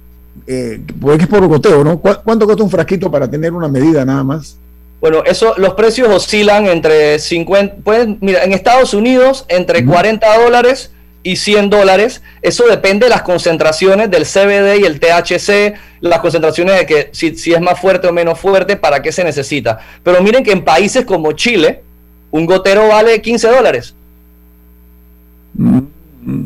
eh, 0.48 0.80
porque 1.00 1.22
es 1.22 1.28
por 1.28 1.46
goteo, 1.46 1.84
¿no? 1.84 2.00
¿Cuánto 2.00 2.44
cuesta 2.44 2.64
un 2.64 2.70
frasquito 2.70 3.08
para 3.08 3.30
tener 3.30 3.52
una 3.52 3.68
medida 3.68 4.04
nada 4.04 4.24
más? 4.24 4.58
Bueno, 5.00 5.22
eso, 5.24 5.54
los 5.56 5.74
precios 5.74 6.08
oscilan 6.08 6.66
entre 6.66 7.20
50, 7.20 7.76
pues, 7.84 8.08
mira, 8.20 8.42
en 8.42 8.52
Estados 8.52 8.94
Unidos 8.94 9.44
entre 9.46 9.86
40 9.86 10.42
dólares 10.42 10.90
y 11.22 11.36
100 11.36 11.70
dólares. 11.70 12.22
Eso 12.42 12.66
depende 12.66 13.06
de 13.06 13.10
las 13.10 13.22
concentraciones 13.22 14.10
del 14.10 14.24
CBD 14.24 14.80
y 14.80 14.84
el 14.84 15.00
THC, 15.00 15.74
las 16.00 16.20
concentraciones 16.20 16.78
de 16.78 16.86
que 16.86 17.10
si, 17.12 17.36
si, 17.36 17.52
es 17.52 17.60
más 17.60 17.78
fuerte 17.78 18.08
o 18.08 18.12
menos 18.12 18.38
fuerte, 18.38 18.76
para 18.76 19.02
qué 19.02 19.12
se 19.12 19.24
necesita. 19.24 19.78
Pero 20.02 20.22
miren 20.22 20.44
que 20.44 20.52
en 20.52 20.64
países 20.64 21.04
como 21.04 21.32
Chile, 21.32 21.82
un 22.30 22.46
gotero 22.46 22.88
vale 22.88 23.20
15 23.20 23.48
dólares. 23.48 23.94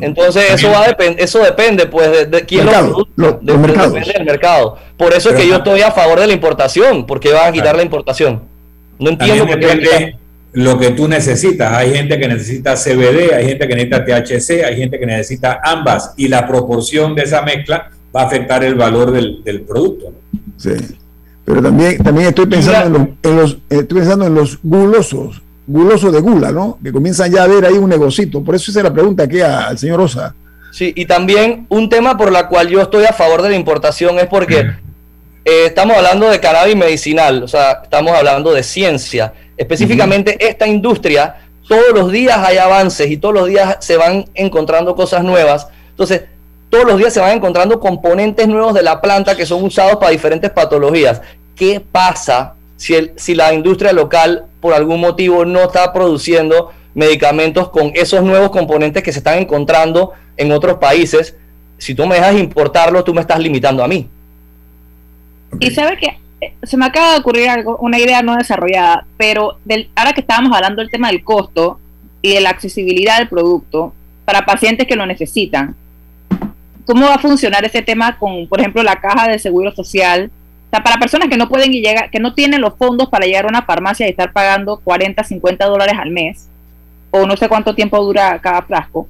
Entonces 0.01 0.51
eso 0.51 0.71
va 0.71 0.85
a 0.85 0.95
eso 1.17 1.39
depende 1.39 1.85
pues 1.85 2.31
de, 2.31 2.45
quién 2.45 2.65
lo 2.65 3.39
depende 3.41 4.13
del 4.13 4.25
mercado. 4.25 4.77
Por 4.97 5.13
eso 5.13 5.29
es 5.29 5.35
que 5.35 5.47
yo 5.47 5.57
estoy 5.57 5.81
a 5.81 5.91
favor 5.91 6.19
de 6.19 6.27
la 6.27 6.33
importación, 6.33 7.05
porque 7.05 7.31
van 7.31 7.49
a 7.49 7.51
quitar 7.51 7.75
la 7.75 7.83
importación. 7.83 8.43
No 8.97 9.09
entiendo 9.09 9.45
por 9.45 9.59
qué 9.59 10.15
lo 10.55 10.79
que 10.79 10.91
tú 10.91 11.07
necesitas. 11.07 11.73
Hay 11.73 11.93
gente 11.93 12.17
que 12.17 12.27
necesita 12.27 12.75
CBD, 12.75 13.33
hay 13.33 13.45
gente 13.45 13.67
que 13.67 13.75
necesita 13.75 14.05
THC, 14.05 14.65
hay 14.65 14.77
gente 14.77 14.97
que 14.97 15.05
necesita 15.05 15.59
ambas 15.61 16.13
y 16.15 16.29
la 16.29 16.47
proporción 16.47 17.13
de 17.13 17.23
esa 17.23 17.41
mezcla 17.41 17.91
va 18.15 18.21
a 18.21 18.25
afectar 18.25 18.63
el 18.63 18.75
valor 18.75 19.11
del, 19.11 19.61
producto. 19.67 20.13
Sí, 20.55 20.71
pero 21.43 21.61
también, 21.61 22.01
también 22.01 22.29
estoy 22.29 22.45
pensando 22.45 23.09
en 23.21 23.35
los, 23.35 23.57
estoy 23.69 23.99
pensando 23.99 24.25
en 24.25 24.33
los 24.33 24.57
gulosos, 24.63 25.41
gulosos 25.67 26.13
de 26.13 26.21
gula, 26.21 26.53
¿no? 26.53 26.79
Que 26.81 26.93
comienzan 26.93 27.31
ya 27.33 27.43
a 27.43 27.47
ver 27.47 27.65
ahí 27.65 27.73
un 27.73 27.89
negocito. 27.89 28.41
Por 28.41 28.55
eso 28.55 28.71
hice 28.71 28.81
la 28.81 28.93
pregunta 28.93 29.23
aquí 29.23 29.41
al 29.41 29.77
señor 29.77 29.97
Rosa. 29.97 30.33
Sí, 30.71 30.93
y 30.95 31.05
también 31.05 31.65
un 31.67 31.89
tema 31.89 32.17
por 32.17 32.31
la 32.31 32.47
cual 32.47 32.69
yo 32.69 32.81
estoy 32.81 33.03
a 33.03 33.11
favor 33.11 33.41
de 33.41 33.49
la 33.49 33.55
importación 33.55 34.19
es 34.19 34.27
porque 34.27 34.59
eh, 35.43 35.65
estamos 35.65 35.97
hablando 35.97 36.29
de 36.29 36.39
cannabis 36.39 36.77
medicinal, 36.77 37.43
o 37.43 37.47
sea, 37.47 37.81
estamos 37.83 38.13
hablando 38.13 38.53
de 38.53 38.63
ciencia 38.63 39.33
Específicamente 39.57 40.37
esta 40.39 40.67
industria, 40.67 41.37
todos 41.67 41.93
los 41.93 42.11
días 42.11 42.37
hay 42.37 42.57
avances 42.57 43.09
y 43.09 43.17
todos 43.17 43.33
los 43.33 43.47
días 43.47 43.77
se 43.79 43.97
van 43.97 44.25
encontrando 44.33 44.95
cosas 44.95 45.23
nuevas. 45.23 45.67
Entonces, 45.89 46.23
todos 46.69 46.85
los 46.85 46.97
días 46.97 47.13
se 47.13 47.19
van 47.19 47.37
encontrando 47.37 47.79
componentes 47.79 48.47
nuevos 48.47 48.73
de 48.73 48.83
la 48.83 49.01
planta 49.01 49.35
que 49.35 49.45
son 49.45 49.63
usados 49.63 49.95
para 49.95 50.11
diferentes 50.11 50.51
patologías. 50.51 51.21
¿Qué 51.55 51.79
pasa 51.79 52.55
si, 52.75 52.95
el, 52.95 53.13
si 53.15 53.33
la 53.33 53.53
industria 53.53 53.93
local 53.93 54.45
por 54.59 54.73
algún 54.73 54.99
motivo 54.99 55.45
no 55.45 55.61
está 55.61 55.93
produciendo 55.93 56.71
medicamentos 56.93 57.69
con 57.69 57.91
esos 57.95 58.23
nuevos 58.23 58.49
componentes 58.49 59.03
que 59.03 59.13
se 59.13 59.19
están 59.19 59.39
encontrando 59.39 60.11
en 60.35 60.51
otros 60.51 60.77
países? 60.77 61.35
Si 61.77 61.95
tú 61.95 62.05
me 62.05 62.15
dejas 62.15 62.35
importarlo, 62.35 63.03
tú 63.03 63.13
me 63.13 63.21
estás 63.21 63.39
limitando 63.39 63.83
a 63.83 63.87
mí. 63.87 64.09
Y 65.59 65.71
sabe 65.71 65.97
que 65.97 66.24
se 66.63 66.77
me 66.77 66.85
acaba 66.85 67.13
de 67.13 67.19
ocurrir 67.19 67.49
algo, 67.49 67.77
una 67.77 67.97
idea 67.97 68.21
no 68.21 68.35
desarrollada, 68.35 69.05
pero 69.17 69.57
del, 69.65 69.89
ahora 69.95 70.13
que 70.13 70.21
estábamos 70.21 70.55
hablando 70.55 70.81
del 70.81 70.91
tema 70.91 71.09
del 71.09 71.23
costo 71.23 71.79
y 72.21 72.33
de 72.33 72.41
la 72.41 72.49
accesibilidad 72.49 73.19
del 73.19 73.29
producto 73.29 73.93
para 74.25 74.45
pacientes 74.45 74.87
que 74.87 74.95
lo 74.95 75.05
necesitan, 75.05 75.75
¿cómo 76.85 77.05
va 77.05 77.15
a 77.15 77.19
funcionar 77.19 77.63
ese 77.65 77.81
tema 77.81 78.17
con, 78.17 78.47
por 78.47 78.59
ejemplo, 78.59 78.83
la 78.83 78.97
caja 78.97 79.27
de 79.29 79.39
seguro 79.39 79.71
social? 79.73 80.31
O 80.67 80.69
sea, 80.71 80.83
para 80.83 80.97
personas 80.97 81.29
que 81.29 81.37
no 81.37 81.47
pueden 81.47 81.71
llegar, 81.71 82.09
que 82.09 82.19
no 82.19 82.33
tienen 82.33 82.61
los 82.61 82.75
fondos 82.75 83.09
para 83.09 83.25
llegar 83.25 83.45
a 83.45 83.49
una 83.49 83.61
farmacia 83.61 84.07
y 84.07 84.09
estar 84.09 84.33
pagando 84.33 84.79
40, 84.83 85.23
50 85.23 85.65
dólares 85.65 85.95
al 85.97 86.11
mes, 86.11 86.49
o 87.11 87.25
no 87.25 87.37
sé 87.37 87.47
cuánto 87.47 87.75
tiempo 87.75 88.03
dura 88.03 88.39
cada 88.39 88.61
frasco, 88.63 89.07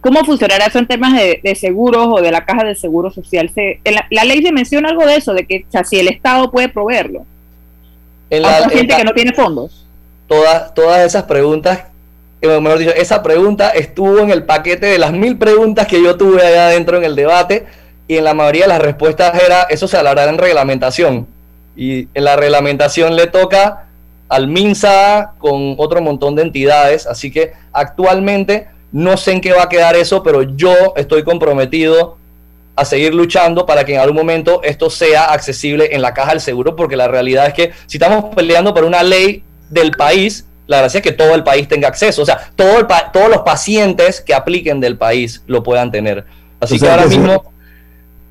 ¿Cómo 0.00 0.24
funcionará 0.24 0.66
eso 0.66 0.78
en 0.78 0.86
temas 0.86 1.12
de, 1.14 1.54
seguros 1.54 2.06
o 2.10 2.22
de 2.22 2.30
la 2.30 2.44
caja 2.44 2.64
de 2.64 2.74
seguro 2.74 3.10
social? 3.10 3.50
Se, 3.54 3.80
la, 3.84 4.24
ley 4.24 4.42
se 4.42 4.52
menciona 4.52 4.88
algo 4.88 5.04
de 5.04 5.16
eso, 5.16 5.34
de 5.34 5.46
que 5.46 5.66
si 5.84 5.98
el 5.98 6.08
Estado 6.08 6.50
puede 6.50 6.68
proveerlo. 6.68 7.26
En 8.30 8.42
la, 8.42 8.68
gente 8.68 8.96
que 8.96 9.04
no 9.04 9.12
tiene 9.12 9.32
fondos. 9.32 9.86
Todas, 10.26 10.72
todas 10.72 11.04
esas 11.04 11.24
preguntas, 11.24 11.84
eh, 12.40 12.60
mejor 12.60 12.78
dicho, 12.78 12.94
esa 12.94 13.22
pregunta 13.22 13.70
estuvo 13.70 14.20
en 14.20 14.30
el 14.30 14.44
paquete 14.44 14.86
de 14.86 14.98
las 14.98 15.12
mil 15.12 15.36
preguntas 15.36 15.86
que 15.86 16.02
yo 16.02 16.16
tuve 16.16 16.46
allá 16.46 16.68
adentro 16.68 16.96
en 16.96 17.04
el 17.04 17.16
debate 17.16 17.66
y 18.08 18.16
en 18.16 18.24
la 18.24 18.32
mayoría 18.32 18.62
de 18.62 18.68
las 18.68 18.80
respuestas 18.80 19.40
era, 19.42 19.62
eso 19.64 19.86
se 19.86 19.96
hablará 19.96 20.24
en 20.28 20.38
reglamentación. 20.38 21.26
Y 21.76 22.08
en 22.14 22.24
la 22.24 22.36
reglamentación 22.36 23.16
le 23.16 23.26
toca 23.26 23.86
al 24.28 24.46
MINSA 24.46 25.34
con 25.38 25.74
otro 25.76 26.00
montón 26.00 26.36
de 26.36 26.42
entidades, 26.42 27.06
así 27.06 27.30
que 27.30 27.52
actualmente 27.72 28.68
no 28.92 29.16
sé 29.16 29.32
en 29.32 29.40
qué 29.40 29.52
va 29.52 29.64
a 29.64 29.68
quedar 29.68 29.96
eso, 29.96 30.22
pero 30.22 30.42
yo 30.42 30.94
estoy 30.96 31.22
comprometido 31.22 32.16
a 32.76 32.84
seguir 32.84 33.14
luchando 33.14 33.66
para 33.66 33.84
que 33.84 33.94
en 33.94 34.00
algún 34.00 34.16
momento 34.16 34.62
esto 34.62 34.90
sea 34.90 35.32
accesible 35.32 35.94
en 35.94 36.02
la 36.02 36.14
caja 36.14 36.30
del 36.30 36.40
seguro, 36.40 36.76
porque 36.76 36.96
la 36.96 37.08
realidad 37.08 37.46
es 37.46 37.54
que 37.54 37.72
si 37.86 37.98
estamos 37.98 38.34
peleando 38.34 38.72
por 38.72 38.84
una 38.84 39.02
ley 39.02 39.42
del 39.68 39.92
país, 39.92 40.46
la 40.66 40.78
gracia 40.78 40.98
es 40.98 41.04
que 41.04 41.12
todo 41.12 41.34
el 41.34 41.44
país 41.44 41.68
tenga 41.68 41.88
acceso, 41.88 42.22
o 42.22 42.26
sea, 42.26 42.50
todo 42.56 42.86
todos 43.12 43.28
los 43.28 43.42
pacientes 43.42 44.20
que 44.20 44.34
apliquen 44.34 44.80
del 44.80 44.96
país 44.96 45.42
lo 45.46 45.62
puedan 45.62 45.90
tener. 45.90 46.24
Así 46.58 46.78
que 46.78 46.88
ahora 46.88 47.06
mismo... 47.06 47.52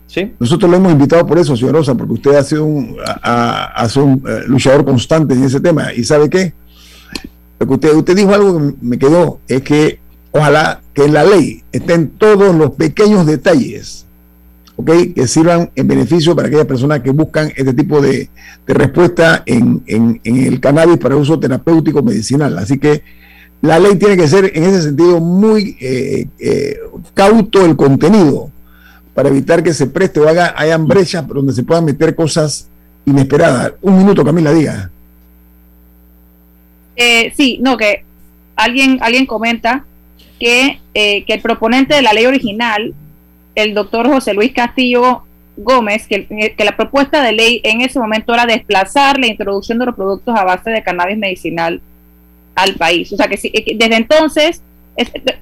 ¿Sí? 0.07 0.33
Nosotros 0.39 0.71
lo 0.71 0.77
hemos 0.77 0.91
invitado 0.91 1.23
por 1.27 1.37
eso, 1.37 1.55
señor 1.55 1.75
Rosa, 1.75 1.93
porque 1.93 2.13
usted 2.13 2.33
ha 2.33 2.41
sido 2.41 2.65
un, 2.65 2.97
un 2.97 4.23
eh, 4.27 4.41
luchador 4.47 4.83
constante 4.83 5.35
en 5.35 5.43
ese 5.43 5.59
tema. 5.59 5.93
¿Y 5.93 6.03
sabe 6.03 6.27
qué? 6.27 6.53
usted, 7.59 7.93
usted 7.93 8.15
dijo 8.15 8.33
algo 8.33 8.57
que 8.57 8.73
me 8.81 8.97
quedó, 8.97 9.39
es 9.47 9.61
que 9.61 9.99
ojalá 10.31 10.81
que 10.93 11.05
en 11.05 11.13
la 11.13 11.23
ley 11.23 11.63
estén 11.71 12.09
todos 12.09 12.55
los 12.55 12.71
pequeños 12.71 13.25
detalles 13.25 14.05
¿okay? 14.79 15.13
que 15.13 15.27
sirvan 15.27 15.71
en 15.75 15.87
beneficio 15.87 16.35
para 16.35 16.47
aquellas 16.47 16.65
personas 16.65 17.01
que 17.01 17.11
buscan 17.11 17.51
este 17.55 17.73
tipo 17.73 18.01
de, 18.01 18.29
respuesta 18.65 19.43
en, 19.45 19.81
el 20.23 20.59
cannabis 20.59 20.97
para 20.97 21.15
uso 21.15 21.39
terapéutico 21.39 22.03
medicinal. 22.03 22.57
Así 22.57 22.77
que 22.77 23.01
la 23.61 23.79
ley 23.79 23.95
tiene 23.95 24.15
que 24.15 24.27
ser 24.27 24.51
en 24.53 24.63
ese 24.63 24.83
sentido 24.83 25.19
muy 25.19 25.75
eh, 25.81 26.27
eh, 26.39 26.77
cauto 27.13 27.65
el 27.65 27.75
contenido 27.75 28.51
para 29.13 29.29
evitar 29.29 29.63
que 29.63 29.73
se 29.73 29.87
preste 29.87 30.19
o 30.19 30.29
haga, 30.29 30.53
hayan 30.55 30.87
brechas 30.87 31.27
donde 31.27 31.51
se 31.51 31.63
puedan 31.63 31.83
meter 31.83 32.15
cosas 32.15 32.69
inesperadas. 33.05 33.73
Un 33.81 33.97
minuto, 33.97 34.23
Camila, 34.23 34.53
diga. 34.53 34.91
Eh, 36.95 37.33
sí, 37.35 37.59
no, 37.61 37.75
que 37.75 38.05
alguien, 38.55 38.99
alguien 39.01 39.25
comenta 39.25 39.85
que, 40.39 40.79
eh, 40.93 41.23
que 41.25 41.33
el 41.33 41.41
proponente 41.41 41.95
de 41.95 42.01
la 42.01 42.13
ley 42.13 42.25
original, 42.25 42.93
el 43.55 43.73
doctor 43.73 44.07
José 44.07 44.33
Luis 44.33 44.53
Castillo 44.53 45.23
Gómez 45.57 46.07
que, 46.07 46.25
que, 46.55 46.63
la 46.63 46.77
propuesta 46.77 47.21
de 47.21 47.33
ley 47.33 47.61
en 47.63 47.81
ese 47.81 47.99
momento 47.99 48.33
era 48.33 48.45
desplazar 48.45 49.19
la 49.19 49.27
introducción 49.27 49.77
de 49.77 49.87
los 49.87 49.95
productos 49.95 50.33
a 50.37 50.45
base 50.45 50.69
de 50.69 50.81
cannabis 50.81 51.17
medicinal 51.17 51.81
al 52.55 52.75
país. 52.75 53.11
O 53.11 53.17
sea 53.17 53.27
que, 53.27 53.35
desde 53.75 53.95
entonces, 53.95 54.61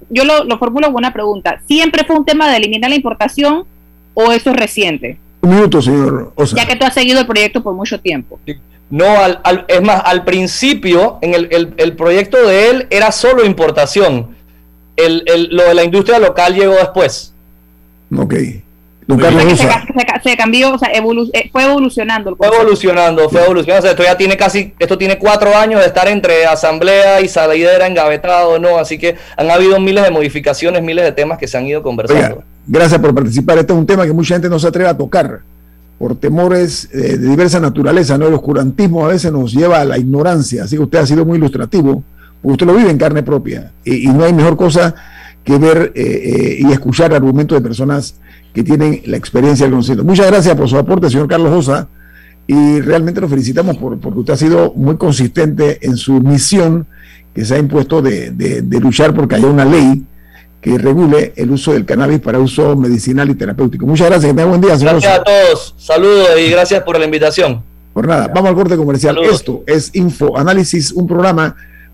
yo 0.10 0.24
lo, 0.24 0.44
lo 0.44 0.58
formulo 0.58 0.88
con 0.88 0.96
una 0.96 1.14
pregunta. 1.14 1.62
¿Siempre 1.68 2.04
fue 2.04 2.18
un 2.18 2.26
tema 2.26 2.50
de 2.50 2.58
eliminar 2.58 2.90
la 2.90 2.96
importación 2.96 3.66
o 4.14 4.32
eso 4.32 4.52
es 4.52 4.56
reciente? 4.56 5.18
Un 5.42 5.52
minuto, 5.52 5.82
señor. 5.82 6.34
Ya 6.56 6.66
que 6.66 6.76
tú 6.76 6.86
has 6.86 6.94
seguido 6.94 7.20
el 7.20 7.28
proyecto 7.28 7.62
por 7.62 7.74
mucho 7.74 8.00
tiempo. 8.00 8.40
No, 8.90 9.06
al, 9.06 9.66
es 9.68 9.82
más, 9.82 10.02
al 10.06 10.24
principio, 10.24 11.20
en 11.22 11.34
el, 11.34 11.74
el, 11.78 11.94
proyecto 11.94 12.38
de 12.48 12.70
él 12.70 12.88
era 12.90 13.12
solo 13.12 13.46
importación. 13.46 14.36
El, 14.98 15.50
lo 15.52 15.64
de 15.64 15.74
la 15.76 15.84
industria 15.84 16.20
local 16.20 16.56
llegó 16.56 16.74
después. 16.74 17.34
Ok. 18.16 18.34
se, 20.24 20.36
cambió, 20.36 20.74
o 20.74 20.78
sea, 20.78 20.90
eh, 20.90 21.50
fue 21.52 21.64
evolucionando. 21.64 22.36
fue 22.36 22.48
evolucionando, 22.48 23.30
fue 23.30 23.44
evolucionando. 23.44 23.88
esto 23.88 24.04
ya 24.04 24.18
tiene 24.18 24.36
casi, 24.36 24.74
esto 24.80 24.98
tiene 24.98 25.18
cuatro 25.18 25.56
años 25.56 25.80
de 25.82 25.88
estar 25.88 26.08
entre 26.08 26.46
asamblea 26.46 27.22
y 27.22 27.28
salidera 27.28 27.88
engavetado, 27.88 28.60
¿no? 28.60 28.78
Así 28.78 28.98
que 28.98 29.16
han 29.38 29.50
habido 29.50 29.80
miles 29.80 30.04
de 30.04 30.12
modificaciones, 30.12 30.82
miles 30.82 31.06
de 31.06 31.12
temas 31.12 31.38
que 31.38 31.48
se 31.48 31.58
han 31.58 31.68
ido 31.68 31.82
conversando. 31.84 32.44
gracias 32.66 33.00
por 33.00 33.14
participar. 33.14 33.60
Este 33.60 33.72
es 33.72 33.80
un 33.80 33.86
tema 33.86 34.06
que 34.06 34.14
mucha 34.14 34.36
gente 34.36 34.50
no 34.50 34.60
se 34.60 34.68
atreve 34.68 34.90
a 34.90 34.98
tocar 34.98 35.42
por 35.98 36.16
temores 36.16 36.90
eh, 36.94 37.18
de 37.18 37.30
diversa 37.30 37.60
naturaleza, 37.60 38.18
¿no? 38.18 38.28
El 38.28 38.34
oscurantismo 38.36 39.06
a 39.06 39.10
veces 39.10 39.32
nos 39.32 39.52
lleva 39.52 39.82
a 39.82 39.86
la 39.86 39.98
ignorancia. 39.98 40.64
Así 40.64 40.76
que 40.76 40.84
usted 40.84 41.00
ha 41.00 41.06
sido 41.06 41.26
muy 41.26 41.38
ilustrativo, 41.38 42.04
usted 42.44 42.66
lo 42.66 42.76
vive 42.76 42.90
en 42.90 42.98
carne 42.98 43.24
propia. 43.24 43.72
Y, 43.84 44.10
y 44.10 44.14
no 44.14 44.24
hay 44.24 44.34
mejor 44.34 44.58
cosa 44.58 44.96
que 45.48 45.58
ver 45.58 45.94
eh, 45.96 46.04
eh, 46.04 46.58
y 46.60 46.72
escuchar 46.74 47.14
argumentos 47.14 47.58
de 47.58 47.62
personas 47.62 48.16
que 48.54 48.64
tienen 48.64 49.02
la 49.06 49.16
experiencia 49.16 49.66
del 49.66 49.72
conocimiento. 49.72 50.04
Muchas 50.04 50.28
gracias 50.28 50.54
por 50.56 50.68
su 50.68 50.78
aporte, 50.78 51.10
señor 51.10 51.30
Carlos 51.30 51.54
Osa, 51.54 51.88
y 52.46 52.82
realmente 52.82 53.22
lo 53.22 53.30
felicitamos 53.30 53.78
por, 53.78 53.98
porque 53.98 54.20
usted 54.20 54.34
ha 54.34 54.38
sido 54.38 54.74
muy 54.76 54.98
consistente 54.98 55.78
en 55.82 55.96
su 55.96 56.20
misión 56.20 56.86
que 57.34 57.46
se 57.46 57.56
ha 57.56 57.60
impuesto 57.60 58.02
de, 58.02 58.32
de, 58.32 58.80
luchar 58.82 59.14
porque 59.14 59.36
haya 59.36 59.48
una 59.48 59.64
ley 59.64 60.04
que 60.60 60.78
regule 60.78 61.32
el 61.38 61.52
uso 61.52 61.72
del 61.72 61.86
cannabis 61.86 62.20
para 62.20 62.40
uso 62.40 62.76
medicinal 62.76 63.30
y 63.30 63.36
terapéutico. 63.36 63.86
Muchas 63.86 64.08
gracias, 64.08 64.32
que 64.32 64.36
tenga 64.36 64.50
buen 64.50 64.60
día, 64.60 64.78
señor. 64.78 65.00
Gracias 65.00 65.20
a 65.20 65.24
todos, 65.24 65.76
saludos 65.78 66.30
y 66.38 66.50
gracias 66.50 66.84
por 66.84 67.00
la 67.00 67.06
invitación. 67.06 67.64
Por 67.94 68.06
nada, 68.06 68.28
vamos 68.28 68.50
al 68.50 68.56
corte 68.56 68.76
comercial. 68.76 69.18
Esto 69.24 69.64
es 69.66 69.96
Info 69.96 70.38
Análisis, 70.38 70.92
un 70.92 71.08
programa 71.08 71.56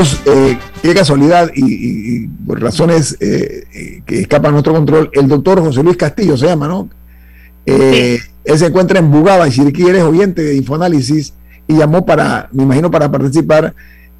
Amigos, 0.00 0.22
eh, 0.24 0.56
qué 0.80 0.94
casualidad 0.94 1.50
y, 1.54 2.26
por 2.26 2.58
razones 2.58 3.18
eh, 3.20 3.64
eh, 3.74 4.02
que 4.06 4.20
escapan 4.20 4.48
a 4.48 4.52
nuestro 4.52 4.72
control, 4.72 5.10
el 5.12 5.28
doctor 5.28 5.60
José 5.60 5.82
Luis 5.82 5.98
Castillo 5.98 6.38
se 6.38 6.46
llama, 6.46 6.68
¿no? 6.68 6.88
Él 7.66 8.18
se 8.56 8.66
encuentra 8.66 8.98
en 8.98 9.10
Bugaba, 9.10 9.46
y 9.46 9.52
si 9.52 9.70
quiere 9.72 9.98
es 9.98 10.04
oyente 10.04 10.42
de 10.42 10.56
Infoanálisis 10.56 11.34
y 11.66 11.76
llamó 11.76 12.06
para, 12.06 12.48
me 12.52 12.62
imagino, 12.62 12.90
para 12.90 13.10
participar. 13.10 13.74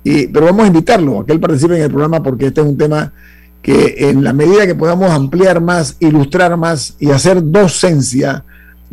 Y, 0.04 0.26
pero 0.26 0.46
vamos 0.46 0.64
a 0.64 0.66
invitarlo 0.66 1.20
a 1.20 1.26
que 1.26 1.32
él 1.32 1.40
participe 1.40 1.76
en 1.76 1.82
el 1.82 1.90
programa 1.90 2.22
porque 2.22 2.48
este 2.48 2.60
es 2.60 2.66
un 2.66 2.76
tema 2.76 3.14
que 3.62 3.94
en 4.10 4.22
la 4.22 4.34
medida 4.34 4.66
que 4.66 4.74
podamos 4.74 5.10
ampliar 5.10 5.62
más, 5.62 5.96
ilustrar 5.98 6.58
más 6.58 6.94
y 7.00 7.10
hacer 7.10 7.42
docencia, 7.42 8.44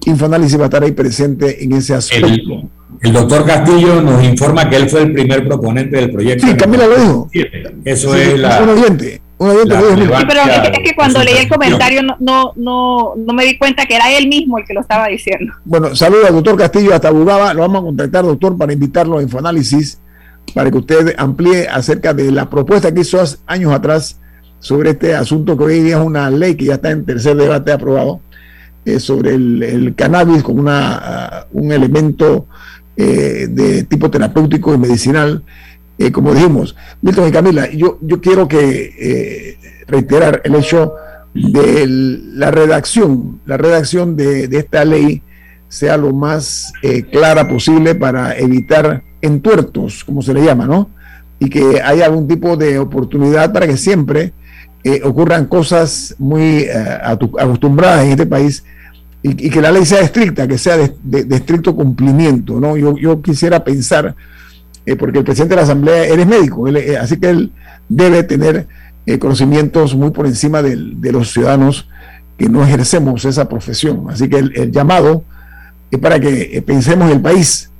Infoanálisis 0.06 0.58
va 0.58 0.64
a 0.64 0.68
estar 0.68 0.84
ahí 0.84 0.94
presente 0.94 1.66
en 1.66 1.74
ese 1.74 1.96
aspecto. 1.96 2.54
El 2.54 2.70
doctor 3.02 3.46
Castillo 3.46 4.02
nos 4.02 4.24
informa 4.24 4.70
que 4.70 4.78
él 4.78 4.90
fue 4.90 5.04
el 5.04 5.14
primer 5.14 5.48
proponente 5.48 5.98
del 5.98 6.12
proyecto. 6.12 6.48
Sí, 6.48 6.56
Camila 6.56 6.88
lo 6.88 6.96
dijo. 6.98 7.30
Eso 7.86 8.16
es 8.16 8.40
la. 8.40 8.62
Un 8.62 8.70
oyente. 8.70 9.22
Un 9.38 9.50
oyente 9.52 9.76
lo 9.76 9.96
dijo. 9.96 10.18
Sí, 10.18 10.26
pero 10.28 10.42
es 10.42 10.80
que, 10.80 10.96
cuando 10.96 11.24
leí 11.24 11.38
el 11.38 11.48
comentario 11.48 12.02
no, 12.02 12.16
no, 12.20 12.54
no, 12.56 13.14
no, 13.16 13.34
me 13.34 13.46
di 13.46 13.58
cuenta 13.58 13.86
que 13.86 13.96
era 13.96 14.12
él 14.12 14.28
mismo 14.28 14.58
el 14.58 14.66
que 14.66 14.74
lo 14.74 14.82
estaba 14.82 15.08
diciendo. 15.08 15.54
Bueno, 15.64 15.96
saludos 15.96 16.28
al 16.28 16.34
doctor 16.34 16.58
Castillo 16.58 16.94
hasta 16.94 17.12
Bugaba. 17.12 17.54
Lo 17.54 17.62
vamos 17.62 17.82
a 17.82 17.86
contactar, 17.86 18.26
doctor, 18.26 18.58
para 18.58 18.74
invitarlo 18.74 19.20
a 19.20 19.22
Infoanálisis, 19.22 20.00
para 20.54 20.72
que 20.72 20.78
usted 20.78 21.16
amplíe 21.18 21.68
acerca 21.68 22.14
de 22.14 22.32
la 22.32 22.50
propuesta 22.50 22.94
que 22.94 23.02
hizo 23.02 23.22
hace 23.22 23.38
años 23.46 23.72
atrás 23.74 24.20
sobre 24.60 24.92
este 24.92 25.14
asunto 25.14 25.58
que 25.58 25.64
hoy 25.64 25.82
día 25.82 25.98
es 25.98 26.04
una 26.04 26.30
ley 26.30 26.56
que 26.56 26.66
ya 26.66 26.76
está 26.76 26.90
en 26.90 27.06
tercer 27.06 27.36
debate 27.36 27.72
aprobado 27.72 28.22
eh, 28.86 29.00
sobre 29.00 29.36
el, 29.36 29.62
el, 29.62 29.96
cannabis 29.96 30.44
como 30.44 30.62
una, 30.62 31.46
uh, 31.52 31.60
un 31.60 31.72
elemento 31.72 32.48
eh, 33.00 33.46
de 33.48 33.84
tipo 33.84 34.10
terapéutico 34.10 34.74
y 34.74 34.78
medicinal, 34.80 35.44
eh, 36.00 36.12
como 36.12 36.34
dijimos. 36.34 36.76
Milton 37.04 37.28
y 37.28 37.32
Camila, 37.32 37.70
yo, 37.72 38.00
yo 38.02 38.20
quiero 38.20 38.48
que 38.48 38.96
eh, 39.00 39.58
reiterar 39.86 40.42
el 40.44 40.56
hecho 40.56 40.94
de 41.32 41.86
la 41.88 42.50
redacción, 42.50 43.40
la 43.46 43.56
redacción 43.58 44.16
de, 44.18 44.46
esta 44.46 44.84
ley 44.84 45.22
sea 45.70 45.96
lo 45.96 46.12
más 46.12 46.74
clara 47.12 47.48
posible 47.48 47.94
para 47.94 48.36
evitar 48.36 49.04
entuertos, 49.22 50.04
como 50.04 50.24
se 50.24 50.34
le 50.34 50.44
llama, 50.44 50.66
¿no? 50.66 50.90
Y 51.38 51.52
que 51.52 51.80
haya 51.84 52.06
algún 52.06 52.28
tipo 52.28 52.58
de 52.58 52.80
oportunidad 52.80 53.54
para 53.54 53.68
que 53.68 53.78
siempre 53.78 54.34
ocurran 55.04 55.46
cosas 55.46 56.16
muy 56.18 56.66
acostumbradas 57.04 58.06
en 58.06 58.12
este 58.12 58.26
país 58.26 58.64
y, 59.22 59.50
que 59.50 59.62
la 59.62 59.72
ley 59.72 59.86
sea 59.86 60.02
estricta, 60.02 60.48
que 60.48 60.58
sea 60.58 60.78
de, 60.78 61.36
estricto 61.36 61.76
cumplimiento. 61.76 62.60
¿no? 62.60 62.78
Yo, 62.78 62.98
yo 62.98 63.22
quisiera 63.22 63.64
pensar, 63.64 64.16
eh, 64.86 64.96
porque 64.96 65.20
el 65.20 65.26
presidente 65.26 65.56
de 65.56 65.58
la 65.58 65.64
Asamblea, 65.64 66.06
él 66.06 66.20
es 66.20 66.28
médico, 66.28 66.68
eh, 66.68 66.98
así 66.98 67.18
que 67.18 67.30
él 67.30 67.52
debe 67.90 68.24
tener 68.24 68.68
eh, 69.06 69.20
conocimientos 69.20 69.96
muy 69.96 70.12
por 70.12 70.28
encima 70.28 70.62
de, 70.62 71.12
los 71.12 71.32
ciudadanos 71.32 71.90
que 72.38 72.50
no 72.50 72.64
ejercemos 72.64 73.26
esa 73.26 73.50
profesión. 73.50 74.06
Así 74.10 74.30
que 74.30 74.38
el, 74.38 74.72
llamado 74.72 75.24
es 75.90 76.00
para 76.00 76.20
que 76.20 76.62
pensemos 76.66 77.10
en 77.10 77.18
el 77.18 77.22
país 77.22 77.72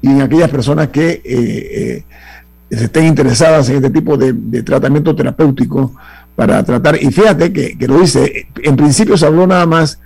y 0.00 0.08
en 0.08 0.22
aquellas 0.22 0.48
personas 0.48 0.88
que 0.88 2.04
estén 2.70 3.06
interesadas 3.06 3.68
en 3.68 3.76
este 3.76 3.90
tipo 3.90 4.16
de, 4.16 4.62
tratamiento 4.62 5.14
terapéutico 5.14 5.94
para 6.34 6.62
tratar, 6.62 7.02
y 7.02 7.10
fíjate 7.10 7.52
que, 7.52 7.78
que, 7.78 7.88
lo 7.88 7.98
dice, 7.98 8.46
en 8.62 8.76
principio 8.76 9.16
se 9.16 9.24
habló 9.24 9.46
nada 9.46 9.64
más 9.64 9.98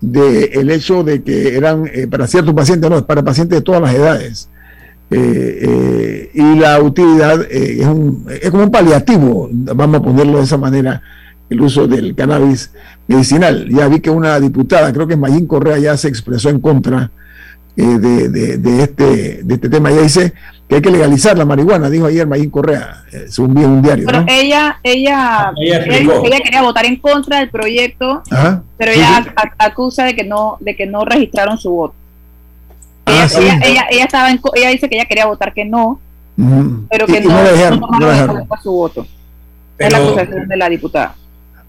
del 0.00 0.70
hecho 0.70 1.04
de 1.04 1.22
que 1.22 1.56
eran 1.56 1.88
eh, 1.92 2.06
para 2.06 2.26
ciertos 2.26 2.54
pacientes, 2.54 2.90
no, 2.90 3.06
para 3.06 3.22
pacientes 3.22 3.58
de 3.58 3.62
todas 3.62 3.82
las 3.82 3.94
edades. 3.94 4.48
Eh, 5.10 5.58
eh, 5.62 6.30
y 6.34 6.58
la 6.58 6.80
utilidad 6.80 7.44
es, 7.50 7.86
un, 7.86 8.26
es 8.28 8.50
como 8.50 8.64
un 8.64 8.70
paliativo, 8.70 9.48
vamos 9.50 10.00
a 10.00 10.02
ponerlo 10.02 10.38
de 10.38 10.44
esa 10.44 10.56
manera, 10.56 11.02
el 11.48 11.60
uso 11.60 11.86
del 11.88 12.14
cannabis 12.14 12.70
medicinal. 13.08 13.68
Ya 13.68 13.88
vi 13.88 14.00
que 14.00 14.10
una 14.10 14.38
diputada, 14.38 14.92
creo 14.92 15.06
que 15.08 15.16
Mayín 15.16 15.46
Correa, 15.46 15.78
ya 15.78 15.96
se 15.96 16.08
expresó 16.08 16.48
en 16.48 16.60
contra 16.60 17.10
eh, 17.80 17.98
de, 17.98 18.58
de, 18.58 18.82
este, 18.82 19.42
de 19.42 19.54
este 19.54 19.70
tema. 19.70 19.90
Ella 19.90 20.02
dice 20.02 20.34
que 20.68 20.74
hay 20.74 20.82
que 20.82 20.90
legalizar 20.90 21.38
la 21.38 21.46
marihuana, 21.46 21.88
dijo 21.88 22.04
ayer 22.04 22.26
Mayín 22.26 22.50
Correa, 22.50 23.04
eh, 23.10 23.24
según 23.30 23.54
vi 23.54 23.62
en 23.62 23.70
un 23.70 23.82
diario. 23.82 24.04
Pero 24.04 24.26
ella, 24.28 24.78
ella, 24.82 25.50
ella, 25.56 25.82
quería 26.42 26.60
votar 26.60 26.84
en 26.84 26.96
contra 26.96 27.38
del 27.38 27.48
proyecto, 27.48 28.22
pero 28.76 28.92
ella 28.92 29.34
acusa 29.56 30.04
de 30.04 30.14
que 30.14 30.24
no, 30.24 30.58
de 30.60 30.76
que 30.76 30.84
no 30.84 31.06
registraron 31.06 31.56
su 31.56 31.70
voto. 31.70 31.94
Ah, 33.06 33.26
ella, 33.62 33.86
ella, 33.90 34.04
estaba 34.04 34.28
ella 34.28 34.68
dice 34.68 34.88
que 34.90 34.96
ella 34.96 35.06
quería 35.06 35.24
votar 35.24 35.54
que 35.54 35.64
no, 35.64 35.98
pero 36.90 37.06
que 37.06 37.20
no, 37.22 37.30
no, 37.80 38.56
su 38.62 38.72
voto. 38.72 39.06
es 39.78 39.90
la 39.90 39.98
acusación 39.98 40.46
de 40.46 40.56
la 40.58 40.68
diputada. 40.68 41.14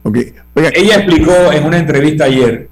ella 0.04 0.96
explicó 0.98 1.54
en 1.54 1.64
una 1.64 1.78
entrevista 1.78 2.26
ayer 2.26 2.70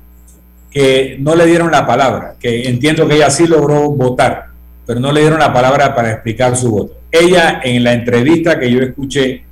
que 0.71 1.17
no 1.19 1.35
le 1.35 1.45
dieron 1.45 1.71
la 1.71 1.85
palabra, 1.85 2.35
que 2.39 2.67
entiendo 2.67 3.07
que 3.07 3.15
ella 3.15 3.29
sí 3.29 3.47
logró 3.47 3.89
votar, 3.91 4.47
pero 4.85 4.99
no 4.99 5.11
le 5.11 5.21
dieron 5.21 5.39
la 5.39 5.53
palabra 5.53 5.95
para 5.95 6.11
explicar 6.11 6.55
su 6.55 6.71
voto. 6.71 6.97
Ella 7.11 7.61
en 7.63 7.83
la 7.83 7.93
entrevista 7.93 8.59
que 8.59 8.71
yo 8.71 8.79
escuché, 8.79 9.43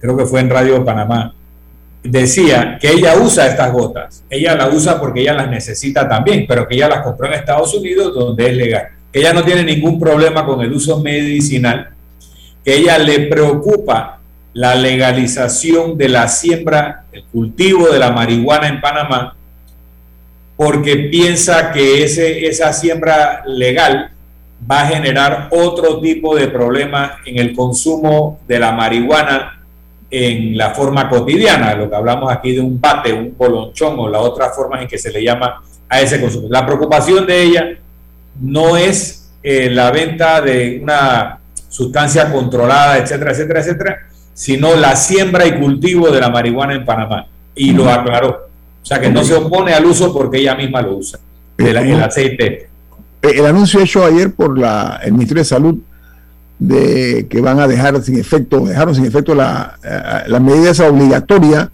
creo 0.00 0.16
que 0.16 0.26
fue 0.26 0.40
en 0.40 0.50
Radio 0.50 0.84
Panamá, 0.84 1.34
decía 2.02 2.78
que 2.80 2.90
ella 2.90 3.16
usa 3.16 3.46
estas 3.46 3.72
gotas. 3.72 4.24
Ella 4.28 4.56
las 4.56 4.74
usa 4.74 5.00
porque 5.00 5.20
ella 5.20 5.34
las 5.34 5.48
necesita 5.48 6.08
también, 6.08 6.44
pero 6.48 6.66
que 6.66 6.74
ella 6.74 6.88
las 6.88 7.02
compró 7.02 7.28
en 7.28 7.34
Estados 7.34 7.74
Unidos 7.74 8.14
donde 8.14 8.50
es 8.50 8.56
legal. 8.56 8.88
Ella 9.12 9.32
no 9.32 9.44
tiene 9.44 9.62
ningún 9.62 10.00
problema 10.00 10.44
con 10.44 10.60
el 10.62 10.72
uso 10.72 11.00
medicinal, 11.00 11.90
que 12.64 12.76
ella 12.76 12.98
le 12.98 13.26
preocupa 13.26 14.20
la 14.54 14.74
legalización 14.74 15.96
de 15.96 16.08
la 16.08 16.28
siembra, 16.28 17.04
el 17.12 17.24
cultivo 17.24 17.88
de 17.88 17.98
la 17.98 18.10
marihuana 18.10 18.68
en 18.68 18.80
Panamá, 18.80 19.36
porque 20.62 21.08
piensa 21.10 21.72
que 21.72 22.04
ese, 22.04 22.46
esa 22.46 22.72
siembra 22.72 23.42
legal 23.46 24.12
va 24.70 24.82
a 24.82 24.86
generar 24.86 25.48
otro 25.50 26.00
tipo 26.00 26.36
de 26.36 26.46
problema 26.46 27.18
en 27.26 27.38
el 27.40 27.52
consumo 27.52 28.38
de 28.46 28.60
la 28.60 28.70
marihuana 28.70 29.60
en 30.08 30.56
la 30.56 30.70
forma 30.70 31.08
cotidiana, 31.08 31.74
lo 31.74 31.90
que 31.90 31.96
hablamos 31.96 32.32
aquí 32.32 32.52
de 32.52 32.60
un 32.60 32.80
bate, 32.80 33.12
un 33.12 33.34
bolonchón 33.36 33.98
o 33.98 34.08
la 34.08 34.20
otra 34.20 34.50
forma 34.50 34.80
en 34.80 34.86
que 34.86 34.98
se 34.98 35.10
le 35.10 35.24
llama 35.24 35.62
a 35.88 36.00
ese 36.00 36.20
consumo. 36.20 36.46
La 36.48 36.64
preocupación 36.64 37.26
de 37.26 37.42
ella 37.42 37.64
no 38.40 38.76
es 38.76 39.32
eh, 39.42 39.68
la 39.68 39.90
venta 39.90 40.40
de 40.40 40.78
una 40.80 41.40
sustancia 41.68 42.30
controlada, 42.30 42.98
etcétera, 42.98 43.32
etcétera, 43.32 43.60
etcétera, 43.60 43.98
sino 44.32 44.76
la 44.76 44.94
siembra 44.94 45.44
y 45.44 45.58
cultivo 45.58 46.08
de 46.10 46.20
la 46.20 46.28
marihuana 46.28 46.74
en 46.74 46.84
Panamá. 46.84 47.26
Y 47.52 47.72
lo 47.72 47.90
aclaró. 47.90 48.51
Sea 48.92 49.00
que 49.00 49.10
no 49.10 49.24
se 49.24 49.34
opone 49.34 49.72
al 49.72 49.86
uso 49.86 50.12
porque 50.12 50.38
ella 50.38 50.54
misma 50.54 50.82
lo 50.82 50.96
usa, 50.96 51.18
el, 51.56 51.76
el 51.76 52.02
aceite. 52.02 52.68
El 53.22 53.46
anuncio 53.46 53.80
hecho 53.80 54.04
ayer 54.04 54.32
por 54.32 54.58
la, 54.58 55.00
el 55.02 55.12
Ministerio 55.12 55.42
de 55.42 55.48
Salud 55.48 55.78
de 56.58 57.26
que 57.30 57.40
van 57.40 57.58
a 57.58 57.66
dejar 57.66 58.02
sin 58.02 58.18
efecto, 58.18 58.66
dejaron 58.66 58.94
sin 58.94 59.06
efecto 59.06 59.34
la, 59.34 59.78
eh, 59.82 60.28
la 60.28 60.40
medida 60.40 60.70
esa 60.70 60.88
obligatoria 60.88 61.70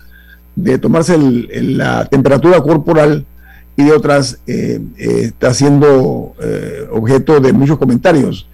de 0.55 0.79
tomarse 0.79 1.19
la 1.19 2.05
temperatura 2.05 2.61
corporal 2.61 3.27
y 3.77 3.85
de 3.85 3.93
otras, 3.93 4.39
eh, 4.47 4.81
eh, 4.97 5.23
está 5.25 5.53
siendo 5.55 6.35
objeto 6.91 7.41
de 7.41 7.53
muchos 7.53 7.79
comentarios. 7.79 8.47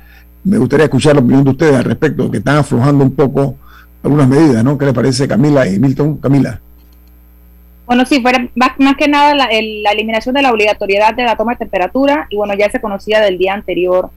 Me 0.43 0.59
gustaría 0.59 0.85
escuchar 0.85 1.15
la 1.15 1.21
opinión 1.21 1.45
de 1.45 1.51
ustedes 1.51 1.75
al 1.75 1.85
respecto, 1.85 2.31
que 2.31 2.39
están 2.39 2.57
aflojando 2.57 3.05
un 3.05 3.13
poco 3.13 3.57
algunas 4.03 4.29
medidas, 4.29 4.63
¿no? 4.63 4.77
¿Qué 4.79 4.87
le 4.87 4.93
parece 4.93 5.27
Camila 5.27 5.67
y 5.67 5.79
Milton? 5.79 6.19
Camila. 6.19 6.61
Bueno, 7.87 8.07
sí, 8.07 8.21
fuera 8.21 8.49
más, 8.55 8.97
que 8.97 9.09
nada 9.09 9.35
la, 9.35 9.49
la 9.49 9.91
eliminación 9.91 10.35
de 10.35 10.43
la 10.43 10.51
obligatoriedad 10.51 11.15
de 11.15 11.25
la 11.25 11.37
toma 11.37 11.53
de 11.53 11.59
temperatura 11.59 12.27
y 12.31 12.37
bueno, 12.37 12.55
ya 12.55 12.71
se 12.71 12.81
conocía 12.81 13.21
del 13.21 13.37
día 13.37 13.53
anterior 13.53 14.11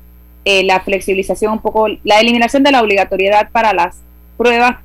eh, 0.45 0.63
la 0.63 0.79
flexibilización 0.79 1.51
un 1.51 1.59
poco, 1.59 1.87
la 2.05 2.21
eliminación 2.21 2.63
de 2.63 2.71
la 2.71 2.81
obligatoriedad 2.81 3.49
para 3.51 3.73
las 3.73 3.97
pruebas 4.37 4.77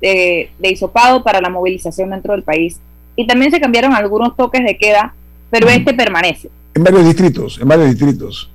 de, 0.00 0.50
de 0.58 0.70
hisopado 0.70 1.24
para 1.24 1.40
la 1.40 1.48
movilización 1.50 2.10
dentro 2.10 2.34
del 2.34 2.44
país. 2.44 2.78
Y 3.16 3.26
también 3.26 3.50
se 3.50 3.60
cambiaron 3.60 3.94
algunos 3.94 4.36
toques 4.36 4.64
de 4.64 4.78
queda, 4.78 5.14
pero 5.50 5.68
este 5.68 5.92
permanece. 5.92 6.50
En 6.72 6.84
varios 6.84 7.04
distritos, 7.04 7.58
en 7.60 7.66
varios 7.66 7.88
distritos. 7.88 8.48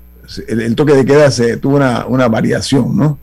El, 0.48 0.74
toque 0.76 0.94
de 0.94 1.04
queda 1.04 1.30
se 1.32 1.58
tuvo 1.58 1.76
una, 1.76 2.06
una 2.06 2.30
variación, 2.30 2.96
¿no? 2.96 3.20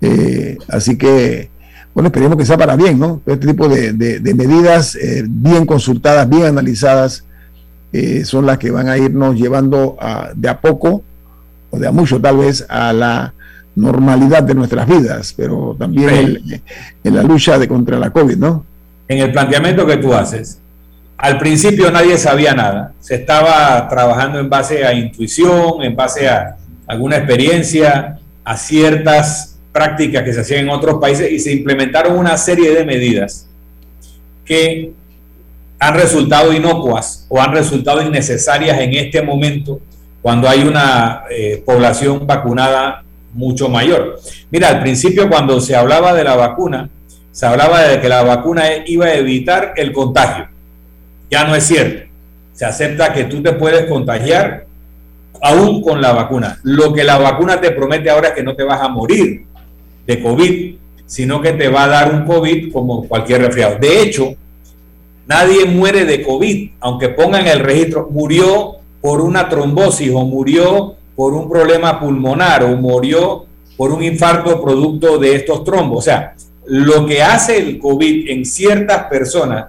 Eh, 0.00 0.56
así 0.68 0.96
que, 0.96 1.50
bueno, 1.96 2.08
esperemos 2.08 2.36
que 2.36 2.44
sea 2.44 2.58
para 2.58 2.76
bien, 2.76 2.98
¿no? 2.98 3.22
Este 3.24 3.46
tipo 3.46 3.70
de, 3.70 3.94
de, 3.94 4.34
medidas 4.34 4.96
eh, 4.96 5.24
bien 5.26 5.64
consultadas, 5.64 6.28
bien 6.28 6.44
analizadas, 6.44 7.24
son 8.24 8.44
las 8.44 8.58
que 8.58 8.70
van 8.70 8.90
a 8.90 8.98
irnos 8.98 9.34
llevando 9.34 9.96
a, 9.98 10.28
de 10.34 10.50
a 10.50 10.60
poco 10.60 11.02
o 11.70 11.78
de 11.78 11.88
a 11.88 11.92
mucho 11.92 12.20
tal 12.20 12.36
vez, 12.36 12.66
a 12.68 12.92
la 12.92 13.32
normalidad 13.74 14.42
de 14.42 14.54
nuestras 14.54 14.86
vidas, 14.86 15.32
pero 15.34 15.74
también 15.78 16.62
en, 17.02 17.14
la 17.14 17.22
lucha 17.22 17.58
de 17.58 17.66
contra 17.66 17.98
la 17.98 18.10
COVID, 18.10 18.36
¿no? 18.36 18.66
En 19.08 19.16
el 19.20 19.32
planteamiento 19.32 19.86
que 19.86 19.96
tú 19.96 20.12
haces, 20.12 20.58
al 21.16 21.38
principio 21.38 21.90
nadie 21.90 22.18
sabía 22.18 22.52
nada, 22.52 22.92
se 23.00 23.14
estaba 23.14 23.88
trabajando 23.88 24.38
en 24.38 24.50
base 24.50 24.84
a 24.84 24.92
intuición, 24.92 25.82
en 25.82 25.96
base 25.96 26.28
a 26.28 26.58
alguna 26.86 27.16
experiencia, 27.16 28.18
a 28.44 28.56
ciertas 28.58 29.55
prácticas 29.76 30.22
que 30.22 30.32
se 30.32 30.40
hacían 30.40 30.60
en 30.60 30.70
otros 30.70 30.98
países 30.98 31.30
y 31.30 31.38
se 31.38 31.52
implementaron 31.52 32.16
una 32.16 32.38
serie 32.38 32.72
de 32.72 32.82
medidas 32.86 33.46
que 34.42 34.92
han 35.78 35.94
resultado 35.94 36.50
inocuas 36.50 37.26
o 37.28 37.42
han 37.42 37.52
resultado 37.52 38.00
innecesarias 38.00 38.80
en 38.80 38.94
este 38.94 39.20
momento 39.20 39.78
cuando 40.22 40.48
hay 40.48 40.62
una 40.62 41.24
eh, 41.30 41.62
población 41.62 42.26
vacunada 42.26 43.04
mucho 43.34 43.68
mayor. 43.68 44.18
Mira, 44.50 44.70
al 44.70 44.80
principio 44.80 45.28
cuando 45.28 45.60
se 45.60 45.76
hablaba 45.76 46.14
de 46.14 46.24
la 46.24 46.36
vacuna, 46.36 46.88
se 47.30 47.44
hablaba 47.44 47.82
de 47.82 48.00
que 48.00 48.08
la 48.08 48.22
vacuna 48.22 48.64
iba 48.86 49.04
a 49.04 49.14
evitar 49.14 49.74
el 49.76 49.92
contagio. 49.92 50.48
Ya 51.30 51.44
no 51.44 51.54
es 51.54 51.64
cierto. 51.64 52.08
Se 52.54 52.64
acepta 52.64 53.12
que 53.12 53.24
tú 53.24 53.42
te 53.42 53.52
puedes 53.52 53.84
contagiar 53.84 54.64
aún 55.42 55.82
con 55.82 56.00
la 56.00 56.12
vacuna. 56.12 56.60
Lo 56.62 56.94
que 56.94 57.04
la 57.04 57.18
vacuna 57.18 57.60
te 57.60 57.72
promete 57.72 58.08
ahora 58.08 58.28
es 58.28 58.34
que 58.34 58.42
no 58.42 58.56
te 58.56 58.64
vas 58.64 58.80
a 58.80 58.88
morir 58.88 59.44
de 60.06 60.22
COVID, 60.22 60.74
sino 61.06 61.40
que 61.40 61.52
te 61.52 61.68
va 61.68 61.84
a 61.84 61.88
dar 61.88 62.14
un 62.14 62.24
COVID 62.24 62.72
como 62.72 63.06
cualquier 63.06 63.42
resfriado. 63.42 63.78
De 63.78 64.02
hecho, 64.02 64.34
nadie 65.26 65.64
muere 65.64 66.04
de 66.04 66.22
COVID, 66.22 66.70
aunque 66.80 67.08
pongan 67.10 67.46
el 67.46 67.60
registro, 67.60 68.08
murió 68.10 68.76
por 69.00 69.20
una 69.20 69.48
trombosis 69.48 70.10
o 70.12 70.24
murió 70.24 70.94
por 71.14 71.32
un 71.32 71.48
problema 71.48 71.98
pulmonar 71.98 72.64
o 72.64 72.76
murió 72.76 73.46
por 73.76 73.92
un 73.92 74.02
infarto 74.02 74.62
producto 74.62 75.18
de 75.18 75.34
estos 75.34 75.64
trombos. 75.64 75.98
O 75.98 76.02
sea, 76.02 76.34
lo 76.66 77.06
que 77.06 77.22
hace 77.22 77.58
el 77.58 77.78
COVID 77.78 78.28
en 78.30 78.44
ciertas 78.44 79.04
personas 79.04 79.66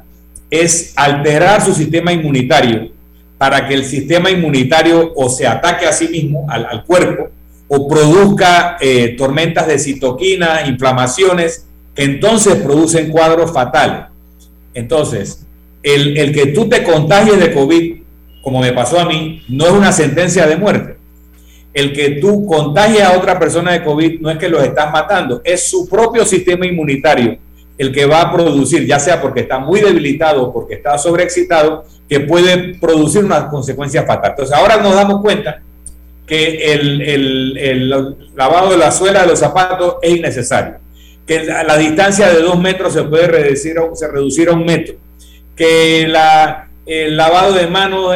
es 0.50 0.94
alterar 0.96 1.62
su 1.62 1.74
sistema 1.74 2.12
inmunitario 2.12 2.90
para 3.38 3.68
que 3.68 3.76
el 3.76 3.86
sistema 3.86 4.32
inmunitario 4.32 5.14
o 5.16 5.30
se 5.30 5.46
ataque 5.46 5.86
a 5.86 5.94
sí 5.94 6.08
mismo, 6.08 6.48
al, 6.50 6.84
cuerpo, 6.86 7.30
o 7.68 7.88
produzca 7.88 8.78
eh, 8.80 9.16
tormentas 9.18 9.68
de 9.68 9.80
citoquina, 9.80 10.68
inflamaciones, 10.68 11.66
entonces 11.96 12.56
producen 12.56 13.10
cuadros 13.10 13.52
fatales. 13.52 14.06
Entonces, 14.74 15.46
el, 15.84 16.18
el 16.18 16.34
que 16.34 16.48
tú 16.48 16.70
te 16.70 16.84
contagies 16.84 17.40
de 17.40 17.54
COVID 17.54 17.98
como 18.48 18.62
me 18.62 18.72
pasó 18.72 18.98
a 18.98 19.04
mí, 19.04 19.44
no 19.50 19.66
es 19.66 19.74
una 19.74 19.92
sentencia 19.92 20.48
de 20.48 20.56
muerte. 20.56 20.96
El 21.74 21.92
que 21.92 22.12
tú 22.12 22.46
contagies 22.46 23.02
a 23.02 23.18
otra 23.18 23.38
persona 23.38 23.74
de 23.74 23.84
COVID 23.84 24.22
no 24.22 24.30
es 24.30 24.38
que 24.38 24.48
los 24.48 24.64
estás 24.64 24.90
matando, 24.90 25.42
es 25.44 25.70
su 25.70 25.86
propio 25.90 26.26
sistema 26.26 26.66
inmunitario 26.66 27.40
el 27.78 27.92
que 27.92 28.06
va 28.06 28.22
a 28.22 28.32
producir, 28.32 28.88
ya 28.88 29.00
sea 29.00 29.22
porque 29.22 29.42
está 29.42 29.60
muy 29.60 29.82
debilitado 29.82 30.44
o 30.44 30.54
porque 30.54 30.76
está 30.76 30.98
sobreexcitado, 30.98 31.84
que 32.08 32.22
puede 32.22 32.76
producir 32.76 33.26
una 33.26 33.50
consecuencia 33.50 34.04
fatal. 34.04 34.32
Entonces 34.32 34.56
ahora 34.56 34.78
nos 34.78 34.96
damos 34.96 35.22
cuenta 35.22 35.62
que 36.28 36.74
el, 36.74 37.90
lavado 38.36 38.72
de 38.72 38.78
la 38.78 38.92
suela 38.92 39.22
de 39.22 39.28
los 39.28 39.40
zapatos 39.40 39.96
es 40.02 40.18
innecesario, 40.18 40.76
que 41.26 41.46
la, 41.46 41.78
distancia 41.78 42.28
de 42.28 42.42
dos 42.42 42.60
metros 42.60 42.94
se 42.94 43.04
puede 43.04 43.28
reducir, 43.28 43.76
se 43.94 44.08
reducir 44.10 44.50
a 44.50 44.52
un 44.52 44.66
metro, 44.66 44.96
que 45.56 46.06
la, 46.08 46.68
el 46.86 47.16
lavado 47.16 47.54
de 47.54 47.68
manos 47.68 48.14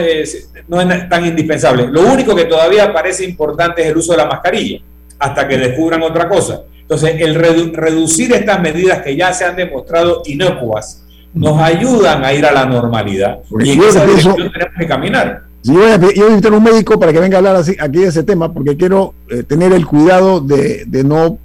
no 0.68 0.82
es 0.82 1.10
tan 1.10 1.26
indispensable. 1.26 1.88
Lo 1.88 2.02
único 2.02 2.36
que 2.36 2.46
todavía 2.46 2.94
parece 2.94 3.24
importante 3.24 3.82
es 3.82 3.88
el 3.88 3.98
uso 3.98 4.12
de 4.12 4.18
la 4.18 4.26
mascarilla, 4.26 4.80
hasta 5.18 5.48
que 5.48 5.58
descubran 5.58 6.04
otra 6.04 6.28
cosa. 6.28 6.64
Entonces, 6.82 7.16
el 7.22 7.36
reducir 7.36 8.34
estas 8.34 8.60
medidas 8.60 9.02
que 9.02 9.16
ya 9.16 9.32
se 9.32 9.46
han 9.46 9.56
demostrado 9.56 10.24
inocuas 10.26 11.06
nos 11.34 11.62
ayudan 11.62 12.26
a 12.26 12.34
ir 12.34 12.46
a 12.46 12.52
la 12.52 12.66
normalidad. 12.66 13.40
y 13.64 13.72
en 13.72 13.84
esa 13.84 14.06
dirección 14.06 14.36
tenemos 14.36 14.76
que 14.78 14.88
caminar. 14.88 15.44
Yo 15.64 15.74
voy, 15.74 15.84
a, 15.84 16.30
invitar 16.30 16.54
a 16.54 16.58
un 16.58 16.64
médico 16.64 17.00
para 17.00 17.14
que 17.14 17.20
venga 17.20 17.38
a 17.38 17.40
hablar 17.40 17.56
así, 17.56 17.76
aquí 17.80 18.00
de 18.00 18.08
ese 18.08 18.24
tema, 18.24 18.54
porque 18.54 18.78
quiero 18.78 19.14
eh, 19.30 19.44
tener 19.44 19.74
el 19.74 19.86
cuidado 19.86 20.42
de, 20.42 20.86
de 20.86 21.04
no 21.04 21.38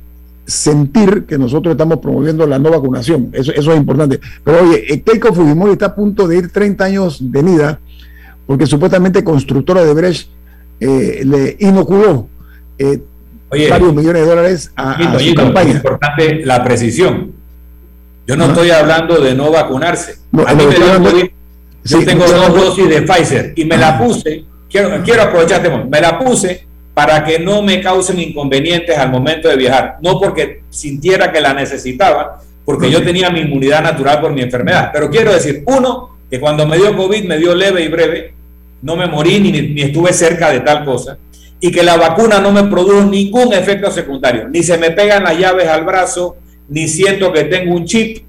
sentir 0.46 1.24
que 1.24 1.38
nosotros 1.38 1.72
estamos 1.72 1.98
promoviendo 1.98 2.46
la 2.46 2.58
no 2.58 2.70
vacunación. 2.70 3.30
Eso, 3.32 3.52
eso 3.52 3.72
es 3.72 3.76
importante. 3.76 4.20
Pero 4.44 4.62
oye, 4.62 5.02
Keiko 5.04 5.34
Fujimori 5.34 5.72
está 5.72 5.86
a 5.86 5.94
punto 5.94 6.26
de 6.28 6.38
ir 6.38 6.50
30 6.50 6.84
años 6.84 7.18
de 7.20 7.42
vida 7.42 7.80
porque 8.46 8.66
supuestamente 8.66 9.24
constructora 9.24 9.84
de 9.84 9.92
Brecht 9.92 10.28
eh, 10.78 11.22
le 11.24 11.56
inoculó 11.58 12.28
eh, 12.78 13.02
varios 13.50 13.94
millones 13.94 14.22
de 14.22 14.28
dólares 14.28 14.72
a, 14.76 15.18
su 15.18 15.34
campaña. 15.34 15.70
Es 15.70 15.76
importante 15.76 16.44
la 16.44 16.62
precisión. 16.62 17.32
Yo 18.26 18.36
no 18.36 18.46
estoy 18.46 18.70
hablando 18.70 19.20
de 19.20 19.34
no 19.34 19.50
vacunarse. 19.50 20.16
a 20.46 20.54
mí 20.54 20.64
me 20.64 21.35
yo 21.86 22.04
tengo 22.04 22.26
dos 22.26 22.54
dosis 22.54 22.88
de 22.88 23.02
Pfizer 23.02 23.52
y 23.56 23.64
me 23.64 23.76
la 23.76 23.98
puse, 23.98 24.44
quiero, 24.70 25.02
quiero 25.02 25.22
aprovechar 25.22 25.64
este 25.64 25.84
me 25.84 26.00
la 26.00 26.18
puse 26.18 26.66
para 26.94 27.24
que 27.24 27.38
no 27.38 27.60
me 27.62 27.80
causen 27.80 28.18
inconvenientes 28.18 28.96
al 28.96 29.10
momento 29.10 29.48
de 29.48 29.56
viajar, 29.56 29.98
no 30.02 30.18
porque 30.18 30.62
sintiera 30.70 31.30
que 31.30 31.40
la 31.40 31.52
necesitaba, 31.52 32.40
porque 32.64 32.90
yo 32.90 33.02
tenía 33.02 33.28
mi 33.30 33.40
inmunidad 33.40 33.82
natural 33.82 34.20
por 34.20 34.32
mi 34.32 34.40
enfermedad. 34.40 34.90
Pero 34.92 35.10
quiero 35.10 35.32
decir, 35.32 35.62
uno, 35.66 36.16
que 36.30 36.40
cuando 36.40 36.66
me 36.66 36.78
dio 36.78 36.96
COVID 36.96 37.24
me 37.24 37.36
dio 37.36 37.54
leve 37.54 37.82
y 37.82 37.88
breve, 37.88 38.34
no 38.80 38.96
me 38.96 39.06
morí 39.06 39.40
ni, 39.40 39.52
ni 39.52 39.82
estuve 39.82 40.12
cerca 40.12 40.50
de 40.50 40.60
tal 40.60 40.84
cosa, 40.84 41.18
y 41.60 41.70
que 41.70 41.82
la 41.82 41.96
vacuna 41.96 42.40
no 42.40 42.50
me 42.50 42.64
produjo 42.64 43.02
ningún 43.02 43.52
efecto 43.52 43.90
secundario, 43.90 44.48
ni 44.48 44.62
se 44.62 44.78
me 44.78 44.90
pegan 44.90 45.24
las 45.24 45.38
llaves 45.38 45.68
al 45.68 45.84
brazo, 45.84 46.36
ni 46.68 46.88
siento 46.88 47.32
que 47.32 47.44
tengo 47.44 47.74
un 47.74 47.84
chip, 47.84 48.24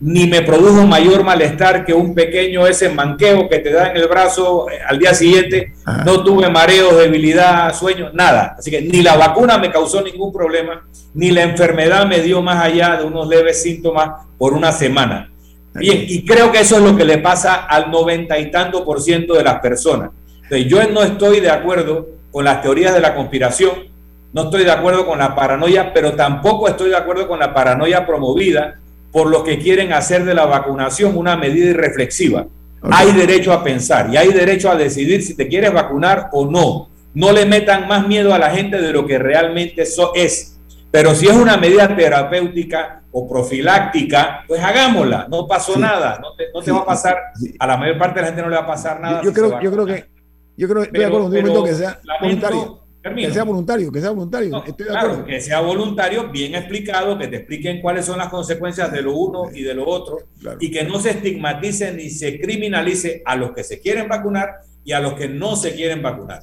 ni 0.00 0.26
me 0.26 0.40
produjo 0.40 0.86
mayor 0.86 1.22
malestar 1.24 1.84
que 1.84 1.92
un 1.92 2.14
pequeño 2.14 2.66
ese 2.66 2.88
manqueo 2.88 3.48
que 3.48 3.58
te 3.58 3.70
da 3.70 3.90
en 3.90 3.98
el 3.98 4.08
brazo 4.08 4.70
eh, 4.70 4.78
al 4.86 4.98
día 4.98 5.12
siguiente. 5.12 5.74
No 6.06 6.24
tuve 6.24 6.48
mareos, 6.48 6.96
debilidad, 6.96 7.74
sueño, 7.74 8.10
nada. 8.14 8.56
Así 8.58 8.70
que 8.70 8.80
ni 8.80 9.02
la 9.02 9.16
vacuna 9.16 9.58
me 9.58 9.70
causó 9.70 10.00
ningún 10.02 10.32
problema, 10.32 10.86
ni 11.12 11.30
la 11.30 11.42
enfermedad 11.42 12.06
me 12.06 12.20
dio 12.20 12.40
más 12.40 12.64
allá 12.64 12.96
de 12.96 13.04
unos 13.04 13.28
leves 13.28 13.62
síntomas 13.62 14.26
por 14.38 14.54
una 14.54 14.72
semana. 14.72 15.30
Bien, 15.74 16.04
y 16.08 16.24
creo 16.24 16.50
que 16.50 16.60
eso 16.60 16.76
es 16.76 16.82
lo 16.82 16.96
que 16.96 17.04
le 17.04 17.18
pasa 17.18 17.66
al 17.66 17.90
noventa 17.90 18.38
y 18.38 18.50
tanto 18.50 18.84
por 18.84 19.00
ciento 19.00 19.34
de 19.34 19.44
las 19.44 19.60
personas. 19.60 20.10
Entonces, 20.42 20.66
yo 20.66 20.82
no 20.88 21.02
estoy 21.02 21.40
de 21.40 21.50
acuerdo 21.50 22.08
con 22.32 22.44
las 22.44 22.62
teorías 22.62 22.94
de 22.94 23.00
la 23.00 23.14
conspiración, 23.14 23.90
no 24.32 24.44
estoy 24.44 24.64
de 24.64 24.70
acuerdo 24.70 25.06
con 25.06 25.18
la 25.18 25.34
paranoia, 25.34 25.92
pero 25.92 26.14
tampoco 26.14 26.68
estoy 26.68 26.90
de 26.90 26.96
acuerdo 26.96 27.28
con 27.28 27.38
la 27.38 27.52
paranoia 27.52 28.06
promovida 28.06 28.79
por 29.12 29.28
los 29.28 29.42
que 29.42 29.58
quieren 29.58 29.92
hacer 29.92 30.24
de 30.24 30.34
la 30.34 30.46
vacunación 30.46 31.16
una 31.16 31.36
medida 31.36 31.70
irreflexiva. 31.70 32.46
Hay 32.82 33.12
derecho 33.12 33.52
a 33.52 33.62
pensar 33.62 34.08
y 34.12 34.16
hay 34.16 34.28
derecho 34.28 34.70
a 34.70 34.76
decidir 34.76 35.22
si 35.22 35.36
te 35.36 35.48
quieres 35.48 35.72
vacunar 35.72 36.28
o 36.32 36.46
no. 36.46 36.88
No 37.12 37.32
le 37.32 37.44
metan 37.44 37.88
más 37.88 38.06
miedo 38.06 38.32
a 38.32 38.38
la 38.38 38.50
gente 38.50 38.80
de 38.80 38.92
lo 38.92 39.06
que 39.06 39.18
realmente 39.18 39.82
eso 39.82 40.12
es. 40.14 40.58
Pero 40.90 41.14
si 41.14 41.26
es 41.26 41.32
una 41.32 41.56
medida 41.56 41.94
terapéutica 41.94 43.02
o 43.12 43.28
profiláctica, 43.28 44.44
pues 44.46 44.62
hagámosla, 44.62 45.26
no 45.28 45.46
pasó 45.46 45.76
nada, 45.76 46.20
no 46.20 46.62
te, 46.62 46.72
va 46.72 46.78
a 46.78 46.84
pasar, 46.84 47.16
a 47.58 47.66
la 47.66 47.76
mayor 47.76 47.98
parte 47.98 48.16
de 48.16 48.20
la 48.22 48.26
gente 48.28 48.42
no 48.42 48.48
le 48.48 48.56
va 48.56 48.62
a 48.62 48.66
pasar 48.66 49.00
nada. 49.00 49.20
Yo, 49.22 49.32
creo, 49.32 49.60
yo 49.60 49.72
creo 49.72 49.86
que, 49.86 50.06
yo 50.56 50.68
creo, 50.68 50.82
estoy 50.82 51.00
de 51.00 51.06
acuerdo 51.06 51.64
que 51.64 51.74
sea 51.74 52.00
Que 53.02 53.32
sea 53.32 53.44
voluntario, 53.44 53.90
que 53.90 54.00
sea 54.00 54.10
voluntario. 54.10 54.62
claro, 54.76 55.24
que 55.24 55.40
sea 55.40 55.60
voluntario, 55.60 56.28
bien 56.28 56.54
explicado, 56.54 57.18
que 57.18 57.28
te 57.28 57.36
expliquen 57.36 57.80
cuáles 57.80 58.04
son 58.04 58.18
las 58.18 58.28
consecuencias 58.28 58.92
de 58.92 59.00
lo 59.00 59.16
uno 59.16 59.50
y 59.54 59.62
de 59.62 59.74
lo 59.74 59.86
otro, 59.88 60.18
y 60.58 60.70
que 60.70 60.84
no 60.84 61.00
se 61.00 61.10
estigmatice 61.10 61.92
ni 61.92 62.10
se 62.10 62.38
criminalice 62.38 63.22
a 63.24 63.36
los 63.36 63.52
que 63.52 63.64
se 63.64 63.80
quieren 63.80 64.06
vacunar 64.06 64.56
y 64.84 64.92
a 64.92 65.00
los 65.00 65.14
que 65.14 65.28
no 65.28 65.56
se 65.56 65.74
quieren 65.74 66.02
vacunar. 66.02 66.42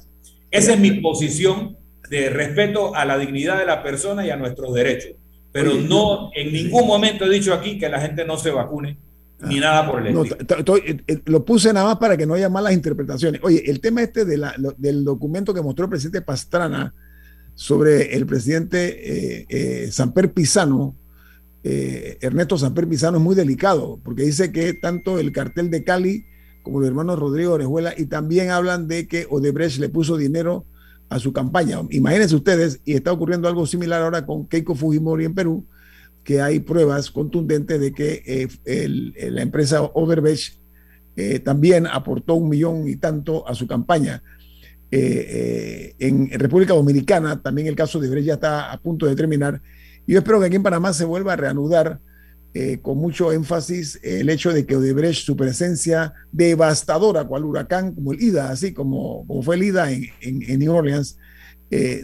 Esa 0.50 0.72
es 0.74 0.80
mi 0.80 0.92
posición 1.00 1.76
de 2.10 2.30
respeto 2.30 2.94
a 2.94 3.04
la 3.04 3.18
dignidad 3.18 3.58
de 3.58 3.66
la 3.66 3.82
persona 3.82 4.26
y 4.26 4.30
a 4.30 4.36
nuestros 4.36 4.74
derechos. 4.74 5.12
Pero 5.52 5.74
no, 5.74 6.30
en 6.34 6.52
ningún 6.52 6.86
momento 6.86 7.24
he 7.24 7.30
dicho 7.30 7.54
aquí 7.54 7.78
que 7.78 7.88
la 7.88 8.00
gente 8.00 8.24
no 8.24 8.36
se 8.36 8.50
vacune 8.50 8.98
ni 9.40 9.60
nada 9.60 9.90
por 9.90 10.06
el 10.06 10.16
estilo. 10.16 10.76
Eh, 10.76 11.04
eh, 11.06 11.22
lo 11.26 11.44
puse 11.44 11.72
nada 11.72 11.86
más 11.86 11.98
para 11.98 12.16
que 12.16 12.26
no 12.26 12.34
haya 12.34 12.48
malas 12.48 12.72
interpretaciones. 12.72 13.40
Oye, 13.44 13.70
el 13.70 13.80
tema 13.80 14.02
este 14.02 14.24
de 14.24 14.36
la, 14.36 14.54
del 14.76 15.04
documento 15.04 15.54
que 15.54 15.62
mostró 15.62 15.84
el 15.84 15.90
presidente 15.90 16.22
Pastrana 16.22 16.94
sobre 17.54 18.14
el 18.14 18.26
presidente 18.26 19.46
eh, 19.48 19.90
Samper 19.90 20.32
Pisano, 20.32 20.96
Ernesto 21.62 22.56
Samper 22.56 22.88
Pisano 22.88 23.18
es 23.18 23.22
muy 23.22 23.34
delicado, 23.34 24.00
porque 24.02 24.22
dice 24.22 24.52
que 24.52 24.72
tanto 24.72 25.18
el 25.18 25.32
cartel 25.32 25.70
de 25.70 25.84
Cali 25.84 26.24
como 26.62 26.80
los 26.80 26.88
hermanos 26.88 27.18
Rodrigo 27.18 27.54
Orejuela, 27.54 27.94
y 27.96 28.06
también 28.06 28.50
hablan 28.50 28.88
de 28.88 29.08
que 29.08 29.26
Odebrecht 29.30 29.78
le 29.78 29.88
puso 29.88 30.16
dinero 30.16 30.66
a 31.08 31.18
su 31.18 31.32
campaña. 31.32 31.80
Imagínense 31.90 32.34
ustedes, 32.34 32.80
y 32.84 32.92
está 32.92 33.12
ocurriendo 33.12 33.48
algo 33.48 33.66
similar 33.66 34.02
ahora 34.02 34.26
con 34.26 34.46
Keiko 34.46 34.74
Fujimori 34.74 35.24
en 35.24 35.34
Perú, 35.34 35.66
que 36.28 36.42
hay 36.42 36.60
pruebas 36.60 37.10
contundentes 37.10 37.80
de 37.80 37.94
que 37.94 38.22
eh, 38.66 38.88
la 39.30 39.40
empresa 39.40 39.80
Overbech 39.80 40.60
eh, 41.16 41.38
también 41.38 41.86
aportó 41.86 42.34
un 42.34 42.50
millón 42.50 42.86
y 42.86 42.96
tanto 42.96 43.48
a 43.48 43.54
su 43.54 43.66
campaña. 43.66 44.22
Eh, 44.90 45.94
en 45.98 46.28
República 46.38 46.74
Dominicana 46.74 47.40
también 47.40 47.66
el 47.66 47.74
caso 47.74 47.98
de 47.98 48.10
Brecht 48.10 48.26
ya 48.26 48.34
está 48.34 48.70
a 48.70 48.78
punto 48.78 49.06
de 49.06 49.16
terminar. 49.16 49.62
Yo 50.06 50.18
espero 50.18 50.38
que 50.38 50.44
aquí 50.44 50.56
en 50.56 50.62
Panamá 50.62 50.92
se 50.92 51.06
vuelva 51.06 51.32
a 51.32 51.36
reanudar 51.36 51.98
con 52.82 52.98
mucho 52.98 53.32
énfasis 53.32 53.98
el 54.02 54.28
hecho 54.28 54.52
de 54.52 54.66
que 54.66 54.76
Odebrecht, 54.76 55.24
su 55.24 55.34
presencia 55.34 56.12
devastadora, 56.30 57.24
cual 57.24 57.44
huracán 57.44 57.94
como 57.94 58.12
el 58.12 58.20
IDA, 58.20 58.50
así 58.50 58.74
como, 58.74 59.26
como 59.26 59.42
fue 59.42 59.56
el 59.56 59.62
IDA 59.62 59.92
en, 59.92 60.10
en 60.20 60.58
New 60.58 60.74
Orleans, 60.74 61.16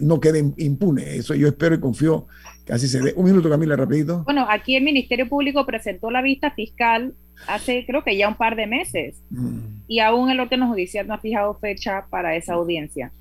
no 0.00 0.18
quede 0.18 0.54
impune. 0.56 1.16
Eso 1.16 1.34
yo 1.34 1.48
espero 1.48 1.74
y 1.74 1.80
confío 1.80 2.26
Casi 2.64 2.88
se 2.88 3.00
ve. 3.00 3.12
Un 3.16 3.26
minuto, 3.26 3.50
Camila, 3.50 3.76
rapidito. 3.76 4.22
Bueno, 4.24 4.46
aquí 4.48 4.74
el 4.76 4.84
Ministerio 4.84 5.28
Público 5.28 5.66
presentó 5.66 6.10
la 6.10 6.22
vista 6.22 6.50
fiscal 6.50 7.14
hace 7.46 7.84
creo 7.86 8.04
que 8.04 8.16
ya 8.16 8.28
un 8.28 8.36
par 8.36 8.56
de 8.56 8.66
meses 8.66 9.16
mm. 9.30 9.58
y 9.88 10.00
aún 10.00 10.30
el 10.30 10.40
orden 10.40 10.66
judicial 10.66 11.06
no 11.06 11.14
ha 11.14 11.18
fijado 11.18 11.54
fecha 11.58 12.06
para 12.10 12.36
esa 12.36 12.54
audiencia. 12.54 13.12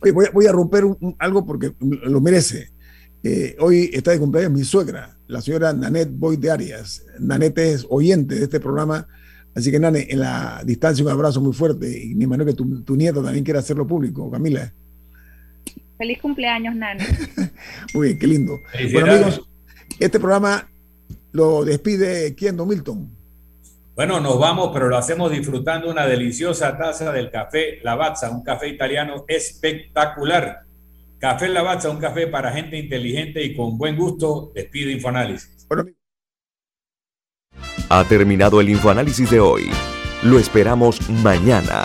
voy, 0.00 0.46
a, 0.46 0.52
romper 0.52 0.84
algo 1.18 1.44
porque 1.44 1.72
lo 1.78 2.20
merece. 2.20 2.68
Eh, 3.22 3.54
hoy 3.58 3.90
está 3.92 4.12
de 4.12 4.18
cumpleaños 4.18 4.52
mi 4.52 4.64
suegra, 4.64 5.18
la 5.26 5.42
señora 5.42 5.72
Nanette 5.72 6.10
Boyd 6.10 6.38
de 6.38 6.50
Arias. 6.50 7.04
Nanette 7.18 7.58
es 7.58 7.86
oyente 7.90 8.34
de 8.34 8.44
este 8.44 8.60
programa, 8.60 9.06
así 9.54 9.70
que 9.70 9.78
Nane, 9.78 10.06
en 10.08 10.20
la 10.20 10.62
distancia 10.64 11.04
un 11.04 11.10
abrazo 11.10 11.40
muy 11.40 11.52
fuerte 11.52 12.02
y 12.02 12.14
me 12.14 12.24
imagino 12.24 12.46
que 12.46 12.54
tu, 12.54 12.82
tu 12.82 12.96
nieto 12.96 13.22
también 13.22 13.44
quiere 13.44 13.60
hacerlo 13.60 13.86
público, 13.86 14.30
Camila. 14.30 14.72
Feliz 16.00 16.18
cumpleaños, 16.18 16.74
Nani. 16.74 17.04
Muy 17.94 18.06
bien, 18.08 18.18
qué 18.18 18.26
lindo. 18.26 18.58
Bueno, 18.90 19.12
amigos, 19.12 19.46
este 19.98 20.18
programa 20.18 20.66
lo 21.30 21.62
despide 21.62 22.34
Kiendo 22.34 22.64
Milton. 22.64 23.14
Bueno, 23.94 24.18
nos 24.18 24.38
vamos, 24.38 24.70
pero 24.72 24.88
lo 24.88 24.96
hacemos 24.96 25.30
disfrutando 25.30 25.90
una 25.90 26.06
deliciosa 26.06 26.78
taza 26.78 27.12
del 27.12 27.30
café 27.30 27.80
Lavazza, 27.82 28.30
un 28.30 28.42
café 28.42 28.68
italiano 28.68 29.26
espectacular. 29.28 30.60
Café 31.18 31.50
Lavazza, 31.50 31.90
un 31.90 31.98
café 31.98 32.28
para 32.28 32.50
gente 32.50 32.78
inteligente 32.78 33.44
y 33.44 33.54
con 33.54 33.76
buen 33.76 33.94
gusto. 33.94 34.52
Despide 34.54 34.92
Infoanálisis. 34.92 35.68
ha 37.90 38.04
terminado 38.08 38.62
el 38.62 38.70
Infoanálisis 38.70 39.30
de 39.30 39.40
hoy. 39.40 39.68
Lo 40.22 40.38
esperamos 40.38 41.10
mañana 41.10 41.84